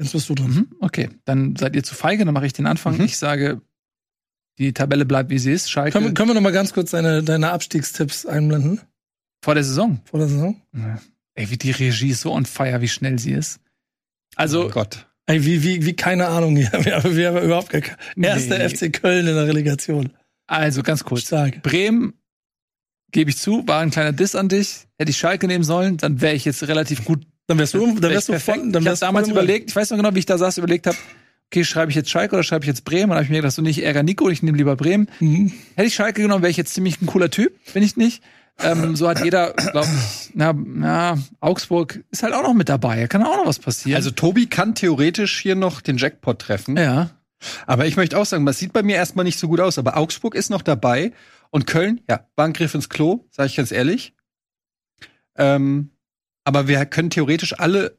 [0.00, 0.50] Jetzt bist du drin.
[0.50, 2.96] Mhm, okay, dann seid ihr zu feige, dann mache ich den Anfang.
[2.96, 3.04] Mhm.
[3.04, 3.60] Ich sage,
[4.58, 5.70] die Tabelle bleibt wie sie ist.
[5.70, 5.92] Schalke.
[5.92, 8.80] Können, können wir noch mal ganz kurz deine, deine Abstiegstipps einblenden?
[9.42, 10.00] Vor der Saison?
[10.04, 10.60] Vor der Saison?
[10.74, 11.00] Ja.
[11.34, 13.60] Ey, wie die Regie ist so on fire, wie schnell sie ist.
[14.34, 14.66] Also.
[14.66, 15.06] Oh Gott.
[15.26, 16.56] Ey, wie, wie, wie keine Ahnung.
[16.56, 17.84] Wir haben, wir haben überhaupt keine.
[18.16, 18.68] Erster nee.
[18.68, 20.12] FC Köln in der Relegation.
[20.46, 21.26] Also ganz kurz.
[21.26, 21.62] Stark.
[21.62, 22.14] Bremen
[23.12, 24.86] gebe ich zu, war ein kleiner Diss an dich.
[24.98, 27.26] Hätte ich Schalke nehmen sollen, dann wäre ich jetzt relativ gut.
[27.46, 28.58] Dann wärst du, dann wärst du perfekt.
[28.72, 30.96] Dann ich habe damals überlegt, ich weiß noch genau, wie ich da saß, überlegt habe,
[31.46, 33.10] okay, schreibe ich jetzt Schalke oder schreibe ich jetzt Bremen?
[33.10, 35.08] Und habe ich mir gedacht, so nicht ärger Nico, ich nehme lieber Bremen.
[35.20, 35.52] Mhm.
[35.74, 38.22] Hätte ich Schalke genommen, wäre ich jetzt ziemlich ein cooler Typ, bin ich nicht.
[38.60, 43.06] Ähm, so hat jeder, glaube ich, na, na, Augsburg ist halt auch noch mit dabei.
[43.06, 43.96] Kann auch noch was passieren.
[43.96, 46.76] Also Tobi kann theoretisch hier noch den Jackpot treffen.
[46.76, 47.10] Ja.
[47.66, 49.78] Aber ich möchte auch sagen, das sieht bei mir erstmal nicht so gut aus.
[49.78, 51.12] Aber Augsburg ist noch dabei
[51.50, 54.14] und Köln, ja, war ein Griff ins Klo, sage ich ganz ehrlich.
[55.36, 55.90] Ähm,
[56.44, 57.98] aber wir können theoretisch alle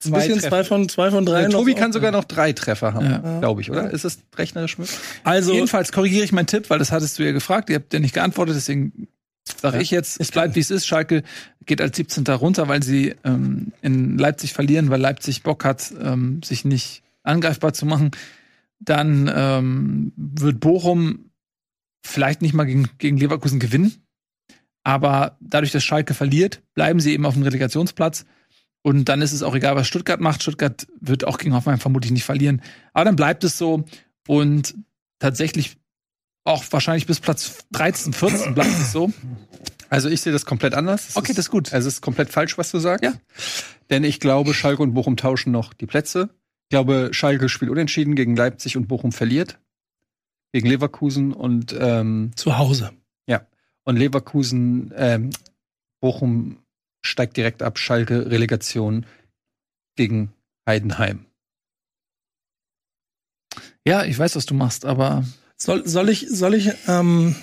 [0.00, 1.42] zwei, ein bisschen zwei von zwei von drei.
[1.42, 3.40] Ja, Tobi kann sogar noch drei Treffer haben, ja.
[3.40, 3.90] glaube ich, oder?
[3.90, 4.96] Ist das rechnerisch möglich?
[5.24, 7.70] Also jedenfalls korrigiere ich meinen Tipp, weil das hattest du ja gefragt.
[7.70, 9.08] Ihr habt ja nicht geantwortet, deswegen
[9.44, 9.82] sage ja.
[9.82, 10.86] ich jetzt, es bleibt wie es ist.
[10.86, 11.22] Schalke
[11.66, 12.26] geht als 17.
[12.28, 17.72] runter, weil sie ähm, in Leipzig verlieren, weil Leipzig Bock hat, ähm, sich nicht angreifbar
[17.72, 18.10] zu machen.
[18.80, 21.31] Dann ähm, wird Bochum
[22.02, 24.04] vielleicht nicht mal gegen, gegen Leverkusen gewinnen.
[24.84, 28.24] Aber dadurch, dass Schalke verliert, bleiben sie eben auf dem Relegationsplatz.
[28.82, 30.42] Und dann ist es auch egal, was Stuttgart macht.
[30.42, 32.62] Stuttgart wird auch gegen Hoffenheim vermutlich nicht verlieren.
[32.92, 33.84] Aber dann bleibt es so.
[34.26, 34.74] Und
[35.20, 35.76] tatsächlich
[36.44, 39.12] auch wahrscheinlich bis Platz 13, 14 bleibt es so.
[39.88, 41.08] Also ich sehe das komplett anders.
[41.08, 41.72] Das okay, das ist gut.
[41.72, 43.04] Also es ist komplett falsch, was du sagst.
[43.04, 43.12] Ja.
[43.90, 46.30] Denn ich glaube, Schalke und Bochum tauschen noch die Plätze.
[46.64, 49.60] Ich glaube, Schalke spielt unentschieden gegen Leipzig und Bochum verliert
[50.52, 52.92] gegen Leverkusen und ähm, zu Hause.
[53.26, 53.46] Ja.
[53.84, 55.30] Und Leverkusen, ähm,
[56.00, 56.58] Bochum
[57.04, 59.06] steigt direkt ab, Schalke Relegation
[59.96, 60.32] gegen
[60.68, 61.26] Heidenheim.
[63.84, 65.24] Ja, ich weiß, was du machst, aber
[65.62, 67.36] Soll, soll ich, soll ich, ähm,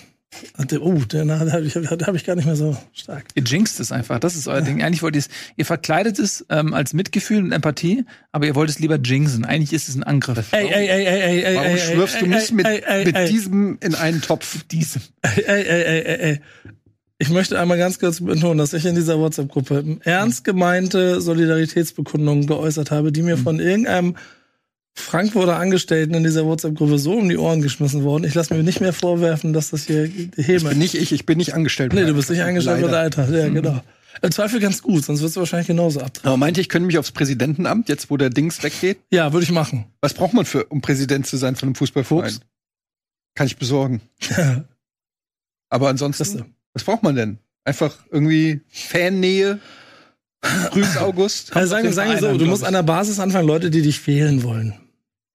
[0.79, 3.25] oh, den habe ich, hab ich gar nicht mehr so stark.
[3.35, 4.19] ihr jinxt es einfach.
[4.19, 4.81] Das ist euer Ding.
[4.81, 8.69] Eigentlich wollt ihr es, ihr verkleidet es ähm, als Mitgefühl und Empathie, aber ihr wollt
[8.69, 9.45] es lieber jinxen.
[9.45, 10.51] Eigentlich ist es ein Angriff.
[10.51, 13.05] Ey, ey, ey, ey, ey, ey, Warum ey, schwirfst ey, du mich ey, mit, ey,
[13.05, 14.63] mit diesem in einen Topf?
[14.65, 15.01] Diesem.
[15.21, 16.41] Ey, ey, ey, ey, ey.
[17.21, 22.91] Ich möchte einmal ganz kurz betonen, dass ich in dieser WhatsApp-Gruppe ernst gemeinte Solidaritätsbekundungen geäußert
[22.91, 24.15] habe, die mir von irgendeinem
[24.95, 28.25] Frankfurter Angestellten in dieser WhatsApp-Gruppe so um die Ohren geschmissen wurden.
[28.25, 30.75] Ich lasse mir nicht mehr vorwerfen, dass das hier Häme.
[30.75, 31.93] Nicht ich, ich bin nicht angestellt.
[31.93, 32.99] Nee, du bist nicht angestellt Leider.
[32.99, 33.29] Alter.
[33.29, 33.81] Ja, genau.
[34.21, 36.11] Im Zweifel ganz gut, sonst wirst du wahrscheinlich genauso ab.
[36.23, 38.99] Aber meinte ich, können mich aufs Präsidentenamt, jetzt wo der Dings weggeht?
[39.11, 39.85] Ja, würde ich machen.
[40.01, 42.31] Was braucht man für, um Präsident zu sein von einem Fußballverein?
[42.31, 42.41] Fuchs.
[43.35, 44.01] Kann ich besorgen.
[45.69, 47.37] Aber ansonsten, was braucht man denn?
[47.63, 49.59] Einfach irgendwie Fannähe?
[50.71, 51.55] Grüß August?
[51.55, 54.05] Also sagen, sagen wir so, an, du musst an der Basis anfangen, Leute, die dich
[54.07, 54.73] wählen wollen.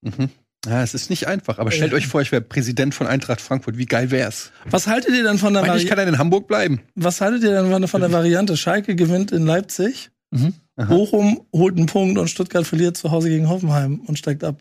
[0.02, 0.30] Mhm.
[0.66, 1.58] Ja, es ist nicht einfach.
[1.58, 1.98] Aber stellt Ja.
[1.98, 3.76] euch vor, ich wäre Präsident von Eintracht Frankfurt.
[3.76, 4.50] Wie geil wär's?
[4.64, 6.80] Was haltet ihr denn von der, ihr, ich kann dann in Hamburg bleiben.
[6.94, 8.56] was haltet ihr denn von- von der Variante?
[8.56, 10.54] Schalke gewinnt in Leipzig, Mhm.
[10.76, 14.56] Bochum holt einen Punkt und Stuttgart verliert zu Hause gegen Hoffenheim und steigt ab.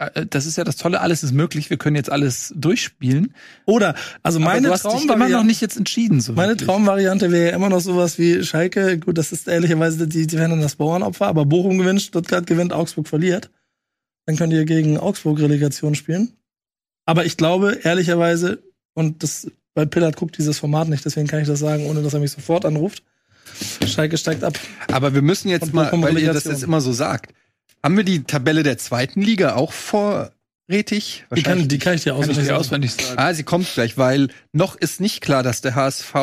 [0.00, 1.70] Äh, Das ist ja das Tolle, alles ist möglich.
[1.70, 3.34] Wir können jetzt alles durchspielen.
[3.66, 6.20] Oder, also Aber meine du hast dich immer noch Traumvariante, nicht jetzt entschieden.
[6.20, 6.66] So meine wirklich.
[6.66, 8.98] Traumvariante wäre ja immer noch sowas wie Schalke.
[8.98, 12.72] Gut, das ist ehrlicherweise, die, die werden dann das Bauernopfer, aber Bochum gewinnt, Stuttgart gewinnt,
[12.72, 13.50] Augsburg verliert.
[14.26, 16.32] Dann könnt ihr gegen Augsburg Relegation spielen.
[17.04, 18.62] Aber ich glaube, ehrlicherweise,
[18.94, 22.14] und das, weil Pillard guckt dieses Format nicht, deswegen kann ich das sagen, ohne dass
[22.14, 23.02] er mich sofort anruft.
[23.86, 24.58] Schalke steigt ab.
[24.92, 27.32] Aber wir müssen jetzt mal, weil ihr das jetzt immer so sagt.
[27.82, 31.24] Haben wir die Tabelle der zweiten Liga auch vorrätig?
[31.34, 32.58] Die kann, die kann ich dir Kann ich auswendig dir sagen.
[32.60, 33.18] auswendig sagen.
[33.18, 36.14] Ah, sie kommt gleich, weil noch ist nicht klar, dass der HSV,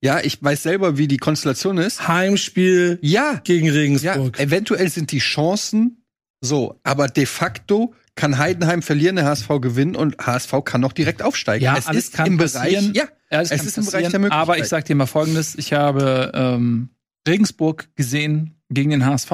[0.00, 2.06] ja, ich weiß selber, wie die Konstellation ist.
[2.08, 4.38] Heimspiel Ja, gegen ja, Regensburg.
[4.38, 6.02] eventuell sind die Chancen
[6.40, 11.22] so, aber de facto kann Heidenheim verlieren, der HSV gewinnen und HSV kann noch direkt
[11.22, 11.64] aufsteigen.
[11.64, 12.92] Ja, es ist im passieren.
[12.92, 14.40] Bereich, ja, Alles es ist im Bereich der Möglichkeit.
[14.40, 15.54] Aber ich sag dir mal Folgendes.
[15.56, 16.88] Ich habe ähm,
[17.28, 19.30] Regensburg gesehen gegen den HSV.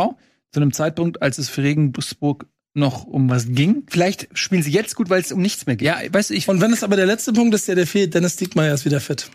[0.53, 3.85] Zu einem Zeitpunkt, als es für Regensburg noch um was ging.
[3.89, 5.87] vielleicht spielen sie jetzt gut, weil es um nichts mehr geht.
[5.87, 8.15] Ja, weißt du, ich, Und wenn es aber der letzte Punkt ist, der der fehlt,
[8.15, 9.31] Dennis Diekmeyer ist wieder fit.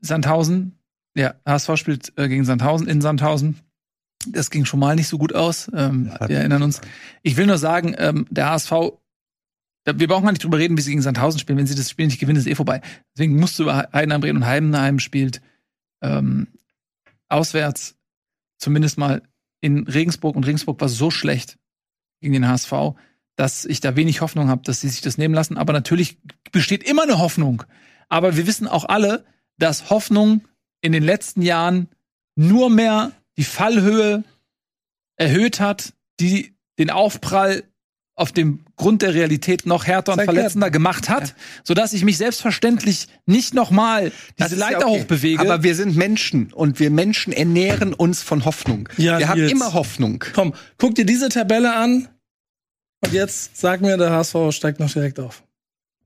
[0.00, 0.78] Sandhausen,
[1.16, 3.56] ja, HSV spielt äh, gegen Sandhausen in Sandhausen.
[4.28, 5.70] Das ging schon mal nicht so gut aus.
[5.74, 6.28] Ähm, Ja.
[6.28, 6.80] wir erinnern uns.
[7.22, 8.70] Ich will nur sagen, ähm, der HSV,
[9.84, 11.58] wir brauchen gar nicht drüber reden, wie sie gegen Sandhausen spielen.
[11.58, 12.80] Wenn sie das Spiel nicht gewinnen, ist eh vorbei.
[13.16, 15.40] Deswegen musst du über Heidenheim reden und Heidenheim spielt
[16.02, 16.46] ähm,
[17.28, 17.96] auswärts
[18.58, 19.22] zumindest mal
[19.62, 21.56] in Regensburg und Regensburg war so schlecht
[22.20, 22.72] gegen den HSV,
[23.36, 25.56] dass ich da wenig Hoffnung habe, dass sie sich das nehmen lassen.
[25.56, 26.18] Aber natürlich
[26.50, 27.62] besteht immer eine Hoffnung.
[28.10, 29.24] Aber wir wissen auch alle,
[29.56, 30.46] dass Hoffnung
[30.82, 31.88] in den letzten Jahren
[32.34, 34.24] nur mehr die Fallhöhe
[35.16, 37.64] erhöht hat, die den Aufprall
[38.14, 41.34] auf dem Grund der Realität noch härter und verletzender gemacht hat,
[41.64, 45.00] sodass ich mich selbstverständlich nicht nochmal diese ist ja Leiter okay.
[45.00, 45.40] hochbewege.
[45.40, 48.88] Aber wir sind Menschen und wir Menschen ernähren uns von Hoffnung.
[48.98, 49.52] Ja, wir haben Nils.
[49.52, 50.24] immer Hoffnung.
[50.34, 52.08] Komm, guck dir diese Tabelle an
[53.04, 55.42] und jetzt sag mir, der HSV steigt noch direkt auf.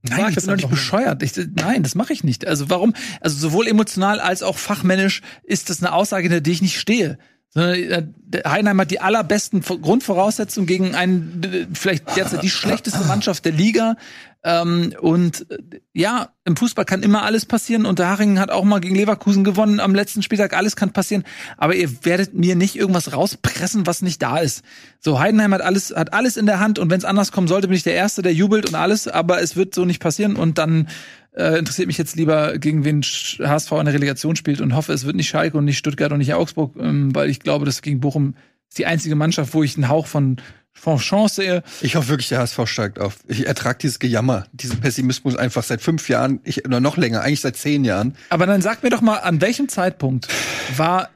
[0.03, 1.23] Nein, Sag ich bin doch nicht bescheuert.
[1.23, 2.47] Ich, nein, das mache ich nicht.
[2.47, 2.95] Also warum?
[3.21, 7.19] Also sowohl emotional als auch fachmännisch ist das eine Aussage, hinter der ich nicht stehe.
[7.57, 13.05] Sondern, äh, der Heidenheim hat die allerbesten Vo- Grundvoraussetzungen gegen einen, vielleicht derzeit die schlechteste
[13.05, 13.97] Mannschaft der Liga.
[14.45, 15.57] Ähm, und äh,
[15.95, 17.87] ja, im Fußball kann immer alles passieren.
[17.87, 20.55] Und der Haringen hat auch mal gegen Leverkusen gewonnen am letzten Spieltag.
[20.55, 21.25] Alles kann passieren.
[21.57, 24.63] Aber ihr werdet mir nicht irgendwas rauspressen, was nicht da ist.
[25.01, 26.79] So, Heidenheim hat alles, hat alles in der Hand.
[26.79, 29.09] Und wenn es anders kommen sollte, bin ich der Erste, der jubelt und alles.
[29.09, 30.37] Aber es wird so nicht passieren.
[30.37, 30.89] Und dann
[31.37, 35.05] äh, interessiert mich jetzt lieber, gegen wen HSV in der Relegation spielt und hoffe, es
[35.05, 38.01] wird nicht Schalke und nicht Stuttgart und nicht Augsburg, ähm, weil ich glaube, dass gegen
[38.01, 38.35] Bochum
[38.69, 40.39] ist die einzige Mannschaft, wo ich einen Hauch von,
[40.73, 41.63] von Chance sehe.
[41.83, 43.19] Ich hoffe wirklich, der HSV steigt auf.
[43.29, 47.43] Ich ertrage dieses Gejammer, diesen Pessimismus einfach seit fünf Jahren, ich, oder noch länger, eigentlich
[47.43, 48.17] seit zehn Jahren.
[48.31, 50.29] Aber dann sag mir doch mal, an welchem Zeitpunkt
[50.77, 51.11] war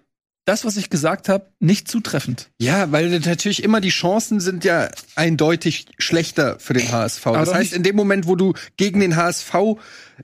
[0.46, 2.50] das, was ich gesagt habe, nicht zutreffend?
[2.58, 7.26] Ja, weil natürlich immer die Chancen sind ja eindeutig schlechter für den HSV.
[7.26, 9.54] Aber das heißt, in dem Moment, wo du gegen den HSV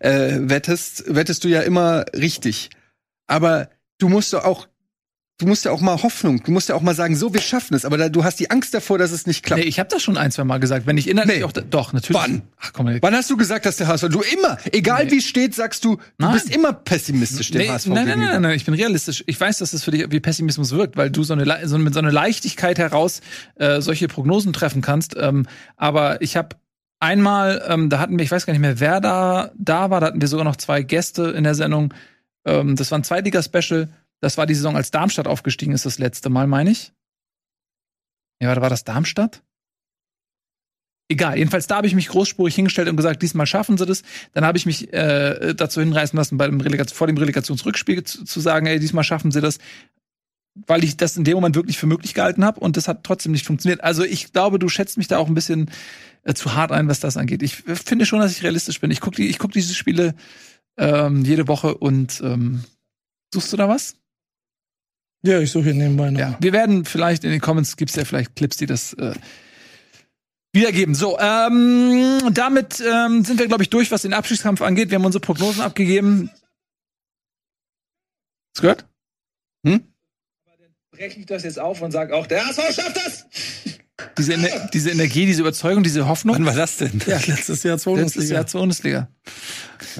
[0.00, 2.70] äh, wettest, wettest du ja immer richtig.
[3.26, 3.68] Aber
[3.98, 4.68] du musst doch auch,
[5.38, 7.74] du musst ja auch mal Hoffnung, du musst ja auch mal sagen, so, wir schaffen
[7.74, 7.84] es.
[7.84, 9.62] Aber da, du hast die Angst davor, dass es nicht klappt.
[9.62, 10.86] Nee, ich habe das schon ein, zwei Mal gesagt.
[10.86, 11.44] Wenn ich innerlich Nee.
[11.44, 12.20] auch, doch, natürlich.
[12.22, 12.42] Wann?
[12.60, 12.98] Ach komm, ey.
[13.02, 15.10] Wann hast du gesagt, dass der HSV, du immer, egal Nee.
[15.12, 16.34] wie es steht, sagst du, du Nein.
[16.34, 18.32] bist immer pessimistisch dem Nee, HSV nein, nein, gegenüber.
[18.32, 19.24] nein, nein, ich bin realistisch.
[19.26, 21.92] Ich weiß, dass es für dich wie Pessimismus wirkt, weil du so eine, so mit
[21.92, 23.20] so einer Leichtigkeit heraus
[23.56, 25.16] äh, solche Prognosen treffen kannst.
[25.18, 25.46] Ähm,
[25.76, 26.56] aber ich habe
[27.00, 30.06] einmal, ähm, da hatten wir, ich weiß gar nicht mehr, wer da da war, da
[30.06, 31.92] hatten wir sogar noch zwei Gäste in der Sendung.
[32.44, 33.88] Ähm, das war ein Zweitliga-Special.
[34.20, 36.92] Das war die Saison, als Darmstadt aufgestiegen ist, das letzte Mal, meine ich.
[38.40, 39.42] Ja, war das Darmstadt?
[41.08, 41.38] egal.
[41.38, 44.02] Jedenfalls da habe ich mich großspurig hingestellt und gesagt, diesmal schaffen sie das.
[44.32, 48.24] Dann habe ich mich äh, dazu hinreißen lassen, bei dem Relegation, vor dem Relegationsrückspiel zu,
[48.24, 49.58] zu sagen, ey, diesmal schaffen sie das
[50.66, 53.32] weil ich das in dem Moment wirklich für möglich gehalten habe und das hat trotzdem
[53.32, 53.82] nicht funktioniert.
[53.82, 55.70] Also ich glaube, du schätzt mich da auch ein bisschen
[56.22, 57.42] äh, zu hart ein, was das angeht.
[57.42, 58.90] Ich finde schon, dass ich realistisch bin.
[58.90, 60.14] Ich gucke die, ich guck diese Spiele
[60.78, 62.64] ähm, jede Woche und ähm,
[63.32, 63.96] suchst du da was?
[65.22, 66.20] Ja, ich suche hier nebenbei noch.
[66.20, 69.14] Ja, wir werden vielleicht in den Comments gibt's ja vielleicht Clips, die das äh,
[70.52, 70.94] wiedergeben.
[70.94, 74.90] So, ähm, damit ähm, sind wir, glaube ich, durch, was den Abschiedskampf angeht.
[74.90, 76.30] Wir haben unsere Prognosen abgegeben.
[78.54, 78.86] Hast gehört?
[79.66, 79.82] Hm?
[80.96, 83.26] Breche ich das jetzt auf und sage auch, der HSV schafft das!
[84.18, 86.36] Diese, Ener diese Energie, diese Überzeugung, diese Hoffnung.
[86.36, 87.00] Wann war das denn?
[87.06, 89.08] Ja, letztes Jahr zur Letztes Jahr zur Bundesliga.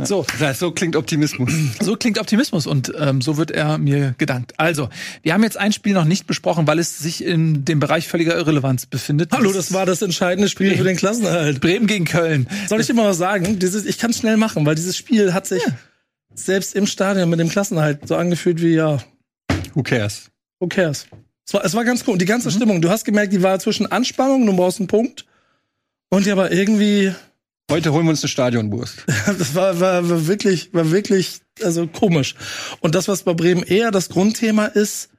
[0.05, 1.53] So, so klingt Optimismus.
[1.81, 4.55] So klingt Optimismus und ähm, so wird er mir gedankt.
[4.59, 4.89] Also,
[5.23, 8.37] wir haben jetzt ein Spiel noch nicht besprochen, weil es sich in dem Bereich völliger
[8.37, 9.33] Irrelevanz befindet.
[9.33, 10.79] Hallo, das war das entscheidende Spiel Bremen.
[10.79, 11.61] für den Klassenerhalt.
[11.61, 12.49] Bremen gegen Köln.
[12.69, 13.59] Soll ich dir mal was sagen?
[13.59, 15.73] Dieses, ich kann es schnell machen, weil dieses Spiel hat sich ja.
[16.35, 18.99] selbst im Stadion mit dem Klassenerhalt so angefühlt wie ja.
[19.75, 20.31] Who cares?
[20.61, 21.07] Who cares?
[21.47, 22.19] Es war, es war ganz cool.
[22.19, 22.53] Die ganze mhm.
[22.53, 22.81] Stimmung.
[22.81, 25.27] Du hast gemerkt, die war zwischen Anspannung, du brauchst einen Punkt.
[26.09, 27.13] Und die aber irgendwie.
[27.71, 29.05] Heute holen wir uns eine Stadionwurst.
[29.27, 32.37] das war, war, war wirklich, war wirklich, also komisch.
[32.81, 35.11] Und das, was bei Bremen eher das Grundthema ist,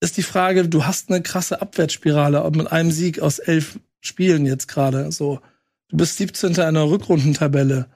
[0.00, 4.66] ist die Frage, du hast eine krasse Abwärtsspirale mit einem Sieg aus elf Spielen jetzt
[4.66, 5.12] gerade.
[5.12, 5.40] So,
[5.88, 6.58] du bist 17.
[6.58, 7.86] einer Rückrundentabelle.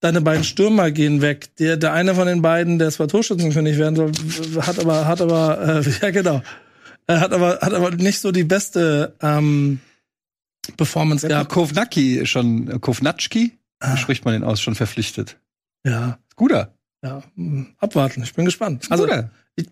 [0.00, 1.56] Deine beiden Stürmer gehen weg.
[1.56, 5.82] Der, der eine von den beiden, der zwar Torschützenkönig werden soll, hat aber, hat aber,
[5.86, 6.42] äh, ja genau,
[7.06, 9.80] er hat aber, hat aber nicht so die beste ähm,
[10.76, 11.50] Performance gehabt.
[11.50, 13.96] Kovnacki schon, Kovnatschki, ah.
[13.96, 15.38] spricht man den aus, schon verpflichtet.
[15.84, 16.18] Ja.
[16.34, 16.74] Guter.
[17.02, 17.22] Ja,
[17.78, 18.22] abwarten.
[18.22, 18.86] Ich bin gespannt.
[18.90, 19.06] Also,
[19.54, 19.68] ich,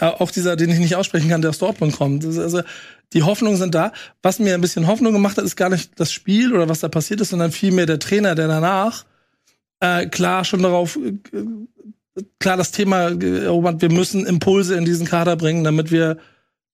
[0.00, 2.24] auch dieser, den ich nicht aussprechen kann, der aus Dortmund kommt.
[2.24, 2.62] Also,
[3.12, 3.92] die Hoffnungen sind da.
[4.22, 6.88] Was mir ein bisschen Hoffnung gemacht hat, ist gar nicht das Spiel oder was da
[6.88, 9.04] passiert ist, sondern vielmehr der Trainer, der danach
[9.82, 11.14] äh, klar schon darauf, äh,
[12.38, 16.18] klar das Thema erobert, wir müssen Impulse in diesen Kader bringen, damit wir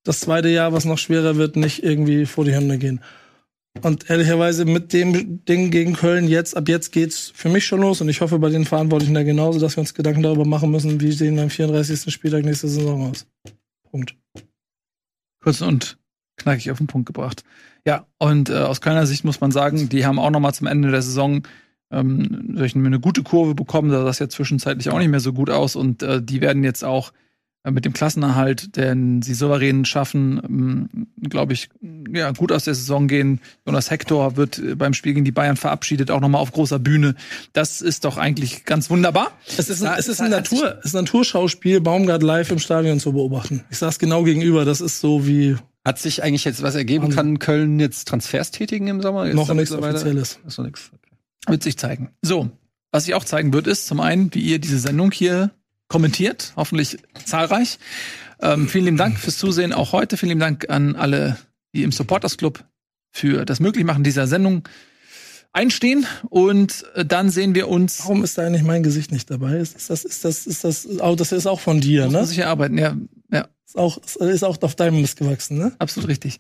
[0.05, 3.01] das zweite Jahr, was noch schwerer wird, nicht irgendwie vor die Hände gehen.
[3.80, 8.01] Und ehrlicherweise mit dem Ding gegen Köln jetzt, ab jetzt geht's für mich schon los
[8.01, 11.01] und ich hoffe bei den Verantwortlichen da genauso, dass wir uns Gedanken darüber machen müssen,
[11.01, 12.12] wie sehen wir am 34.
[12.12, 13.26] Spieltag nächste Saison aus.
[13.90, 14.16] Punkt.
[15.40, 15.97] Kurz und
[16.36, 17.44] knackig auf den Punkt gebracht.
[17.86, 20.66] Ja, und äh, aus keiner Sicht muss man sagen, die haben auch noch mal zum
[20.66, 21.43] Ende der Saison
[21.90, 25.51] ähm, eine gute Kurve bekommen, da sah das ja zwischenzeitlich auch nicht mehr so gut
[25.51, 27.12] aus und äh, die werden jetzt auch
[27.65, 31.69] äh, mit dem Klassenerhalt, den sie souverän schaffen, ähm, glaube ich,
[32.12, 33.40] ja, gut aus der Saison gehen.
[33.66, 37.15] Jonas Hector wird äh, beim Spiel gegen die Bayern verabschiedet, auch nochmal auf großer Bühne.
[37.52, 39.32] Das ist doch eigentlich ganz wunderbar.
[39.56, 43.01] Es ist, ein, es ist ein, Natur, es ist ein Naturschauspiel, Baumgart live im Stadion
[43.01, 43.65] zu beobachten.
[43.70, 45.56] Ich saß genau gegenüber, das ist so wie.
[45.85, 47.09] Hat sich eigentlich jetzt was ergeben?
[47.09, 49.27] Kann Köln jetzt Transfers tätigen im Sommer?
[49.27, 50.39] Ist noch nichts Offizielles.
[50.47, 50.90] Ist noch nichts.
[50.93, 51.07] Okay.
[51.49, 52.11] Wird sich zeigen.
[52.23, 52.51] So,
[52.93, 55.51] was sich auch zeigen wird, ist zum einen, wie ihr diese Sendung hier
[55.89, 57.79] kommentiert, hoffentlich zahlreich.
[58.41, 60.16] Ähm, vielen lieben Dank fürs Zusehen auch heute.
[60.16, 61.39] Vielen lieben Dank an alle,
[61.75, 62.65] die im Supporters Club
[63.11, 64.69] für das Möglichmachen dieser Sendung
[65.53, 68.01] einstehen und äh, dann sehen wir uns.
[68.01, 69.57] Warum ist da eigentlich mein Gesicht nicht dabei?
[69.57, 72.20] Ist das, ist das, ist das, oh, das ist auch von dir, ne?
[72.20, 72.97] Muss ich erarbeiten, ja, ja.
[73.69, 75.73] Ist auch, ist auch auf deinem Mist gewachsen, ne?
[75.78, 76.39] Absolut richtig.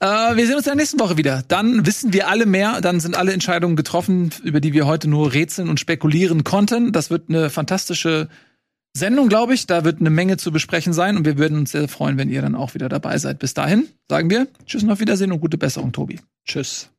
[0.00, 1.44] Äh, wir sehen uns in der nächsten Woche wieder.
[1.46, 2.80] Dann wissen wir alle mehr.
[2.80, 6.90] Dann sind alle Entscheidungen getroffen, über die wir heute nur rätseln und spekulieren konnten.
[6.90, 8.28] Das wird eine fantastische
[8.96, 9.68] Sendung, glaube ich.
[9.68, 12.42] Da wird eine Menge zu besprechen sein und wir würden uns sehr freuen, wenn ihr
[12.42, 13.38] dann auch wieder dabei seid.
[13.38, 16.18] Bis dahin sagen wir Tschüss und auf Wiedersehen und gute Besserung, Tobi.
[16.44, 16.90] Tschüss.